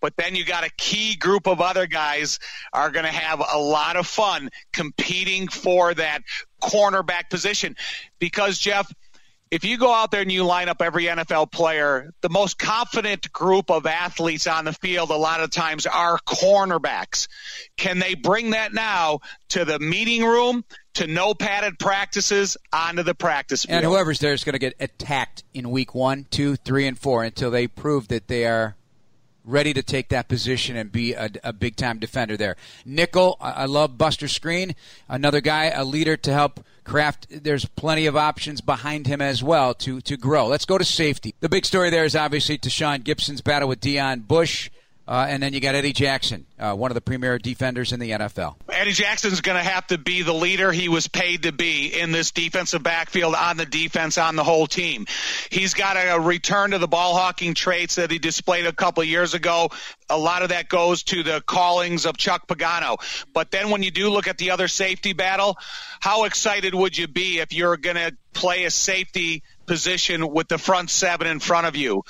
But 0.00 0.14
then 0.16 0.34
you 0.34 0.44
got 0.44 0.64
a 0.64 0.70
key 0.76 1.16
group 1.16 1.46
of 1.46 1.60
other 1.60 1.86
guys 1.86 2.38
are 2.72 2.90
going 2.90 3.06
to 3.06 3.12
have 3.12 3.40
a 3.40 3.58
lot 3.58 3.96
of 3.96 4.06
fun 4.06 4.50
competing 4.72 5.48
for 5.48 5.94
that 5.94 6.22
cornerback 6.62 7.30
position 7.30 7.76
because 8.18 8.58
Jeff 8.58 8.90
if 9.50 9.64
you 9.64 9.78
go 9.78 9.92
out 9.92 10.10
there 10.10 10.22
and 10.22 10.32
you 10.32 10.44
line 10.44 10.68
up 10.68 10.82
every 10.82 11.04
NFL 11.04 11.52
player, 11.52 12.12
the 12.20 12.28
most 12.28 12.58
confident 12.58 13.32
group 13.32 13.70
of 13.70 13.86
athletes 13.86 14.46
on 14.46 14.64
the 14.64 14.72
field 14.72 15.10
a 15.10 15.16
lot 15.16 15.40
of 15.40 15.50
times 15.50 15.86
are 15.86 16.18
cornerbacks. 16.26 17.28
Can 17.76 17.98
they 17.98 18.14
bring 18.14 18.50
that 18.50 18.74
now 18.74 19.20
to 19.50 19.64
the 19.64 19.78
meeting 19.78 20.24
room, 20.24 20.64
to 20.94 21.06
no 21.06 21.32
padded 21.32 21.78
practices, 21.78 22.56
onto 22.72 23.04
the 23.04 23.14
practice 23.14 23.64
field? 23.64 23.76
And 23.76 23.86
whoever's 23.86 24.18
there 24.18 24.32
is 24.32 24.42
going 24.42 24.54
to 24.54 24.58
get 24.58 24.74
attacked 24.80 25.44
in 25.54 25.70
week 25.70 25.94
one, 25.94 26.26
two, 26.28 26.56
three, 26.56 26.86
and 26.86 26.98
four 26.98 27.22
until 27.22 27.50
they 27.50 27.68
prove 27.68 28.08
that 28.08 28.26
they 28.26 28.46
are 28.46 28.76
ready 29.46 29.72
to 29.72 29.82
take 29.82 30.08
that 30.10 30.28
position 30.28 30.76
and 30.76 30.92
be 30.92 31.14
a, 31.14 31.30
a 31.42 31.52
big 31.52 31.76
time 31.76 31.98
defender 31.98 32.36
there. 32.36 32.56
Nickel, 32.84 33.36
I 33.40 33.52
I 33.52 33.64
love 33.64 33.96
Buster 33.96 34.26
Skrine. 34.26 34.74
Another 35.08 35.40
guy, 35.40 35.66
a 35.66 35.84
leader 35.84 36.16
to 36.16 36.32
help 36.32 36.64
craft. 36.84 37.26
There's 37.30 37.64
plenty 37.64 38.06
of 38.06 38.16
options 38.16 38.60
behind 38.60 39.06
him 39.06 39.20
as 39.20 39.42
well 39.42 39.74
to, 39.74 40.00
to 40.02 40.16
grow. 40.16 40.46
Let's 40.46 40.64
go 40.64 40.78
to 40.78 40.84
safety. 40.84 41.34
The 41.40 41.48
big 41.48 41.64
story 41.66 41.90
there 41.90 42.04
is 42.04 42.16
obviously 42.16 42.58
Tashaun 42.58 43.04
Gipson's 43.04 43.40
battle 43.40 43.68
with 43.68 43.80
Deon 43.80 44.26
Bush. 44.26 44.70
Uh, 45.08 45.24
and 45.28 45.40
then 45.40 45.52
you 45.52 45.60
got 45.60 45.76
Eddie 45.76 45.92
Jackson, 45.92 46.46
uh, 46.58 46.74
one 46.74 46.90
of 46.90 46.96
the 46.96 47.00
premier 47.00 47.38
defenders 47.38 47.92
in 47.92 48.00
the 48.00 48.10
NFL. 48.10 48.56
Eddie 48.68 48.90
Jackson's 48.90 49.40
going 49.40 49.56
to 49.56 49.62
have 49.62 49.86
to 49.86 49.98
be 49.98 50.22
the 50.22 50.32
leader 50.34 50.72
he 50.72 50.88
was 50.88 51.06
paid 51.06 51.44
to 51.44 51.52
be 51.52 51.88
in 51.88 52.10
this 52.10 52.32
defensive 52.32 52.82
backfield 52.82 53.36
on 53.36 53.56
the 53.56 53.66
defense 53.66 54.18
on 54.18 54.34
the 54.34 54.42
whole 54.42 54.66
team. 54.66 55.06
He's 55.48 55.74
got 55.74 55.94
to 55.94 56.18
return 56.20 56.72
to 56.72 56.78
the 56.78 56.88
ball 56.88 57.14
hawking 57.14 57.54
traits 57.54 57.94
that 57.96 58.10
he 58.10 58.18
displayed 58.18 58.66
a 58.66 58.72
couple 58.72 59.04
years 59.04 59.34
ago. 59.34 59.70
A 60.10 60.18
lot 60.18 60.42
of 60.42 60.48
that 60.48 60.68
goes 60.68 61.04
to 61.04 61.22
the 61.22 61.40
callings 61.40 62.04
of 62.04 62.16
Chuck 62.16 62.48
Pagano. 62.48 62.96
But 63.32 63.52
then 63.52 63.70
when 63.70 63.84
you 63.84 63.92
do 63.92 64.10
look 64.10 64.26
at 64.26 64.38
the 64.38 64.50
other 64.50 64.66
safety 64.66 65.12
battle, 65.12 65.56
how 66.00 66.24
excited 66.24 66.74
would 66.74 66.98
you 66.98 67.06
be 67.06 67.38
if 67.38 67.52
you're 67.52 67.76
going 67.76 67.96
to 67.96 68.16
play 68.32 68.64
a 68.64 68.70
safety 68.70 69.44
position 69.66 70.32
with 70.32 70.48
the 70.48 70.58
front 70.58 70.90
seven 70.90 71.26
in 71.26 71.40
front 71.40 71.66
of 71.66 71.76
you. 71.76 72.02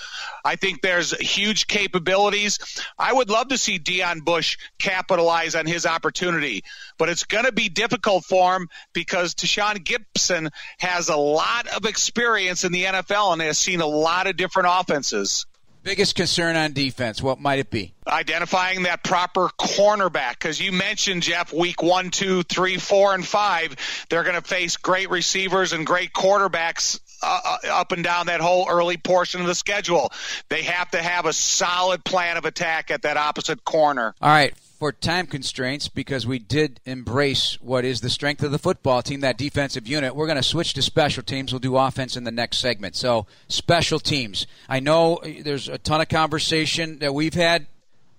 I 0.44 0.56
think 0.56 0.82
there's 0.82 1.16
huge 1.16 1.66
capabilities. 1.66 2.58
I 2.98 3.12
would 3.12 3.30
love 3.30 3.48
to 3.48 3.58
see 3.58 3.78
Deon 3.78 4.24
Bush 4.24 4.58
capitalize 4.78 5.54
on 5.54 5.66
his 5.66 5.86
opportunity, 5.86 6.64
but 6.98 7.08
it's 7.08 7.24
going 7.24 7.44
to 7.44 7.52
be 7.52 7.68
difficult 7.68 8.24
for 8.24 8.56
him 8.56 8.68
because 8.92 9.34
Tashaun 9.34 9.76
Gipson 9.84 10.50
has 10.78 11.08
a 11.08 11.16
lot 11.16 11.66
of 11.68 11.84
experience 11.84 12.64
in 12.64 12.72
the 12.72 12.84
NFL 12.84 13.32
and 13.32 13.42
has 13.42 13.58
seen 13.58 13.80
a 13.80 13.86
lot 13.86 14.26
of 14.26 14.36
different 14.36 14.68
offenses. 14.70 15.46
Biggest 15.82 16.16
concern 16.16 16.56
on 16.56 16.72
defense, 16.72 17.22
what 17.22 17.40
might 17.40 17.60
it 17.60 17.70
be? 17.70 17.94
identifying 18.08 18.84
that 18.84 19.02
proper 19.02 19.48
cornerback 19.58 20.32
because 20.32 20.60
you 20.60 20.72
mentioned 20.72 21.22
Jeff 21.22 21.52
week 21.52 21.82
one, 21.82 22.10
two, 22.10 22.42
three, 22.44 22.76
four, 22.76 23.14
and 23.14 23.26
five. 23.26 23.76
They're 24.08 24.22
going 24.22 24.40
to 24.40 24.46
face 24.46 24.76
great 24.76 25.10
receivers 25.10 25.72
and 25.72 25.86
great 25.86 26.12
quarterbacks 26.12 27.00
uh, 27.22 27.40
uh, 27.44 27.68
up 27.72 27.92
and 27.92 28.04
down 28.04 28.26
that 28.26 28.40
whole 28.40 28.66
early 28.68 28.96
portion 28.96 29.40
of 29.40 29.46
the 29.46 29.54
schedule. 29.54 30.12
They 30.48 30.62
have 30.62 30.90
to 30.90 31.02
have 31.02 31.26
a 31.26 31.32
solid 31.32 32.04
plan 32.04 32.36
of 32.36 32.44
attack 32.44 32.90
at 32.90 33.02
that 33.02 33.16
opposite 33.16 33.64
corner. 33.64 34.14
All 34.20 34.28
right, 34.28 34.54
for 34.78 34.92
time 34.92 35.26
constraints, 35.26 35.88
because 35.88 36.26
we 36.26 36.38
did 36.38 36.80
embrace 36.84 37.58
what 37.60 37.84
is 37.84 38.00
the 38.00 38.10
strength 38.10 38.42
of 38.42 38.52
the 38.52 38.58
football 38.58 39.02
team, 39.02 39.20
that 39.20 39.38
defensive 39.38 39.88
unit, 39.88 40.14
we're 40.14 40.26
going 40.26 40.36
to 40.36 40.42
switch 40.42 40.74
to 40.74 40.82
special 40.82 41.22
teams. 41.22 41.52
We'll 41.52 41.60
do 41.60 41.76
offense 41.76 42.16
in 42.16 42.24
the 42.24 42.30
next 42.30 42.58
segment. 42.58 42.96
So, 42.96 43.26
special 43.48 43.98
teams. 43.98 44.46
I 44.68 44.80
know 44.80 45.20
there's 45.42 45.68
a 45.68 45.78
ton 45.78 46.00
of 46.00 46.08
conversation 46.08 46.98
that 46.98 47.14
we've 47.14 47.34
had 47.34 47.66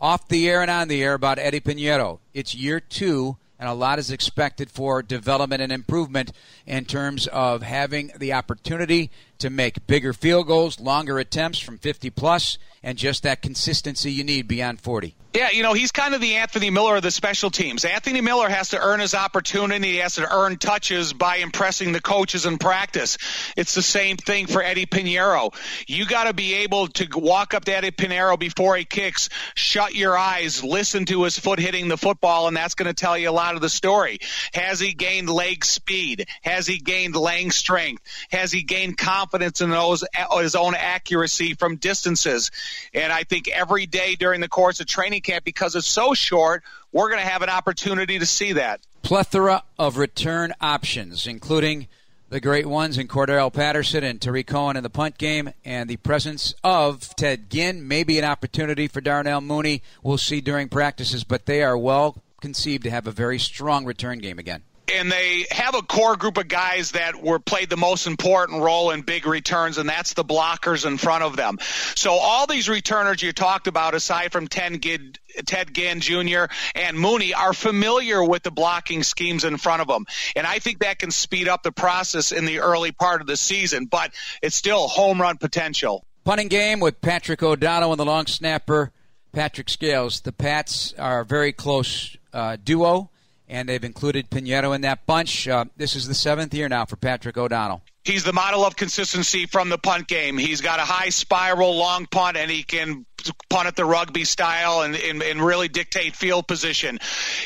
off 0.01 0.27
the 0.27 0.49
air 0.49 0.61
and 0.61 0.71
on 0.71 0.87
the 0.87 1.03
air 1.03 1.13
about 1.13 1.39
Eddy 1.39 1.59
Piñeiro. 1.59 2.19
It's 2.33 2.55
year 2.55 2.79
two, 2.79 3.37
and 3.59 3.69
a 3.69 3.73
lot 3.73 3.99
is 3.99 4.11
expected 4.11 4.69
for 4.69 5.01
development 5.01 5.61
and 5.61 5.71
improvement 5.71 6.31
in 6.65 6.85
terms 6.85 7.27
of 7.27 7.61
having 7.61 8.11
the 8.17 8.33
opportunity 8.33 9.09
to 9.39 9.49
make 9.49 9.87
bigger 9.87 10.13
field 10.13 10.47
goals, 10.47 10.79
longer 10.79 11.19
attempts 11.19 11.59
from 11.59 11.77
50 11.77 12.09
plus, 12.11 12.57
and 12.83 12.97
just 12.97 13.23
that 13.23 13.41
consistency 13.41 14.11
you 14.11 14.23
need 14.23 14.47
beyond 14.47 14.79
40. 14.81 15.15
Yeah, 15.37 15.49
you 15.51 15.61
know, 15.61 15.73
he's 15.73 15.91
kind 15.91 16.15
of 16.15 16.21
the 16.21 16.37
Anthony 16.37 16.71
Miller 16.71 16.95
of 16.95 17.03
the 17.03 17.11
special 17.11 17.51
teams. 17.51 17.85
Anthony 17.85 18.21
Miller 18.21 18.49
has 18.49 18.69
to 18.69 18.79
earn 18.79 18.99
his 18.99 19.13
opportunity. 19.13 19.91
He 19.91 19.97
has 19.97 20.15
to 20.15 20.27
earn 20.27 20.57
touches 20.57 21.13
by 21.13 21.35
impressing 21.37 21.91
the 21.91 22.01
coaches 22.01 22.47
in 22.47 22.57
practice. 22.57 23.19
It's 23.55 23.75
the 23.75 23.83
same 23.83 24.17
thing 24.17 24.47
for 24.47 24.63
Eddy 24.63 24.87
Piñeiro. 24.87 25.53
You 25.85 26.07
got 26.07 26.23
to 26.23 26.33
be 26.33 26.55
able 26.55 26.87
to 26.87 27.07
walk 27.13 27.53
up 27.53 27.65
to 27.65 27.75
Eddy 27.75 27.91
Piñeiro 27.91 28.39
before 28.39 28.77
he 28.77 28.85
kicks, 28.85 29.29
shut 29.53 29.93
your 29.93 30.17
eyes, 30.17 30.63
listen 30.63 31.05
to 31.05 31.21
his 31.23 31.37
foot 31.37 31.59
hitting 31.59 31.87
the 31.87 31.97
football, 31.97 32.47
and 32.47 32.57
that's 32.57 32.73
going 32.73 32.87
to 32.87 32.95
tell 32.95 33.15
you 33.15 33.29
a 33.29 33.31
lot 33.31 33.53
of 33.53 33.61
the 33.61 33.69
story. 33.69 34.17
Has 34.55 34.79
he 34.79 34.93
gained 34.93 35.29
leg 35.29 35.63
speed? 35.65 36.27
Has 36.41 36.65
he 36.65 36.79
gained 36.79 37.15
leg 37.15 37.53
strength? 37.53 38.01
Has 38.31 38.51
he 38.51 38.63
gained 38.63 38.97
confidence 38.97 39.26
in 39.33 39.69
those, 39.69 40.03
uh, 40.03 40.37
his 40.39 40.55
own 40.55 40.75
accuracy 40.75 41.53
from 41.53 41.77
distances? 41.77 42.51
And 42.93 43.11
I 43.11 43.23
think 43.23 43.47
every 43.47 43.85
day 43.85 44.15
during 44.15 44.41
the 44.41 44.47
course 44.47 44.79
of 44.79 44.87
training 44.87 45.21
camp, 45.21 45.43
because 45.43 45.75
it's 45.75 45.87
so 45.87 46.13
short, 46.13 46.63
we're 46.91 47.09
going 47.09 47.21
to 47.21 47.29
have 47.29 47.41
an 47.41 47.49
opportunity 47.49 48.19
to 48.19 48.25
see 48.25 48.53
that. 48.53 48.81
Plethora 49.01 49.63
of 49.77 49.97
return 49.97 50.53
options, 50.59 51.27
including 51.27 51.87
the 52.29 52.39
great 52.39 52.65
ones 52.65 52.97
in 52.97 53.07
Cordarrelle 53.07 53.53
Patterson 53.53 54.03
and 54.03 54.21
Tarik 54.21 54.47
Cohen 54.47 54.75
in 54.75 54.83
the 54.83 54.89
punt 54.89 55.17
game, 55.17 55.51
and 55.63 55.89
the 55.89 55.97
presence 55.97 56.53
of 56.63 57.15
Ted 57.15 57.49
Ginn. 57.49 57.87
Maybe 57.87 58.19
an 58.19 58.25
opportunity 58.25 58.87
for 58.87 58.99
Darnell 58.99 59.41
Mooney. 59.41 59.81
We'll 60.03 60.17
see 60.17 60.41
during 60.41 60.67
practices, 60.67 61.23
but 61.23 61.45
they 61.45 61.63
are 61.63 61.77
well 61.77 62.21
conceived 62.41 62.83
to 62.83 62.89
have 62.89 63.07
a 63.07 63.11
very 63.11 63.39
strong 63.39 63.85
return 63.85 64.19
game 64.19 64.39
again 64.39 64.63
and 64.93 65.11
they 65.11 65.45
have 65.51 65.75
a 65.75 65.81
core 65.81 66.15
group 66.15 66.37
of 66.37 66.47
guys 66.47 66.91
that 66.91 67.21
were 67.21 67.39
played 67.39 67.69
the 67.69 67.77
most 67.77 68.07
important 68.07 68.61
role 68.61 68.91
in 68.91 69.01
big 69.01 69.25
returns, 69.25 69.77
and 69.77 69.87
that's 69.87 70.13
the 70.13 70.23
blockers 70.23 70.85
in 70.85 70.97
front 70.97 71.23
of 71.23 71.35
them. 71.35 71.57
So 71.95 72.11
all 72.13 72.47
these 72.47 72.69
returners 72.69 73.21
you 73.21 73.33
talked 73.33 73.67
about, 73.67 73.93
aside 73.93 74.31
from 74.31 74.47
Ted 74.47 74.81
Ginn, 74.81 75.13
Ted 75.45 75.73
Ginn 75.73 75.99
Jr. 75.99 76.45
and 76.75 76.97
Mooney, 76.97 77.33
are 77.33 77.53
familiar 77.53 78.23
with 78.23 78.43
the 78.43 78.51
blocking 78.51 79.03
schemes 79.03 79.43
in 79.43 79.57
front 79.57 79.81
of 79.81 79.87
them, 79.87 80.05
and 80.35 80.47
I 80.47 80.59
think 80.59 80.79
that 80.79 80.99
can 80.99 81.11
speed 81.11 81.47
up 81.47 81.63
the 81.63 81.71
process 81.71 82.31
in 82.31 82.45
the 82.45 82.59
early 82.59 82.91
part 82.91 83.21
of 83.21 83.27
the 83.27 83.37
season. 83.37 83.85
But 83.85 84.11
it's 84.41 84.55
still 84.55 84.87
home 84.87 85.21
run 85.21 85.37
potential. 85.37 86.05
Punting 86.23 86.47
game 86.49 86.79
with 86.79 86.99
Patrick 87.01 87.41
O'Donnell 87.41 87.91
and 87.91 87.99
the 87.99 88.05
long 88.05 88.25
snapper 88.25 88.91
Patrick 89.31 89.69
Scales. 89.69 90.21
The 90.21 90.31
Pats 90.31 90.93
are 90.97 91.21
a 91.21 91.25
very 91.25 91.53
close 91.53 92.17
uh, 92.33 92.57
duo 92.61 93.09
and 93.47 93.69
they've 93.69 93.83
included 93.83 94.29
Piñeiro 94.29 94.75
in 94.75 94.81
that 94.81 95.05
bunch. 95.05 95.47
Uh, 95.47 95.65
this 95.75 95.95
is 95.95 96.07
the 96.07 96.13
seventh 96.13 96.53
year 96.53 96.67
now 96.67 96.85
for 96.85 96.95
Patrick 96.95 97.37
O'Donnell. 97.37 97.81
He's 98.03 98.23
the 98.23 98.33
model 98.33 98.65
of 98.65 98.77
consistency 98.77 99.47
from 99.47 99.67
the 99.67 99.77
punt 99.77 100.07
game. 100.07 100.37
He's 100.37 100.61
got 100.61 100.79
a 100.79 100.83
high 100.83 101.09
spiral, 101.09 101.75
long 101.75 102.05
punt, 102.05 102.37
and 102.37 102.49
he 102.49 102.63
can 102.63 103.05
punt 103.49 103.67
at 103.67 103.75
the 103.75 103.83
rugby 103.83 104.23
style 104.23 104.81
and, 104.81 104.95
and, 104.95 105.21
and, 105.21 105.41
really 105.41 105.67
dictate 105.67 106.15
field 106.15 106.47
position. 106.47 106.99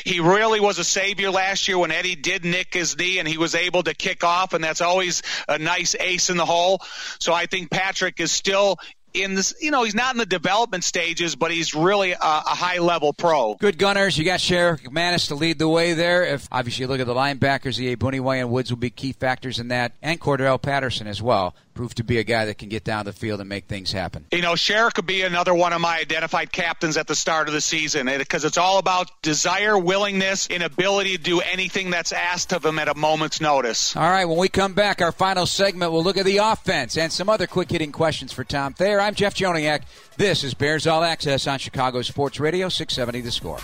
He 0.04 0.20
really 0.20 0.60
was 0.60 0.78
a 0.78 0.84
savior 0.84 1.30
last 1.30 1.66
year 1.66 1.78
when 1.78 1.90
Eddie 1.90 2.14
did 2.14 2.44
nick 2.44 2.74
his 2.74 2.96
knee 2.96 3.18
and 3.18 3.26
he 3.26 3.38
was 3.38 3.56
able 3.56 3.82
to 3.82 3.94
kick 3.94 4.22
off, 4.22 4.52
and 4.52 4.62
that's 4.62 4.80
always 4.80 5.22
a 5.48 5.58
nice 5.58 5.96
ace 5.98 6.30
in 6.30 6.36
the 6.36 6.46
hole. 6.46 6.80
So 7.18 7.32
I 7.32 7.46
think 7.46 7.70
Patrick 7.70 8.20
is 8.20 8.30
still 8.30 8.78
in 9.14 9.34
this, 9.34 9.54
you 9.60 9.70
know, 9.70 9.84
he's 9.84 9.94
not 9.94 10.14
in 10.14 10.18
the 10.18 10.26
development 10.26 10.84
stages, 10.84 11.36
but 11.36 11.50
he's 11.50 11.74
really 11.74 12.12
a, 12.12 12.18
a 12.20 12.54
high 12.54 12.78
level 12.78 13.12
pro. 13.12 13.54
Good 13.54 13.78
gunners. 13.78 14.16
You 14.16 14.24
got 14.24 14.40
Sherrick 14.40 14.82
McManis 14.82 15.28
to 15.28 15.34
lead 15.34 15.58
the 15.58 15.68
way 15.68 15.94
there. 15.94 16.24
If 16.24 16.48
obviously 16.50 16.82
you 16.82 16.88
look 16.88 17.00
at 17.00 17.06
the 17.06 17.14
linebackers, 17.14 17.78
Iyiegbuniwe 17.78 18.40
and 18.40 18.50
Woods 18.50 18.70
will 18.70 18.78
be 18.78 18.90
key 18.90 19.12
factors 19.12 19.58
in 19.58 19.68
that, 19.68 19.92
and 20.02 20.20
Cordarrelle 20.20 20.60
Patterson 20.60 21.06
as 21.06 21.22
well 21.22 21.54
proved 21.74 21.96
to 21.98 22.04
be 22.04 22.18
a 22.18 22.24
guy 22.24 22.44
that 22.46 22.58
can 22.58 22.68
get 22.68 22.84
down 22.84 23.04
the 23.04 23.12
field 23.12 23.40
and 23.40 23.48
make 23.48 23.66
things 23.66 23.92
happen. 23.92 24.24
You 24.32 24.42
know, 24.42 24.52
Sherrick 24.52 24.94
could 24.94 25.06
be 25.06 25.22
another 25.22 25.54
one 25.54 25.72
of 25.72 25.80
my 25.80 25.98
identified 25.98 26.52
captains 26.52 26.96
at 26.96 27.06
the 27.06 27.14
start 27.14 27.48
of 27.48 27.54
the 27.54 27.60
season 27.60 28.06
because 28.18 28.44
it's 28.44 28.58
all 28.58 28.78
about 28.78 29.10
desire, 29.22 29.78
willingness, 29.78 30.48
and 30.48 30.62
ability 30.62 31.16
to 31.16 31.22
do 31.22 31.40
anything 31.40 31.90
that's 31.90 32.12
asked 32.12 32.52
of 32.52 32.64
him 32.64 32.78
at 32.78 32.88
a 32.88 32.94
moment's 32.94 33.40
notice. 33.40 33.96
All 33.96 34.02
right, 34.02 34.24
when 34.24 34.38
we 34.38 34.48
come 34.48 34.74
back, 34.74 35.00
our 35.02 35.12
final 35.12 35.46
segment, 35.46 35.92
we'll 35.92 36.04
look 36.04 36.16
at 36.16 36.24
the 36.24 36.38
offense 36.38 36.96
and 36.96 37.12
some 37.12 37.28
other 37.28 37.46
quick 37.46 37.70
hitting 37.70 37.92
questions 37.92 38.32
for 38.32 38.44
Tom 38.44 38.74
Thayer. 38.74 39.00
I'm 39.00 39.14
Jeff 39.14 39.34
Joniak. 39.34 39.82
This 40.16 40.44
is 40.44 40.54
Bears 40.54 40.86
All 40.86 41.02
Access 41.02 41.46
on 41.46 41.58
Chicago 41.58 42.02
Sports 42.02 42.38
Radio, 42.38 42.68
670 42.68 43.20
The 43.22 43.30
Score. 43.32 43.58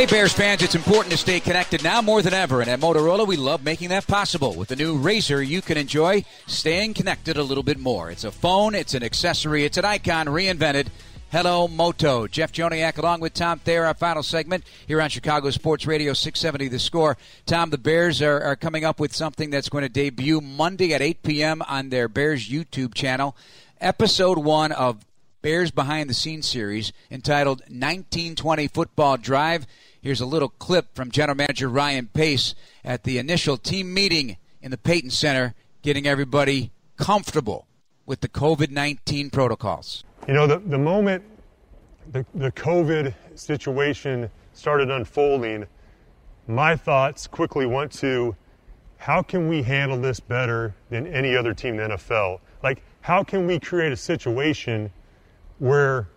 Hey 0.00 0.06
Bears 0.06 0.32
fans, 0.32 0.62
it's 0.62 0.74
important 0.74 1.12
to 1.12 1.18
stay 1.18 1.40
connected 1.40 1.84
now 1.84 2.00
more 2.00 2.22
than 2.22 2.32
ever, 2.32 2.62
and 2.62 2.70
at 2.70 2.80
Motorola 2.80 3.26
we 3.26 3.36
love 3.36 3.62
making 3.62 3.90
that 3.90 4.06
possible. 4.06 4.54
With 4.54 4.70
the 4.70 4.76
new 4.76 4.98
Razr, 4.98 5.46
you 5.46 5.60
can 5.60 5.76
enjoy 5.76 6.24
staying 6.46 6.94
connected 6.94 7.36
a 7.36 7.42
little 7.42 7.62
bit 7.62 7.78
more. 7.78 8.10
It's 8.10 8.24
a 8.24 8.30
phone, 8.30 8.74
it's 8.74 8.94
an 8.94 9.02
accessory, 9.02 9.66
it's 9.66 9.76
an 9.76 9.84
icon 9.84 10.24
reinvented. 10.28 10.86
Hello 11.30 11.68
Moto. 11.68 12.26
Jeff 12.26 12.50
Joniak 12.50 12.96
along 12.96 13.20
with 13.20 13.34
Tom 13.34 13.58
Thayer, 13.58 13.84
our 13.84 13.92
final 13.92 14.22
segment 14.22 14.64
here 14.88 15.02
on 15.02 15.10
Chicago 15.10 15.50
Sports 15.50 15.84
Radio 15.84 16.14
670 16.14 16.68
The 16.68 16.78
Score. 16.78 17.18
Tom, 17.44 17.68
the 17.68 17.76
Bears 17.76 18.22
are, 18.22 18.40
are 18.40 18.56
coming 18.56 18.86
up 18.86 19.00
with 19.00 19.14
something 19.14 19.50
that's 19.50 19.68
going 19.68 19.82
to 19.82 19.90
debut 19.90 20.40
Monday 20.40 20.94
at 20.94 21.02
8 21.02 21.22
p.m. 21.22 21.60
on 21.68 21.90
their 21.90 22.08
Bears 22.08 22.48
YouTube 22.48 22.94
channel. 22.94 23.36
Episode 23.82 24.38
one 24.38 24.72
of 24.72 25.04
Bears 25.42 25.70
Behind 25.70 26.08
the 26.08 26.14
Scenes 26.14 26.46
series 26.48 26.90
entitled 27.10 27.60
1920 27.60 28.68
Football 28.68 29.18
Drive. 29.18 29.66
Here's 30.02 30.22
a 30.22 30.26
little 30.26 30.48
clip 30.48 30.94
from 30.94 31.10
General 31.10 31.36
Manager 31.36 31.68
Ryan 31.68 32.08
Pace 32.08 32.54
at 32.82 33.04
the 33.04 33.18
initial 33.18 33.58
team 33.58 33.92
meeting 33.92 34.38
in 34.62 34.70
the 34.70 34.78
Payton 34.78 35.10
Center, 35.10 35.54
getting 35.82 36.06
everybody 36.06 36.72
comfortable 36.96 37.66
with 38.06 38.20
the 38.20 38.28
COVID 38.28 38.70
19 38.70 39.28
protocols. 39.28 40.02
You 40.26 40.32
know, 40.32 40.46
the, 40.46 40.58
the 40.58 40.78
moment 40.78 41.22
the, 42.12 42.24
the 42.34 42.50
COVID 42.52 43.14
situation 43.34 44.30
started 44.54 44.90
unfolding, 44.90 45.66
my 46.48 46.76
thoughts 46.76 47.26
quickly 47.26 47.66
went 47.66 47.92
to 47.92 48.34
how 48.96 49.20
can 49.20 49.48
we 49.48 49.62
handle 49.62 50.00
this 50.00 50.18
better 50.18 50.74
than 50.88 51.06
any 51.06 51.36
other 51.36 51.52
team 51.52 51.78
in 51.78 51.90
the 51.90 51.96
NFL? 51.96 52.40
Like, 52.62 52.82
how 53.02 53.22
can 53.22 53.46
we 53.46 53.58
create 53.58 53.92
a 53.92 53.96
situation 53.96 54.90
where 55.58 56.08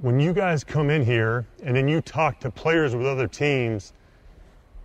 when 0.00 0.20
you 0.20 0.32
guys 0.32 0.62
come 0.62 0.90
in 0.90 1.04
here 1.04 1.44
and 1.64 1.74
then 1.74 1.88
you 1.88 2.00
talk 2.00 2.38
to 2.40 2.50
players 2.50 2.94
with 2.94 3.06
other 3.06 3.26
teams, 3.26 3.92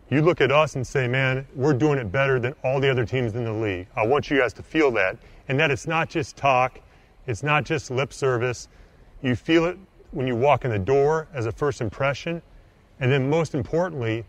you 0.09 0.21
look 0.21 0.41
at 0.41 0.51
us 0.51 0.75
and 0.75 0.85
say, 0.85 1.07
man, 1.07 1.45
we're 1.55 1.73
doing 1.73 1.99
it 1.99 2.11
better 2.11 2.39
than 2.39 2.55
all 2.63 2.79
the 2.79 2.89
other 2.89 3.05
teams 3.05 3.35
in 3.35 3.43
the 3.43 3.53
league. 3.53 3.87
I 3.95 4.05
want 4.05 4.31
you 4.31 4.39
guys 4.39 4.53
to 4.53 4.63
feel 4.63 4.89
that. 4.91 5.17
And 5.47 5.59
that 5.59 5.69
it's 5.69 5.85
not 5.85 6.09
just 6.09 6.35
talk, 6.35 6.79
it's 7.27 7.43
not 7.43 7.63
just 7.63 7.91
lip 7.91 8.11
service. 8.11 8.67
You 9.21 9.35
feel 9.35 9.65
it 9.65 9.77
when 10.11 10.25
you 10.25 10.35
walk 10.35 10.65
in 10.65 10.71
the 10.71 10.79
door 10.79 11.27
as 11.33 11.45
a 11.45 11.51
first 11.51 11.79
impression. 11.79 12.41
And 12.99 13.11
then 13.11 13.29
most 13.29 13.53
importantly, 13.53 14.25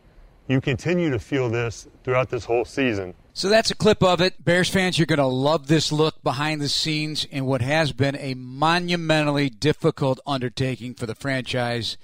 you 0.49 0.61
continue 0.61 1.11
to 1.11 1.19
feel 1.19 1.49
this 1.49 1.89
throughout 2.03 2.29
this 2.29 2.45
whole 2.45 2.65
season. 2.65 3.15
So 3.37 3.49
that's 3.49 3.73
a 3.73 3.75
clip 3.75 4.01
of 4.01 4.21
it. 4.21 4.45
Bears 4.45 4.71
fans, 4.71 4.97
you're 4.97 5.07
going 5.07 5.19
to 5.19 5.27
love 5.27 5.67
this 5.67 5.91
look 5.91 6.23
behind 6.23 6.61
the 6.61 6.69
scenes 6.69 7.25
in 7.25 7.47
what 7.47 7.63
has 7.63 7.91
been 7.91 8.15
a 8.15 8.35
monumentally 8.35 9.51
difficult 9.51 10.21
undertaking 10.25 10.95
for 10.95 11.07
the 11.07 11.17
franchise 11.17 11.97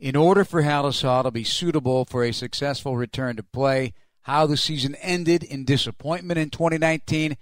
in 0.00 0.16
order 0.16 0.44
for 0.44 0.62
Halas 0.62 1.02
Hall 1.02 1.24
to 1.24 1.30
be 1.30 1.44
suitable 1.44 2.06
for 2.06 2.24
a 2.24 2.32
successful 2.32 2.96
return 2.96 3.36
to 3.36 3.42
play, 3.42 3.92
how 4.22 4.46
the 4.46 4.56
season 4.56 4.94
ended 5.02 5.42
in 5.42 5.66
disappointment 5.66 6.38
in 6.38 6.48
2019, 6.48 7.36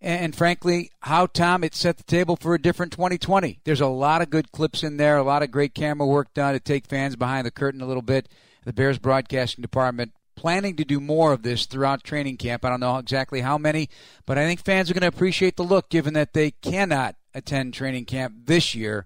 and 0.00 0.34
frankly, 0.34 0.90
how, 1.00 1.26
Tom, 1.26 1.62
it 1.64 1.74
set 1.74 1.98
the 1.98 2.04
table 2.04 2.36
for 2.36 2.54
a 2.54 2.62
different 2.62 2.92
2020. 2.92 3.60
There's 3.64 3.82
a 3.82 3.86
lot 3.86 4.22
of 4.22 4.30
good 4.30 4.50
clips 4.50 4.82
in 4.82 4.96
there, 4.96 5.18
a 5.18 5.22
lot 5.22 5.42
of 5.42 5.50
great 5.50 5.74
camera 5.74 6.06
work 6.06 6.32
done 6.32 6.54
to 6.54 6.60
take 6.60 6.86
fans 6.86 7.16
behind 7.16 7.46
the 7.46 7.50
curtain 7.50 7.82
a 7.82 7.86
little 7.86 8.00
bit. 8.00 8.30
The 8.64 8.72
Bears 8.72 8.98
broadcasting 8.98 9.60
department 9.60 10.12
planning 10.38 10.76
to 10.76 10.84
do 10.84 11.00
more 11.00 11.32
of 11.32 11.42
this 11.42 11.66
throughout 11.66 12.04
training 12.04 12.36
camp. 12.36 12.64
I 12.64 12.70
don't 12.70 12.78
know 12.78 12.96
exactly 12.98 13.40
how 13.40 13.58
many, 13.58 13.88
but 14.24 14.38
I 14.38 14.46
think 14.46 14.60
fans 14.60 14.88
are 14.88 14.94
going 14.94 15.02
to 15.02 15.08
appreciate 15.08 15.56
the 15.56 15.64
look 15.64 15.88
given 15.88 16.14
that 16.14 16.32
they 16.32 16.52
cannot 16.52 17.16
attend 17.34 17.74
training 17.74 18.04
camp 18.04 18.34
this 18.44 18.72
year. 18.72 19.04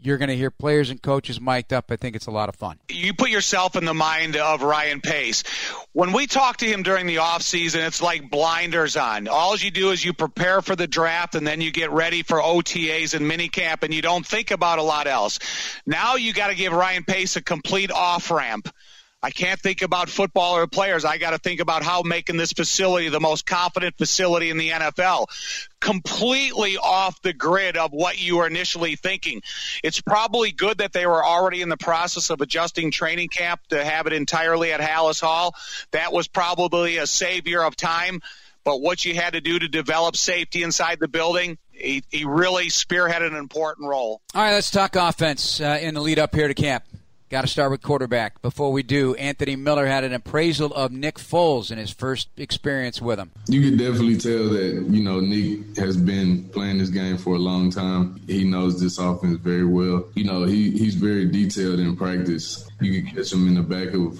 You're 0.00 0.18
going 0.18 0.28
to 0.28 0.36
hear 0.36 0.52
players 0.52 0.90
and 0.90 1.02
coaches 1.02 1.40
mic'd 1.40 1.72
up. 1.72 1.90
I 1.90 1.96
think 1.96 2.14
it's 2.14 2.28
a 2.28 2.30
lot 2.30 2.48
of 2.48 2.54
fun. 2.54 2.78
You 2.88 3.12
put 3.12 3.30
yourself 3.30 3.74
in 3.74 3.84
the 3.84 3.92
mind 3.92 4.36
of 4.36 4.62
Ryan 4.62 5.00
Pace. 5.00 5.42
When 5.92 6.12
we 6.12 6.28
talk 6.28 6.58
to 6.58 6.66
him 6.66 6.84
during 6.84 7.08
the 7.08 7.16
offseason, 7.16 7.84
it's 7.84 8.00
like 8.00 8.30
blinders 8.30 8.96
on. 8.96 9.26
All 9.26 9.56
you 9.56 9.72
do 9.72 9.90
is 9.90 10.04
you 10.04 10.12
prepare 10.12 10.62
for 10.62 10.76
the 10.76 10.86
draft 10.86 11.34
and 11.34 11.44
then 11.44 11.60
you 11.60 11.72
get 11.72 11.90
ready 11.90 12.22
for 12.22 12.40
OTAs 12.40 13.14
and 13.14 13.28
minicamp 13.28 13.82
and 13.82 13.92
you 13.92 14.00
don't 14.00 14.24
think 14.24 14.52
about 14.52 14.78
a 14.78 14.84
lot 14.84 15.08
else. 15.08 15.40
Now 15.84 16.14
you 16.14 16.32
got 16.32 16.50
to 16.50 16.54
give 16.54 16.72
Ryan 16.72 17.02
Pace 17.02 17.34
a 17.34 17.42
complete 17.42 17.90
off 17.90 18.30
ramp 18.30 18.68
I 19.20 19.30
can't 19.30 19.58
think 19.58 19.82
about 19.82 20.08
football 20.08 20.56
or 20.56 20.68
players. 20.68 21.04
I 21.04 21.18
got 21.18 21.30
to 21.30 21.38
think 21.38 21.60
about 21.60 21.82
how 21.82 22.02
making 22.02 22.36
this 22.36 22.52
facility 22.52 23.08
the 23.08 23.18
most 23.18 23.46
confident 23.46 23.98
facility 23.98 24.48
in 24.50 24.58
the 24.58 24.70
NFL. 24.70 25.26
Completely 25.80 26.76
off 26.76 27.20
the 27.22 27.32
grid 27.32 27.76
of 27.76 27.90
what 27.92 28.20
you 28.20 28.36
were 28.36 28.46
initially 28.46 28.94
thinking. 28.94 29.42
It's 29.82 30.00
probably 30.00 30.52
good 30.52 30.78
that 30.78 30.92
they 30.92 31.04
were 31.04 31.24
already 31.24 31.62
in 31.62 31.68
the 31.68 31.76
process 31.76 32.30
of 32.30 32.40
adjusting 32.40 32.92
training 32.92 33.28
camp 33.28 33.60
to 33.70 33.84
have 33.84 34.06
it 34.06 34.12
entirely 34.12 34.72
at 34.72 34.80
Halas 34.80 35.20
Hall. 35.20 35.54
That 35.90 36.12
was 36.12 36.28
probably 36.28 36.98
a 36.98 37.06
savior 37.06 37.64
of 37.64 37.74
time. 37.74 38.20
But 38.62 38.80
what 38.80 39.04
you 39.04 39.14
had 39.14 39.32
to 39.32 39.40
do 39.40 39.58
to 39.58 39.66
develop 39.66 40.14
safety 40.14 40.62
inside 40.62 41.00
the 41.00 41.08
building, 41.08 41.58
he, 41.72 42.04
he 42.10 42.24
really 42.24 42.66
spearheaded 42.66 43.28
an 43.28 43.36
important 43.36 43.88
role. 43.88 44.20
All 44.34 44.42
right, 44.42 44.52
let's 44.52 44.70
talk 44.70 44.94
offense 44.94 45.60
uh, 45.60 45.78
in 45.80 45.94
the 45.94 46.02
lead 46.02 46.18
up 46.18 46.34
here 46.34 46.46
to 46.46 46.54
camp. 46.54 46.84
Got 47.30 47.42
to 47.42 47.46
start 47.46 47.70
with 47.70 47.82
quarterback. 47.82 48.40
Before 48.40 48.72
we 48.72 48.82
do, 48.82 49.14
Anthony 49.16 49.54
Miller 49.54 49.84
had 49.84 50.02
an 50.02 50.14
appraisal 50.14 50.72
of 50.72 50.90
Nick 50.90 51.16
Foles 51.16 51.70
in 51.70 51.76
his 51.76 51.90
first 51.90 52.28
experience 52.38 53.02
with 53.02 53.18
him. 53.18 53.32
You 53.48 53.60
can 53.60 53.76
definitely 53.76 54.16
tell 54.16 54.48
that, 54.48 54.86
you 54.88 55.02
know, 55.02 55.20
Nick 55.20 55.76
has 55.76 55.98
been 55.98 56.48
playing 56.48 56.78
this 56.78 56.88
game 56.88 57.18
for 57.18 57.34
a 57.34 57.38
long 57.38 57.70
time. 57.70 58.18
He 58.26 58.44
knows 58.44 58.80
this 58.80 58.98
offense 58.98 59.36
very 59.40 59.66
well. 59.66 60.06
You 60.14 60.24
know, 60.24 60.44
he, 60.44 60.70
he's 60.70 60.94
very 60.94 61.26
detailed 61.26 61.80
in 61.80 61.96
practice. 61.98 62.66
You 62.80 63.02
can 63.02 63.14
catch 63.14 63.30
him 63.30 63.46
in 63.46 63.56
the 63.56 63.62
back 63.62 63.92
of 63.92 64.18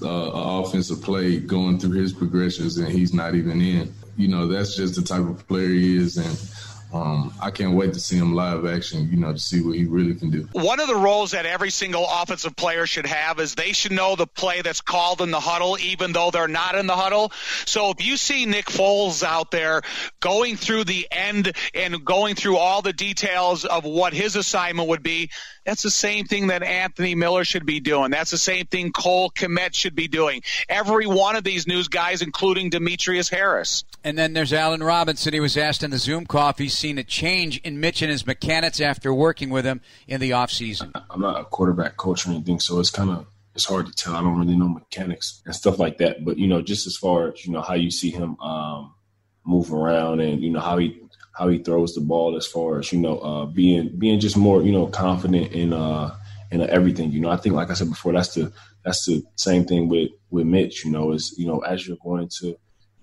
uh, 0.00 0.30
offensive 0.62 1.02
play 1.02 1.40
going 1.40 1.80
through 1.80 1.98
his 2.00 2.12
progressions 2.12 2.78
and 2.78 2.86
he's 2.86 3.12
not 3.12 3.34
even 3.34 3.60
in. 3.60 3.92
You 4.16 4.28
know, 4.28 4.46
that's 4.46 4.76
just 4.76 4.94
the 4.94 5.02
type 5.02 5.26
of 5.26 5.46
player 5.48 5.70
he 5.70 5.96
is. 5.96 6.16
And 6.16 6.38
um, 6.96 7.34
I 7.40 7.50
can't 7.50 7.74
wait 7.74 7.92
to 7.94 8.00
see 8.00 8.16
him 8.16 8.34
live 8.34 8.66
action, 8.66 9.08
you 9.10 9.16
know, 9.16 9.32
to 9.32 9.38
see 9.38 9.60
what 9.60 9.76
he 9.76 9.84
really 9.84 10.14
can 10.14 10.30
do. 10.30 10.48
One 10.52 10.80
of 10.80 10.88
the 10.88 10.96
roles 10.96 11.32
that 11.32 11.46
every 11.46 11.70
single 11.70 12.06
offensive 12.08 12.56
player 12.56 12.86
should 12.86 13.06
have 13.06 13.38
is 13.40 13.54
they 13.54 13.72
should 13.72 13.92
know 13.92 14.16
the 14.16 14.26
play 14.26 14.62
that's 14.62 14.80
called 14.80 15.20
in 15.20 15.30
the 15.30 15.40
huddle, 15.40 15.78
even 15.78 16.12
though 16.12 16.30
they're 16.30 16.48
not 16.48 16.74
in 16.74 16.86
the 16.86 16.96
huddle. 16.96 17.32
So 17.64 17.90
if 17.90 18.04
you 18.04 18.16
see 18.16 18.46
Nick 18.46 18.66
Foles 18.66 19.22
out 19.22 19.50
there 19.50 19.82
going 20.20 20.56
through 20.56 20.84
the 20.84 21.06
end 21.10 21.52
and 21.74 22.04
going 22.04 22.34
through 22.34 22.56
all 22.56 22.82
the 22.82 22.92
details 22.92 23.64
of 23.64 23.84
what 23.84 24.12
his 24.12 24.36
assignment 24.36 24.88
would 24.88 25.02
be, 25.02 25.30
that's 25.66 25.82
the 25.82 25.90
same 25.90 26.26
thing 26.26 26.46
that 26.46 26.62
Anthony 26.62 27.16
Miller 27.16 27.44
should 27.44 27.66
be 27.66 27.80
doing. 27.80 28.12
That's 28.12 28.30
the 28.30 28.38
same 28.38 28.66
thing 28.66 28.92
Cole 28.92 29.30
Kmet 29.30 29.74
should 29.74 29.96
be 29.96 30.06
doing. 30.06 30.42
Every 30.68 31.06
one 31.06 31.34
of 31.34 31.42
these 31.42 31.66
news 31.66 31.88
guys, 31.88 32.22
including 32.22 32.70
Demetrius 32.70 33.28
Harris. 33.28 33.84
And 34.04 34.16
then 34.16 34.32
there's 34.32 34.52
Allen 34.52 34.82
Robinson. 34.82 35.34
He 35.34 35.40
was 35.40 35.56
asked 35.56 35.82
in 35.82 35.90
the 35.90 35.98
Zoom 35.98 36.24
call 36.24 36.50
if 36.50 36.58
he's 36.58 36.78
seen 36.86 36.98
a 36.98 37.04
change 37.04 37.58
in 37.62 37.80
Mitch 37.80 38.00
and 38.00 38.10
his 38.10 38.26
mechanics 38.26 38.80
after 38.80 39.12
working 39.12 39.50
with 39.50 39.64
him 39.64 39.80
in 40.06 40.20
the 40.20 40.30
offseason. 40.30 40.90
I'm 41.10 41.20
not 41.20 41.40
a 41.40 41.44
quarterback 41.44 41.96
coach 41.96 42.26
or 42.26 42.30
anything, 42.30 42.60
so 42.60 42.78
it's 42.78 42.90
kind 42.90 43.10
of 43.10 43.26
it's 43.56 43.64
hard 43.64 43.86
to 43.86 43.92
tell. 43.92 44.14
I 44.14 44.20
don't 44.20 44.38
really 44.38 44.56
know 44.56 44.68
mechanics 44.68 45.42
and 45.44 45.54
stuff 45.54 45.78
like 45.80 45.98
that. 45.98 46.24
But 46.24 46.38
you 46.38 46.46
know, 46.46 46.62
just 46.62 46.86
as 46.86 46.96
far 46.96 47.32
as 47.32 47.44
you 47.44 47.52
know, 47.52 47.60
how 47.60 47.74
you 47.74 47.90
see 47.90 48.10
him 48.10 48.38
um, 48.40 48.94
move 49.44 49.72
around 49.72 50.20
and 50.20 50.40
you 50.40 50.50
know 50.50 50.60
how 50.60 50.78
he 50.78 51.00
how 51.32 51.48
he 51.48 51.58
throws 51.58 51.94
the 51.94 52.00
ball 52.00 52.36
as 52.36 52.46
far 52.46 52.78
as 52.78 52.92
you 52.92 53.00
know 53.00 53.18
uh, 53.18 53.46
being 53.46 53.98
being 53.98 54.20
just 54.20 54.36
more 54.36 54.62
you 54.62 54.72
know 54.72 54.86
confident 54.86 55.52
in 55.52 55.72
uh 55.72 56.16
in 56.52 56.60
everything. 56.60 57.10
You 57.10 57.20
know, 57.20 57.30
I 57.30 57.36
think 57.36 57.56
like 57.56 57.70
I 57.70 57.74
said 57.74 57.90
before, 57.90 58.12
that's 58.12 58.34
the 58.34 58.52
that's 58.84 59.06
the 59.06 59.24
same 59.34 59.64
thing 59.64 59.88
with 59.88 60.10
with 60.30 60.46
Mitch. 60.46 60.84
You 60.84 60.92
know, 60.92 61.10
is 61.10 61.34
you 61.36 61.48
know 61.48 61.60
as 61.60 61.88
you're 61.88 61.98
going 62.04 62.28
to 62.38 62.56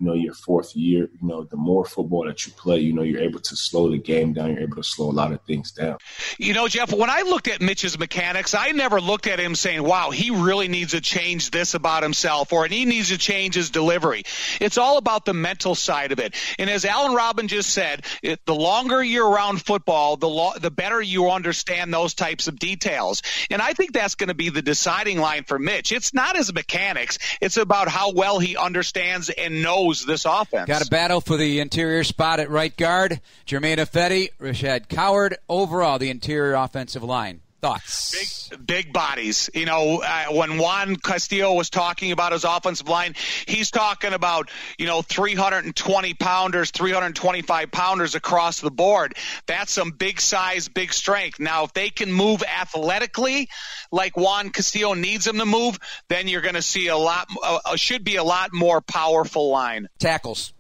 you 0.04 0.10
know, 0.10 0.16
your 0.16 0.34
fourth 0.34 0.76
year, 0.76 1.10
you 1.22 1.28
know, 1.28 1.46
the 1.46 1.56
more 1.56 1.86
football 1.86 2.26
that 2.26 2.46
you 2.46 2.52
play, 2.52 2.80
you 2.80 2.92
know, 2.92 3.04
you're 3.04 3.22
able 3.22 3.40
to 3.40 3.56
slow 3.56 3.90
the 3.90 3.98
game 3.98 4.34
down. 4.34 4.52
You're 4.52 4.64
able 4.64 4.76
to 4.76 4.84
slow 4.84 5.10
a 5.10 5.14
lot 5.14 5.32
of 5.32 5.42
things 5.44 5.72
down. 5.72 5.98
You 6.38 6.54
know, 6.54 6.68
Jeff, 6.68 6.92
when 6.92 7.10
I 7.10 7.22
looked 7.22 7.48
at 7.48 7.62
Mitch's 7.62 7.98
mechanics, 7.98 8.54
I 8.54 8.72
never 8.72 9.00
looked 9.00 9.28
at 9.28 9.40
him 9.40 9.56
saying, 9.56 9.82
wow, 9.82 10.10
he 10.10 10.30
really 10.30 10.68
needs 10.68 10.92
to 10.92 11.00
change 11.00 11.52
this 11.52 11.74
about 11.74 12.04
himself 12.04 12.52
or 12.52 12.66
he 12.66 12.84
needs 12.84 13.10
to 13.10 13.18
change 13.18 13.56
his 13.56 13.70
delivery. 13.70 14.24
It's 14.60 14.78
all 14.78 14.98
about 14.98 15.24
the 15.24 15.34
mental 15.34 15.74
side 15.74 16.12
of 16.12 16.20
it. 16.20 16.36
And 16.60 16.70
as 16.70 16.84
Alan 16.84 17.16
Robin 17.16 17.48
just 17.48 17.70
said, 17.70 18.04
it, 18.22 18.46
the 18.46 18.56
longer 18.56 19.02
you're 19.02 19.30
around 19.30 19.62
football, 19.62 20.18
the, 20.18 20.28
lo- 20.28 20.58
the 20.60 20.72
better 20.72 21.02
you 21.02 21.32
understand 21.32 21.94
those 21.94 22.14
types 22.14 22.50
of 22.50 22.60
details. 22.60 23.22
And 23.50 23.62
I 23.62 23.72
think 23.72 23.94
that's 23.94 24.16
going 24.16 24.28
to 24.28 24.34
be 24.34 24.50
the 24.50 24.62
deciding 24.62 25.20
line 25.20 25.46
for 25.46 25.58
Mitch. 25.58 25.94
It's 25.94 26.14
not 26.14 26.36
his 26.36 26.54
mechanics. 26.54 27.20
It's 27.40 27.56
about 27.56 27.88
how 27.88 28.12
well 28.12 28.40
he 28.40 28.58
understands 28.58 29.30
and 29.30 29.62
knows 29.62 29.93
this 30.02 30.26
offense. 30.26 30.68
Got 30.68 30.86
a 30.86 30.90
battle 30.90 31.22
for 31.22 31.38
the 31.38 31.60
interior 31.60 32.04
spot 32.04 32.40
at 32.40 32.50
right 32.50 32.76
guard. 32.76 33.22
Germain 33.46 33.78
Ifedi, 33.78 34.30
Rashaad 34.40 34.90
Coward, 34.90 35.38
overall 35.48 36.00
the 36.00 36.10
interior 36.10 36.54
offensive 36.54 37.04
line. 37.04 37.42
Thoughts? 37.64 38.50
Big, 38.50 38.68
big 38.68 38.94
bodies. 38.94 39.50
You 39.54 39.66
know, 39.66 40.02
uh, 40.02 40.26
when 40.32 40.58
Juan 40.58 40.98
Castillo 40.98 41.54
was 41.54 41.70
talking 41.70 42.12
about 42.12 42.34
his 42.34 42.44
offensive 42.44 42.90
line, 42.90 43.16
he's 43.48 43.72
talking 43.72 44.12
about, 44.12 44.52
you 44.78 44.86
know, 44.86 45.02
320 45.02 46.14
pounders, 46.16 46.72
325 46.72 47.72
pounders 47.72 48.16
across 48.16 48.60
the 48.60 48.70
board. 48.70 49.16
That's 49.48 49.72
some 49.72 49.92
big 49.92 50.20
size, 50.20 50.68
big 50.68 50.92
strength. 50.92 51.40
Now, 51.40 51.64
if 51.64 51.72
they 51.72 51.90
can 51.90 52.12
move 52.12 52.44
athletically 52.44 53.48
like 53.94 54.18
Juan 54.18 54.50
Castillo 54.50 54.94
needs 54.94 55.24
them 55.24 55.38
to 55.38 55.46
move, 55.46 55.80
then 56.10 56.28
you're 56.28 56.42
going 56.42 56.56
to 56.56 56.62
see 56.62 56.88
a 56.88 56.98
lot, 56.98 57.30
uh, 57.42 57.60
uh, 57.64 57.76
should 57.78 58.04
be 58.04 58.18
a 58.18 58.26
lot 58.26 58.50
more 58.52 58.82
powerful 58.82 59.52
line. 59.52 59.88
Tackles 60.00 60.52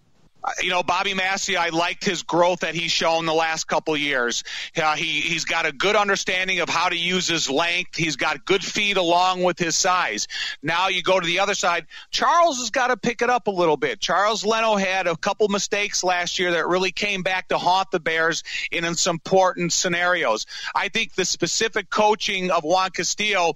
you 0.61 0.69
know, 0.69 0.83
Bobby 0.83 1.13
Massie, 1.13 1.57
I 1.57 1.69
liked 1.69 2.03
his 2.03 2.23
growth 2.23 2.61
that 2.61 2.75
he's 2.75 2.91
shown 2.91 3.25
the 3.25 3.33
last 3.33 3.65
couple 3.65 3.95
years. 3.97 4.43
Uh, 4.75 4.95
he 4.95 5.21
he's 5.21 5.45
got 5.45 5.65
a 5.65 5.71
good 5.71 5.95
understanding 5.95 6.59
of 6.59 6.69
how 6.69 6.89
to 6.89 6.95
use 6.95 7.27
his 7.27 7.49
length. 7.49 7.95
He's 7.95 8.15
got 8.15 8.45
good 8.45 8.63
feet 8.63 8.97
along 8.97 9.43
with 9.43 9.57
his 9.57 9.75
size. 9.75 10.27
Now 10.61 10.89
you 10.89 11.01
go 11.01 11.19
to 11.19 11.25
the 11.25 11.39
other 11.39 11.55
side. 11.55 11.87
Charles 12.11 12.59
has 12.59 12.69
got 12.69 12.87
to 12.87 12.97
pick 12.97 13.21
it 13.21 13.29
up 13.29 13.47
a 13.47 13.51
little 13.51 13.77
bit. 13.77 13.99
Charles 13.99 14.45
Leno 14.45 14.75
had 14.75 15.07
a 15.07 15.15
couple 15.15 15.47
mistakes 15.47 16.03
last 16.03 16.39
year 16.39 16.51
that 16.51 16.67
really 16.67 16.91
came 16.91 17.23
back 17.23 17.47
to 17.49 17.57
haunt 17.57 17.91
the 17.91 17.99
Bears 17.99 18.43
in, 18.71 18.83
in 18.85 18.95
some 18.95 19.19
important 19.23 19.71
scenarios. 19.71 20.45
I 20.75 20.89
think 20.89 21.13
the 21.13 21.23
specific 21.23 21.89
coaching 21.89 22.51
of 22.51 22.63
Juan 22.63 22.89
Castillo 22.91 23.53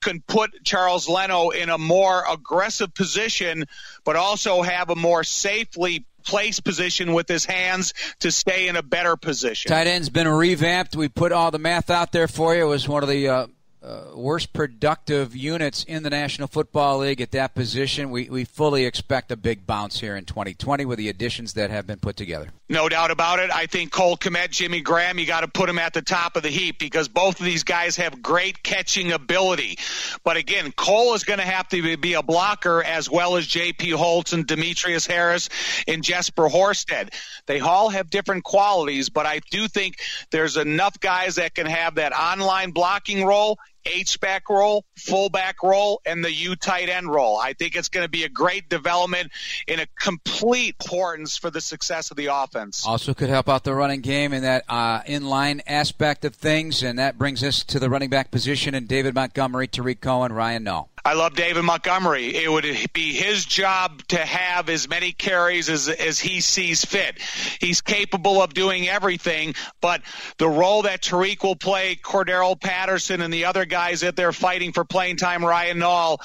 can 0.00 0.22
put 0.22 0.64
Charles 0.64 1.08
Leno 1.08 1.50
in 1.50 1.68
a 1.68 1.76
more 1.76 2.24
aggressive 2.30 2.94
position, 2.94 3.64
but 4.04 4.16
also 4.16 4.62
have 4.62 4.88
a 4.88 4.96
more 4.96 5.24
safely 5.24 6.06
place 6.22 6.60
position 6.60 7.12
with 7.12 7.28
his 7.28 7.44
hands 7.44 7.94
to 8.20 8.30
stay 8.30 8.68
in 8.68 8.76
a 8.76 8.82
better 8.82 9.16
position. 9.16 9.68
Tight 9.68 9.86
end's 9.86 10.08
been 10.08 10.28
revamped. 10.28 10.96
We 10.96 11.08
put 11.08 11.32
all 11.32 11.50
the 11.50 11.58
math 11.58 11.90
out 11.90 12.12
there 12.12 12.28
for 12.28 12.54
you. 12.54 12.62
It 12.62 12.68
was 12.68 12.88
one 12.88 13.02
of 13.02 13.08
the 13.08 13.28
uh, 13.28 13.46
uh, 13.82 14.02
worst 14.14 14.52
productive 14.52 15.34
units 15.34 15.84
in 15.84 16.02
the 16.02 16.10
National 16.10 16.48
Football 16.48 16.98
League 16.98 17.20
at 17.20 17.30
that 17.32 17.54
position. 17.54 18.10
We, 18.10 18.28
we 18.28 18.44
fully 18.44 18.84
expect 18.84 19.32
a 19.32 19.36
big 19.36 19.66
bounce 19.66 20.00
here 20.00 20.16
in 20.16 20.24
2020 20.24 20.84
with 20.84 20.98
the 20.98 21.08
additions 21.08 21.54
that 21.54 21.70
have 21.70 21.86
been 21.86 21.98
put 21.98 22.16
together. 22.16 22.50
No 22.70 22.88
doubt 22.88 23.10
about 23.10 23.40
it. 23.40 23.50
I 23.52 23.66
think 23.66 23.90
Cole 23.90 24.16
Kmet, 24.16 24.50
Jimmy 24.50 24.80
Graham, 24.80 25.18
you 25.18 25.26
got 25.26 25.40
to 25.40 25.48
put 25.48 25.66
them 25.66 25.80
at 25.80 25.92
the 25.92 26.02
top 26.02 26.36
of 26.36 26.44
the 26.44 26.50
heap 26.50 26.78
because 26.78 27.08
both 27.08 27.40
of 27.40 27.44
these 27.44 27.64
guys 27.64 27.96
have 27.96 28.22
great 28.22 28.62
catching 28.62 29.10
ability. 29.10 29.76
But 30.22 30.36
again, 30.36 30.70
Cole 30.76 31.14
is 31.14 31.24
going 31.24 31.40
to 31.40 31.44
have 31.44 31.68
to 31.70 31.96
be 31.96 32.14
a 32.14 32.22
blocker 32.22 32.80
as 32.84 33.10
well 33.10 33.36
as 33.36 33.48
J.P. 33.48 33.90
Holtz 33.90 34.32
and 34.32 34.46
Demetrius 34.46 35.04
Harris 35.04 35.48
and 35.88 36.04
Jesper 36.04 36.48
Horsted. 36.48 37.12
They 37.46 37.58
all 37.58 37.88
have 37.88 38.08
different 38.08 38.44
qualities, 38.44 39.08
but 39.08 39.26
I 39.26 39.40
do 39.50 39.66
think 39.66 39.96
there's 40.30 40.56
enough 40.56 41.00
guys 41.00 41.34
that 41.34 41.56
can 41.56 41.66
have 41.66 41.96
that 41.96 42.12
online 42.12 42.70
blocking 42.70 43.24
role 43.24 43.58
H-back 43.86 44.48
role, 44.48 44.84
fullback 44.96 45.62
role, 45.62 46.00
and 46.04 46.24
the 46.24 46.32
U 46.32 46.56
tight 46.56 46.88
end 46.88 47.10
role. 47.10 47.38
I 47.38 47.52
think 47.52 47.76
it's 47.76 47.88
going 47.88 48.04
to 48.04 48.10
be 48.10 48.24
a 48.24 48.28
great 48.28 48.68
development 48.68 49.30
in 49.66 49.80
a 49.80 49.86
complete 49.98 50.76
importance 50.80 51.36
for 51.36 51.50
the 51.50 51.60
success 51.60 52.10
of 52.10 52.16
the 52.16 52.26
offense. 52.26 52.86
Also 52.86 53.14
could 53.14 53.28
help 53.28 53.48
out 53.48 53.64
the 53.64 53.74
running 53.74 54.00
game 54.00 54.32
in 54.32 54.42
that 54.42 54.64
uh, 54.68 55.02
in-line 55.06 55.62
aspect 55.66 56.24
of 56.24 56.34
things, 56.34 56.82
and 56.82 56.98
that 56.98 57.18
brings 57.18 57.42
us 57.42 57.64
to 57.64 57.78
the 57.78 57.90
running 57.90 58.10
back 58.10 58.30
position 58.30 58.74
in 58.74 58.86
David 58.86 59.14
Montgomery, 59.14 59.68
Tarik 59.68 60.00
Cohen, 60.00 60.32
Ryan 60.32 60.64
Nall. 60.64 60.88
I 61.04 61.14
love 61.14 61.34
David 61.34 61.62
Montgomery. 61.62 62.36
It 62.36 62.50
would 62.50 62.66
be 62.92 63.14
his 63.14 63.44
job 63.44 64.02
to 64.08 64.18
have 64.18 64.68
as 64.68 64.88
many 64.88 65.12
carries 65.12 65.70
as, 65.70 65.88
as 65.88 66.18
he 66.18 66.40
sees 66.40 66.84
fit. 66.84 67.18
He's 67.60 67.80
capable 67.80 68.42
of 68.42 68.52
doing 68.52 68.88
everything, 68.88 69.54
but 69.80 70.02
the 70.38 70.48
role 70.48 70.82
that 70.82 71.02
Tarik 71.02 71.42
will 71.42 71.56
play, 71.56 71.96
Cordarrelle 71.96 72.60
Patterson 72.60 73.22
and 73.22 73.32
the 73.32 73.46
other 73.46 73.64
guys 73.64 74.00
that 74.00 74.16
they're 74.16 74.32
fighting 74.32 74.72
for 74.72 74.84
playing 74.84 75.16
time, 75.16 75.44
Ryan 75.44 75.78
Nall, 75.78 76.18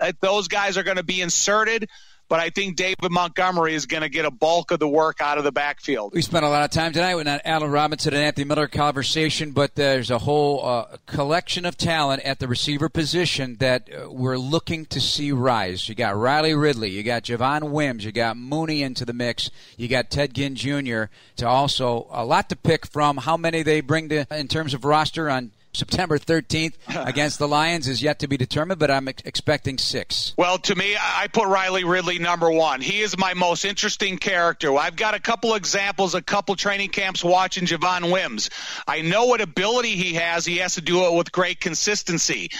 uh, 0.00 0.12
those 0.20 0.48
guys 0.48 0.76
are 0.76 0.82
going 0.82 0.96
to 0.98 1.02
be 1.02 1.20
inserted 1.20 1.88
but 2.28 2.40
I 2.40 2.50
think 2.50 2.76
David 2.76 3.10
Montgomery 3.10 3.74
is 3.74 3.86
going 3.86 4.02
to 4.02 4.08
get 4.08 4.24
a 4.24 4.30
bulk 4.30 4.70
of 4.70 4.78
the 4.78 4.88
work 4.88 5.20
out 5.20 5.38
of 5.38 5.44
the 5.44 5.52
backfield. 5.52 6.12
We 6.12 6.22
spent 6.22 6.44
a 6.44 6.48
lot 6.48 6.62
of 6.62 6.70
time 6.70 6.92
tonight 6.92 7.14
with 7.14 7.26
Allen 7.44 7.70
Robinson 7.70 8.14
and 8.14 8.22
Anthony 8.22 8.44
Miller 8.44 8.68
conversation, 8.68 9.52
but 9.52 9.74
there's 9.74 10.10
a 10.10 10.18
whole 10.18 10.64
uh, 10.64 10.96
collection 11.06 11.64
of 11.64 11.76
talent 11.76 12.22
at 12.22 12.38
the 12.38 12.48
receiver 12.48 12.88
position 12.88 13.56
that 13.56 13.88
uh, 13.92 14.10
we're 14.10 14.38
looking 14.38 14.84
to 14.86 15.00
see 15.00 15.32
rise. 15.32 15.88
You 15.88 15.94
got 15.94 16.16
Riley 16.16 16.54
Ridley, 16.54 16.90
you 16.90 17.02
got 17.02 17.24
Javon 17.24 17.70
Wims, 17.70 18.04
you 18.04 18.12
got 18.12 18.36
Mooney 18.36 18.82
into 18.82 19.04
the 19.04 19.12
mix, 19.12 19.50
you 19.76 19.88
got 19.88 20.10
Ted 20.10 20.34
Ginn 20.34 20.54
Jr. 20.54 21.04
to 21.36 21.48
also 21.48 22.06
a 22.10 22.24
lot 22.24 22.48
to 22.50 22.56
pick 22.56 22.86
from. 22.86 23.18
How 23.18 23.36
many 23.36 23.62
they 23.62 23.80
bring 23.80 24.08
to 24.10 24.26
in 24.30 24.48
terms 24.48 24.74
of 24.74 24.84
roster 24.84 25.30
on 25.30 25.52
September 25.78 26.18
13th 26.18 26.74
against 27.06 27.38
the 27.38 27.48
Lions 27.48 27.88
is 27.88 28.02
yet 28.02 28.18
to 28.18 28.28
be 28.28 28.36
determined, 28.36 28.80
but 28.80 28.90
I'm 28.90 29.08
ex- 29.08 29.22
expecting 29.24 29.78
six. 29.78 30.34
Well, 30.36 30.58
to 30.58 30.74
me, 30.74 30.96
I 31.00 31.28
put 31.32 31.46
Riley 31.46 31.84
Ridley 31.84 32.18
number 32.18 32.50
one. 32.50 32.80
He 32.80 33.00
is 33.00 33.16
my 33.16 33.34
most 33.34 33.64
interesting 33.64 34.18
character. 34.18 34.76
I've 34.76 34.96
got 34.96 35.14
a 35.14 35.20
couple 35.20 35.54
examples, 35.54 36.14
a 36.14 36.22
couple 36.22 36.56
training 36.56 36.90
camps 36.90 37.22
watching 37.22 37.64
Javon 37.64 38.12
Wims. 38.12 38.50
I 38.86 39.02
know 39.02 39.26
what 39.26 39.40
ability 39.40 39.96
he 39.96 40.14
has. 40.14 40.44
He 40.44 40.56
has 40.58 40.74
to 40.74 40.80
do 40.80 41.06
it 41.06 41.14
with 41.14 41.32
great 41.32 41.60
consistency. 41.60 42.50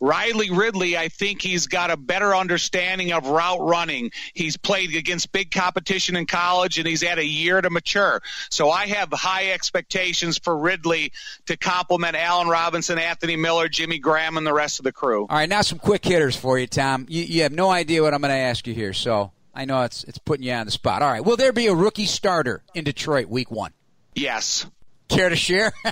Riley 0.00 0.50
Ridley, 0.50 0.96
I 0.96 1.08
think 1.08 1.42
he's 1.42 1.66
got 1.66 1.90
a 1.90 1.96
better 1.96 2.34
understanding 2.34 3.12
of 3.12 3.26
route 3.26 3.60
running. 3.60 4.10
He's 4.32 4.56
played 4.56 4.94
against 4.94 5.30
big 5.30 5.50
competition 5.50 6.16
in 6.16 6.26
college 6.26 6.78
and 6.78 6.86
he's 6.86 7.02
had 7.02 7.18
a 7.18 7.24
year 7.24 7.60
to 7.60 7.68
mature. 7.68 8.22
So 8.50 8.70
I 8.70 8.86
have 8.86 9.12
high 9.12 9.52
expectations 9.52 10.38
for 10.38 10.56
Ridley 10.56 11.12
to 11.46 11.56
complement 11.56 12.16
Allen 12.16 12.48
Robinson, 12.48 12.98
Anthony 12.98 13.36
Miller, 13.36 13.68
Jimmy 13.68 13.98
Graham, 13.98 14.38
and 14.38 14.46
the 14.46 14.54
rest 14.54 14.80
of 14.80 14.84
the 14.84 14.92
crew. 14.92 15.22
All 15.22 15.36
right, 15.36 15.48
now 15.48 15.60
some 15.60 15.78
quick 15.78 16.04
hitters 16.04 16.34
for 16.34 16.58
you, 16.58 16.66
Tom. 16.66 17.06
You, 17.08 17.22
you 17.22 17.42
have 17.42 17.52
no 17.52 17.70
idea 17.70 18.02
what 18.02 18.14
I'm 18.14 18.22
going 18.22 18.32
to 18.32 18.38
ask 18.38 18.66
you 18.66 18.74
here, 18.74 18.94
so 18.94 19.32
I 19.54 19.66
know 19.66 19.82
it's 19.82 20.04
it's 20.04 20.18
putting 20.18 20.44
you 20.44 20.52
on 20.52 20.64
the 20.64 20.72
spot. 20.72 21.02
All 21.02 21.10
right, 21.10 21.24
will 21.24 21.36
there 21.36 21.52
be 21.52 21.66
a 21.66 21.74
rookie 21.74 22.06
starter 22.06 22.62
in 22.74 22.84
Detroit 22.84 23.28
week 23.28 23.50
one? 23.50 23.72
Yes. 24.14 24.66
Care 25.10 25.28
to 25.28 25.36
share? 25.36 25.72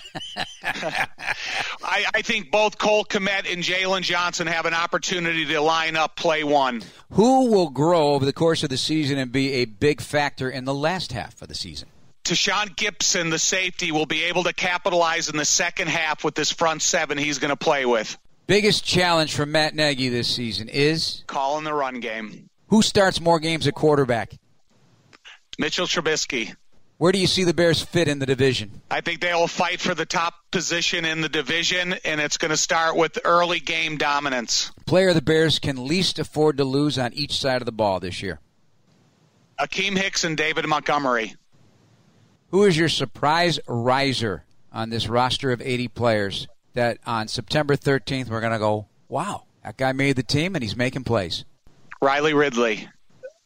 I, 0.62 2.04
I, 2.14 2.22
think 2.22 2.50
both 2.50 2.78
Cole 2.78 3.04
Kmet 3.04 3.52
and 3.52 3.62
Jaylon 3.62 4.02
Johnson 4.02 4.46
have 4.46 4.64
an 4.64 4.74
opportunity 4.74 5.44
to 5.46 5.60
line 5.60 5.96
up 5.96 6.16
play 6.16 6.44
one. 6.44 6.82
Who 7.12 7.50
will 7.50 7.70
grow 7.70 8.10
over 8.12 8.24
the 8.24 8.32
course 8.32 8.62
of 8.62 8.70
the 8.70 8.76
season 8.76 9.18
and 9.18 9.32
be 9.32 9.54
a 9.54 9.64
big 9.64 10.00
factor 10.00 10.48
in 10.48 10.64
the 10.64 10.74
last 10.74 11.12
half 11.12 11.42
of 11.42 11.48
the 11.48 11.54
season? 11.54 11.88
Tashaun 12.24 12.76
Gipson, 12.76 13.30
the 13.30 13.38
safety, 13.38 13.90
will 13.90 14.06
be 14.06 14.24
able 14.24 14.44
to 14.44 14.52
capitalize 14.52 15.28
in 15.28 15.36
the 15.36 15.44
second 15.44 15.88
half 15.88 16.24
with 16.24 16.34
this 16.34 16.52
front 16.52 16.82
seven 16.82 17.18
he's 17.18 17.38
going 17.38 17.50
to 17.50 17.56
play 17.56 17.86
with. 17.86 18.16
Biggest 18.46 18.84
challenge 18.84 19.34
for 19.34 19.46
Matt 19.46 19.74
Nagy 19.74 20.08
this 20.08 20.28
season 20.28 20.68
is 20.68 21.24
calling 21.26 21.64
the 21.64 21.74
run 21.74 22.00
game. 22.00 22.48
Who 22.68 22.82
starts 22.82 23.20
more 23.20 23.40
games 23.40 23.66
at 23.66 23.74
quarterback? 23.74 24.34
Mitchell 25.58 25.86
Trubisky. 25.86 26.54
Where 26.98 27.12
do 27.12 27.20
you 27.20 27.28
see 27.28 27.44
the 27.44 27.54
Bears 27.54 27.80
fit 27.80 28.08
in 28.08 28.18
the 28.18 28.26
division? 28.26 28.82
I 28.90 29.00
think 29.02 29.20
they 29.20 29.32
will 29.32 29.46
fight 29.46 29.80
for 29.80 29.94
the 29.94 30.04
top 30.04 30.34
position 30.50 31.04
in 31.04 31.20
the 31.20 31.28
division, 31.28 31.94
and 32.04 32.20
it's 32.20 32.38
going 32.38 32.50
to 32.50 32.56
start 32.56 32.96
with 32.96 33.20
early 33.24 33.60
game 33.60 33.98
dominance. 33.98 34.72
Player 34.84 35.14
the 35.14 35.22
Bears 35.22 35.60
can 35.60 35.86
least 35.86 36.18
afford 36.18 36.56
to 36.56 36.64
lose 36.64 36.98
on 36.98 37.12
each 37.14 37.38
side 37.38 37.62
of 37.62 37.66
the 37.66 37.72
ball 37.72 38.00
this 38.00 38.20
year? 38.20 38.40
Akiem 39.60 39.96
Hicks 39.96 40.24
and 40.24 40.36
David 40.36 40.66
Montgomery. 40.66 41.36
Who 42.50 42.64
is 42.64 42.76
your 42.76 42.88
surprise 42.88 43.60
riser 43.68 44.44
on 44.72 44.90
this 44.90 45.08
roster 45.08 45.52
of 45.52 45.62
80 45.62 45.88
players 45.88 46.48
that 46.74 46.98
on 47.06 47.28
September 47.28 47.76
13th 47.76 48.28
we're 48.28 48.40
going 48.40 48.52
to 48.52 48.58
go, 48.58 48.88
wow, 49.08 49.44
that 49.62 49.76
guy 49.76 49.92
made 49.92 50.16
the 50.16 50.24
team 50.24 50.56
and 50.56 50.64
he's 50.64 50.76
making 50.76 51.04
plays? 51.04 51.44
Riley 52.02 52.34
Ridley 52.34 52.88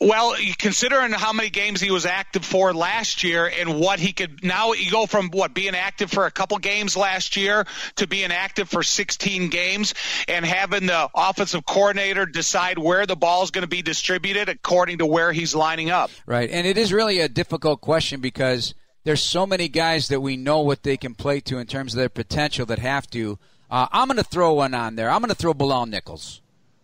Well, 0.02 0.34
considering 0.58 1.12
how 1.12 1.32
many 1.32 1.48
games 1.48 1.80
he 1.80 1.92
was 1.92 2.06
active 2.06 2.44
for 2.44 2.74
last 2.74 3.22
year 3.22 3.46
and 3.46 3.78
what 3.78 4.00
he 4.00 4.12
could 4.12 4.42
now, 4.42 4.72
you 4.72 4.90
go 4.90 5.06
from 5.06 5.30
what 5.30 5.54
being 5.54 5.76
active 5.76 6.10
for 6.10 6.26
a 6.26 6.30
couple 6.32 6.58
games 6.58 6.96
last 6.96 7.36
year 7.36 7.64
to 7.96 8.08
being 8.08 8.32
active 8.32 8.68
for 8.68 8.82
16 8.82 9.48
games 9.48 9.94
and 10.26 10.44
having 10.44 10.86
the 10.86 11.08
offensive 11.14 11.64
coordinator 11.64 12.26
decide 12.26 12.78
where 12.78 13.06
the 13.06 13.14
ball 13.14 13.44
is 13.44 13.52
going 13.52 13.62
to 13.62 13.68
be 13.68 13.80
distributed 13.80 14.48
according 14.48 14.98
to 14.98 15.06
where 15.06 15.30
he's 15.30 15.54
lining 15.54 15.90
up. 15.90 16.10
Right. 16.26 16.50
And 16.50 16.66
it 16.66 16.76
is 16.76 16.92
really 16.92 17.20
a 17.20 17.28
difficult 17.28 17.80
question 17.80 18.20
because 18.20 18.74
there's 19.04 19.22
so 19.22 19.46
many 19.46 19.68
guys 19.68 20.08
that 20.08 20.20
we 20.20 20.36
know 20.36 20.62
what 20.62 20.82
they 20.82 20.96
can 20.96 21.14
play 21.14 21.38
to 21.42 21.58
in 21.58 21.68
terms 21.68 21.94
of 21.94 21.98
their 21.98 22.08
potential 22.08 22.66
that 22.66 22.80
have 22.80 23.08
to. 23.10 23.38
Uh, 23.70 23.86
I'm 23.92 24.08
going 24.08 24.18
to 24.18 24.24
throw 24.24 24.54
one 24.54 24.74
on 24.74 24.96
there. 24.96 25.10
I'm 25.10 25.20
going 25.20 25.28
to 25.28 25.36
throw 25.36 25.54
Bilal 25.54 25.86
Nichols. 25.86 26.40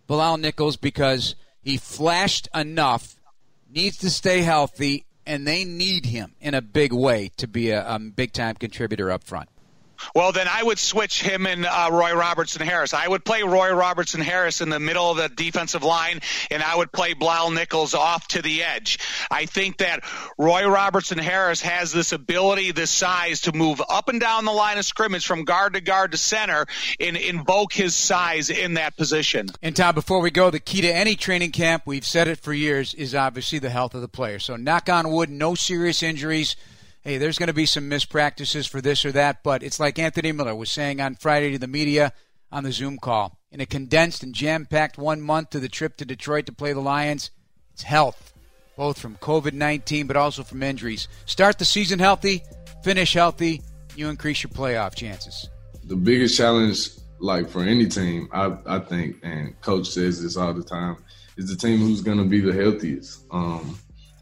Bilal 0.07 0.37
Nichols 0.37 0.77
because– 0.77 1.35
he 1.63 1.77
flashed 1.77 2.49
enough, 2.55 3.17
needs 3.69 3.99
to 3.99 4.11
stay 4.11 4.43
healthy, 4.43 5.05
and 5.27 5.47
they 5.47 5.65
need 5.65 6.07
him 6.07 6.35
in 6.41 6.55
a 6.55 6.63
big 6.63 6.93
way 6.93 7.31
to 7.37 7.47
be 7.47 7.71
a, 7.71 7.87
a 7.87 7.99
big 7.99 8.33
time 8.33 8.55
contributor 8.55 9.11
up 9.11 9.25
front. 9.25 9.49
Well, 10.15 10.33
then 10.33 10.49
I 10.49 10.63
would 10.63 10.79
switch 10.79 11.23
him 11.23 11.47
and 11.47 11.67
uh, 11.67 11.89
Roy 11.93 12.15
Robertson 12.15 12.67
Harris. 12.67 12.95
I 12.95 13.07
would 13.07 13.25
play 13.25 13.43
Roy 13.43 13.73
Robertson 13.73 14.21
Harris 14.21 14.61
in 14.61 14.69
the 14.69 14.81
middle 14.81 15.11
of 15.11 15.17
the 15.17 15.29
defensive 15.29 15.83
line, 15.83 16.21
and 16.51 16.63
I 16.63 16.77
would 16.77 16.93
play 16.93 17.15
Bilal 17.15 17.51
Nichols 17.51 17.95
off 17.95 18.29
to 18.29 18.43
the 18.43 18.63
edge. 18.63 18.99
I 19.31 19.47
think 19.47 19.79
that 19.79 20.05
Roy 20.39 20.69
Robertson 20.69 21.19
Harris 21.19 21.61
has 21.63 21.93
this 21.93 22.13
ability, 22.13 22.73
this 22.73 22.91
size 22.91 23.43
to 23.43 23.53
move 23.53 23.81
up 23.89 24.09
and 24.09 24.21
down 24.21 24.45
the 24.45 24.53
line 24.53 24.79
of 24.79 24.85
scrimmage 24.85 25.27
from 25.27 25.45
guard 25.45 25.75
to 25.75 25.81
guard 25.81 26.13
to 26.13 26.19
center 26.19 26.67
and 27.01 27.17
invoke 27.17 27.73
his 27.73 27.95
size 27.95 28.51
in 28.51 28.75
that 28.75 28.97
position. 28.97 29.49
And 29.63 29.77
Tom, 29.77 29.95
before 29.95 30.21
we 30.21 30.31
go, 30.31 30.51
the 30.51 30.61
key 30.61 30.81
to 30.83 30.89
any 30.89 31.17
training 31.17 31.53
camp, 31.53 31.83
we've 31.87 32.07
said 32.07 32.29
it 32.29 32.39
for 32.39 32.53
years, 32.53 32.95
is 32.95 33.15
obviously 33.15 33.59
the 33.59 33.71
health 33.71 33.95
of 33.95 34.01
the 34.01 34.09
player. 34.09 34.39
So 34.39 34.57
knock 34.57 34.89
on 34.89 35.11
wood, 35.11 35.31
no 35.31 35.55
serious 35.55 36.03
injuries 36.03 36.57
hey, 37.09 37.17
there's 37.17 37.39
going 37.39 37.47
to 37.47 37.55
be 37.55 37.65
some 37.65 37.89
mispractices 37.89 38.69
for 38.69 38.83
this 38.83 39.03
or 39.03 39.11
that, 39.13 39.43
but 39.43 39.63
it's 39.63 39.81
like 39.81 39.99
Anthony 39.99 40.31
Miller 40.31 40.55
was 40.55 40.71
saying 40.71 41.01
on 41.01 41.15
Friday 41.15 41.53
to 41.53 41.59
the 41.59 41.67
media 41.67 42.13
on 42.53 42.65
the 42.65 42.71
Zoom 42.71 42.99
call. 42.99 43.39
In 43.51 43.63
a 43.63 43.67
condensed 43.67 44.23
and 44.23 44.35
jam 44.35 44.67
packed 44.67 44.99
one 44.99 45.23
month 45.23 45.49
to 45.51 45.59
the 45.59 45.71
trip 45.71 45.97
to 45.97 46.05
Detroit 46.05 46.45
to 46.45 46.53
play 46.53 46.75
the 46.75 46.81
Lions, 46.81 47.31
it's 47.73 47.83
health, 47.83 48.35
both 48.77 48.99
from 48.99 49.17
COVID 49.17 49.55
19 49.55 50.07
but 50.07 50.19
also 50.19 50.43
from 50.43 50.63
injuries. 50.63 51.09
Start 51.25 51.59
the 51.59 51.65
season 51.65 51.99
healthy, 51.99 52.43
finish 52.85 53.15
healthy, 53.15 53.63
you 53.97 54.11
increase 54.11 54.43
your 54.43 54.51
playoff 54.51 54.95
chances. 54.95 55.49
The 55.85 55.97
biggest 55.97 56.37
challenge, 56.37 56.91
like 57.21 57.49
for 57.49 57.63
any 57.63 57.87
team, 57.87 58.29
I, 58.33 58.55
I 58.67 58.81
think, 58.81 59.17
and 59.23 59.59
coach 59.63 59.89
says 59.89 60.23
this 60.23 60.37
all 60.37 60.53
the 60.53 60.63
time, 60.63 60.99
is 61.39 61.49
the 61.49 61.57
team 61.57 61.79
who's 61.79 62.03
going 62.03 62.19
to 62.19 62.25
be 62.25 62.43
the 62.43 62.53
healthiest. 62.53 63.25
Um, 63.31 63.79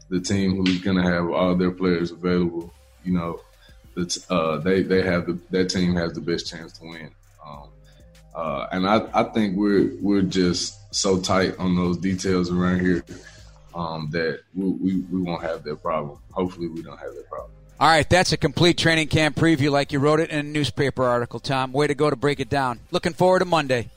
the 0.09 0.21
team 0.21 0.55
who's 0.55 0.79
going 0.79 0.95
to 0.95 1.03
have 1.03 1.29
all 1.29 1.53
their 1.53 1.71
players 1.71 2.11
available 2.11 2.71
you 3.07 3.13
know, 3.13 3.39
uh, 4.29 4.57
they 4.57 4.83
they 4.83 5.01
have 5.01 5.25
the 5.25 5.39
that 5.49 5.69
team 5.69 5.95
has 5.95 6.13
the 6.13 6.21
best 6.21 6.47
chance 6.47 6.73
to 6.73 6.85
win. 6.85 7.11
Um, 7.43 7.69
uh, 8.35 8.67
and 8.71 8.87
I, 8.87 9.07
I 9.13 9.23
think 9.23 9.55
we're 9.55 9.93
we're 10.01 10.21
just 10.21 10.93
so 10.93 11.19
tight 11.19 11.57
on 11.57 11.75
those 11.75 11.97
details 11.97 12.51
around 12.51 12.81
here 12.81 13.03
um, 13.73 14.09
that 14.11 14.41
we, 14.53 14.69
we, 14.69 14.99
we 15.11 15.21
won't 15.21 15.43
have 15.43 15.63
that 15.63 15.81
problem. 15.81 16.19
Hopefully, 16.31 16.67
we 16.67 16.83
don't 16.83 16.99
have 16.99 17.15
that 17.15 17.29
problem. 17.29 17.51
All 17.79 17.87
right, 17.87 18.09
that's 18.09 18.33
a 18.33 18.37
complete 18.37 18.77
training 18.77 19.07
camp 19.07 19.35
preview, 19.35 19.69
like 19.69 19.91
you 19.91 19.99
wrote 19.99 20.19
it 20.19 20.31
in 20.31 20.39
a 20.39 20.43
newspaper 20.43 21.03
article, 21.03 21.39
Tom. 21.39 21.71
Way 21.71 21.87
to 21.87 21.95
go 21.95 22.09
to 22.09 22.15
break 22.15 22.39
it 22.39 22.49
down. 22.49 22.79
Looking 22.91 23.13
forward 23.13 23.39
to 23.39 23.45
Monday 23.45 23.89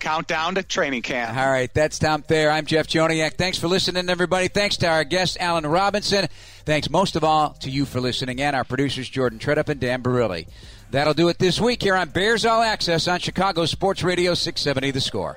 countdown 0.00 0.56
to 0.56 0.62
training 0.62 1.02
camp. 1.02 1.36
All 1.36 1.50
right, 1.50 1.72
that's 1.72 1.98
Tom 1.98 2.22
Thayer. 2.22 2.50
I'm 2.50 2.66
Jeff 2.66 2.88
Joniak. 2.88 3.34
Thanks 3.34 3.58
for 3.58 3.68
listening, 3.68 4.08
everybody. 4.08 4.48
Thanks 4.48 4.76
to 4.78 4.88
our 4.88 5.04
guest, 5.04 5.36
Allen 5.38 5.66
Robinson. 5.66 6.28
Thanks 6.64 6.90
most 6.90 7.14
of 7.14 7.22
all 7.22 7.50
to 7.60 7.70
you 7.70 7.84
for 7.84 8.00
listening, 8.00 8.40
and 8.40 8.56
our 8.56 8.64
producers, 8.64 9.08
Jordan 9.08 9.38
Tredup 9.38 9.68
and 9.68 9.80
Dan 9.80 10.02
Barilli. 10.02 10.48
That'll 10.90 11.14
do 11.14 11.28
it 11.28 11.38
this 11.38 11.60
week 11.60 11.82
here 11.82 11.94
on 11.94 12.08
Bears 12.08 12.44
All 12.44 12.62
Access 12.62 13.06
on 13.06 13.20
Chicago 13.20 13.64
Sports 13.66 14.02
Radio 14.02 14.34
670 14.34 14.90
The 14.90 15.00
Score. 15.00 15.36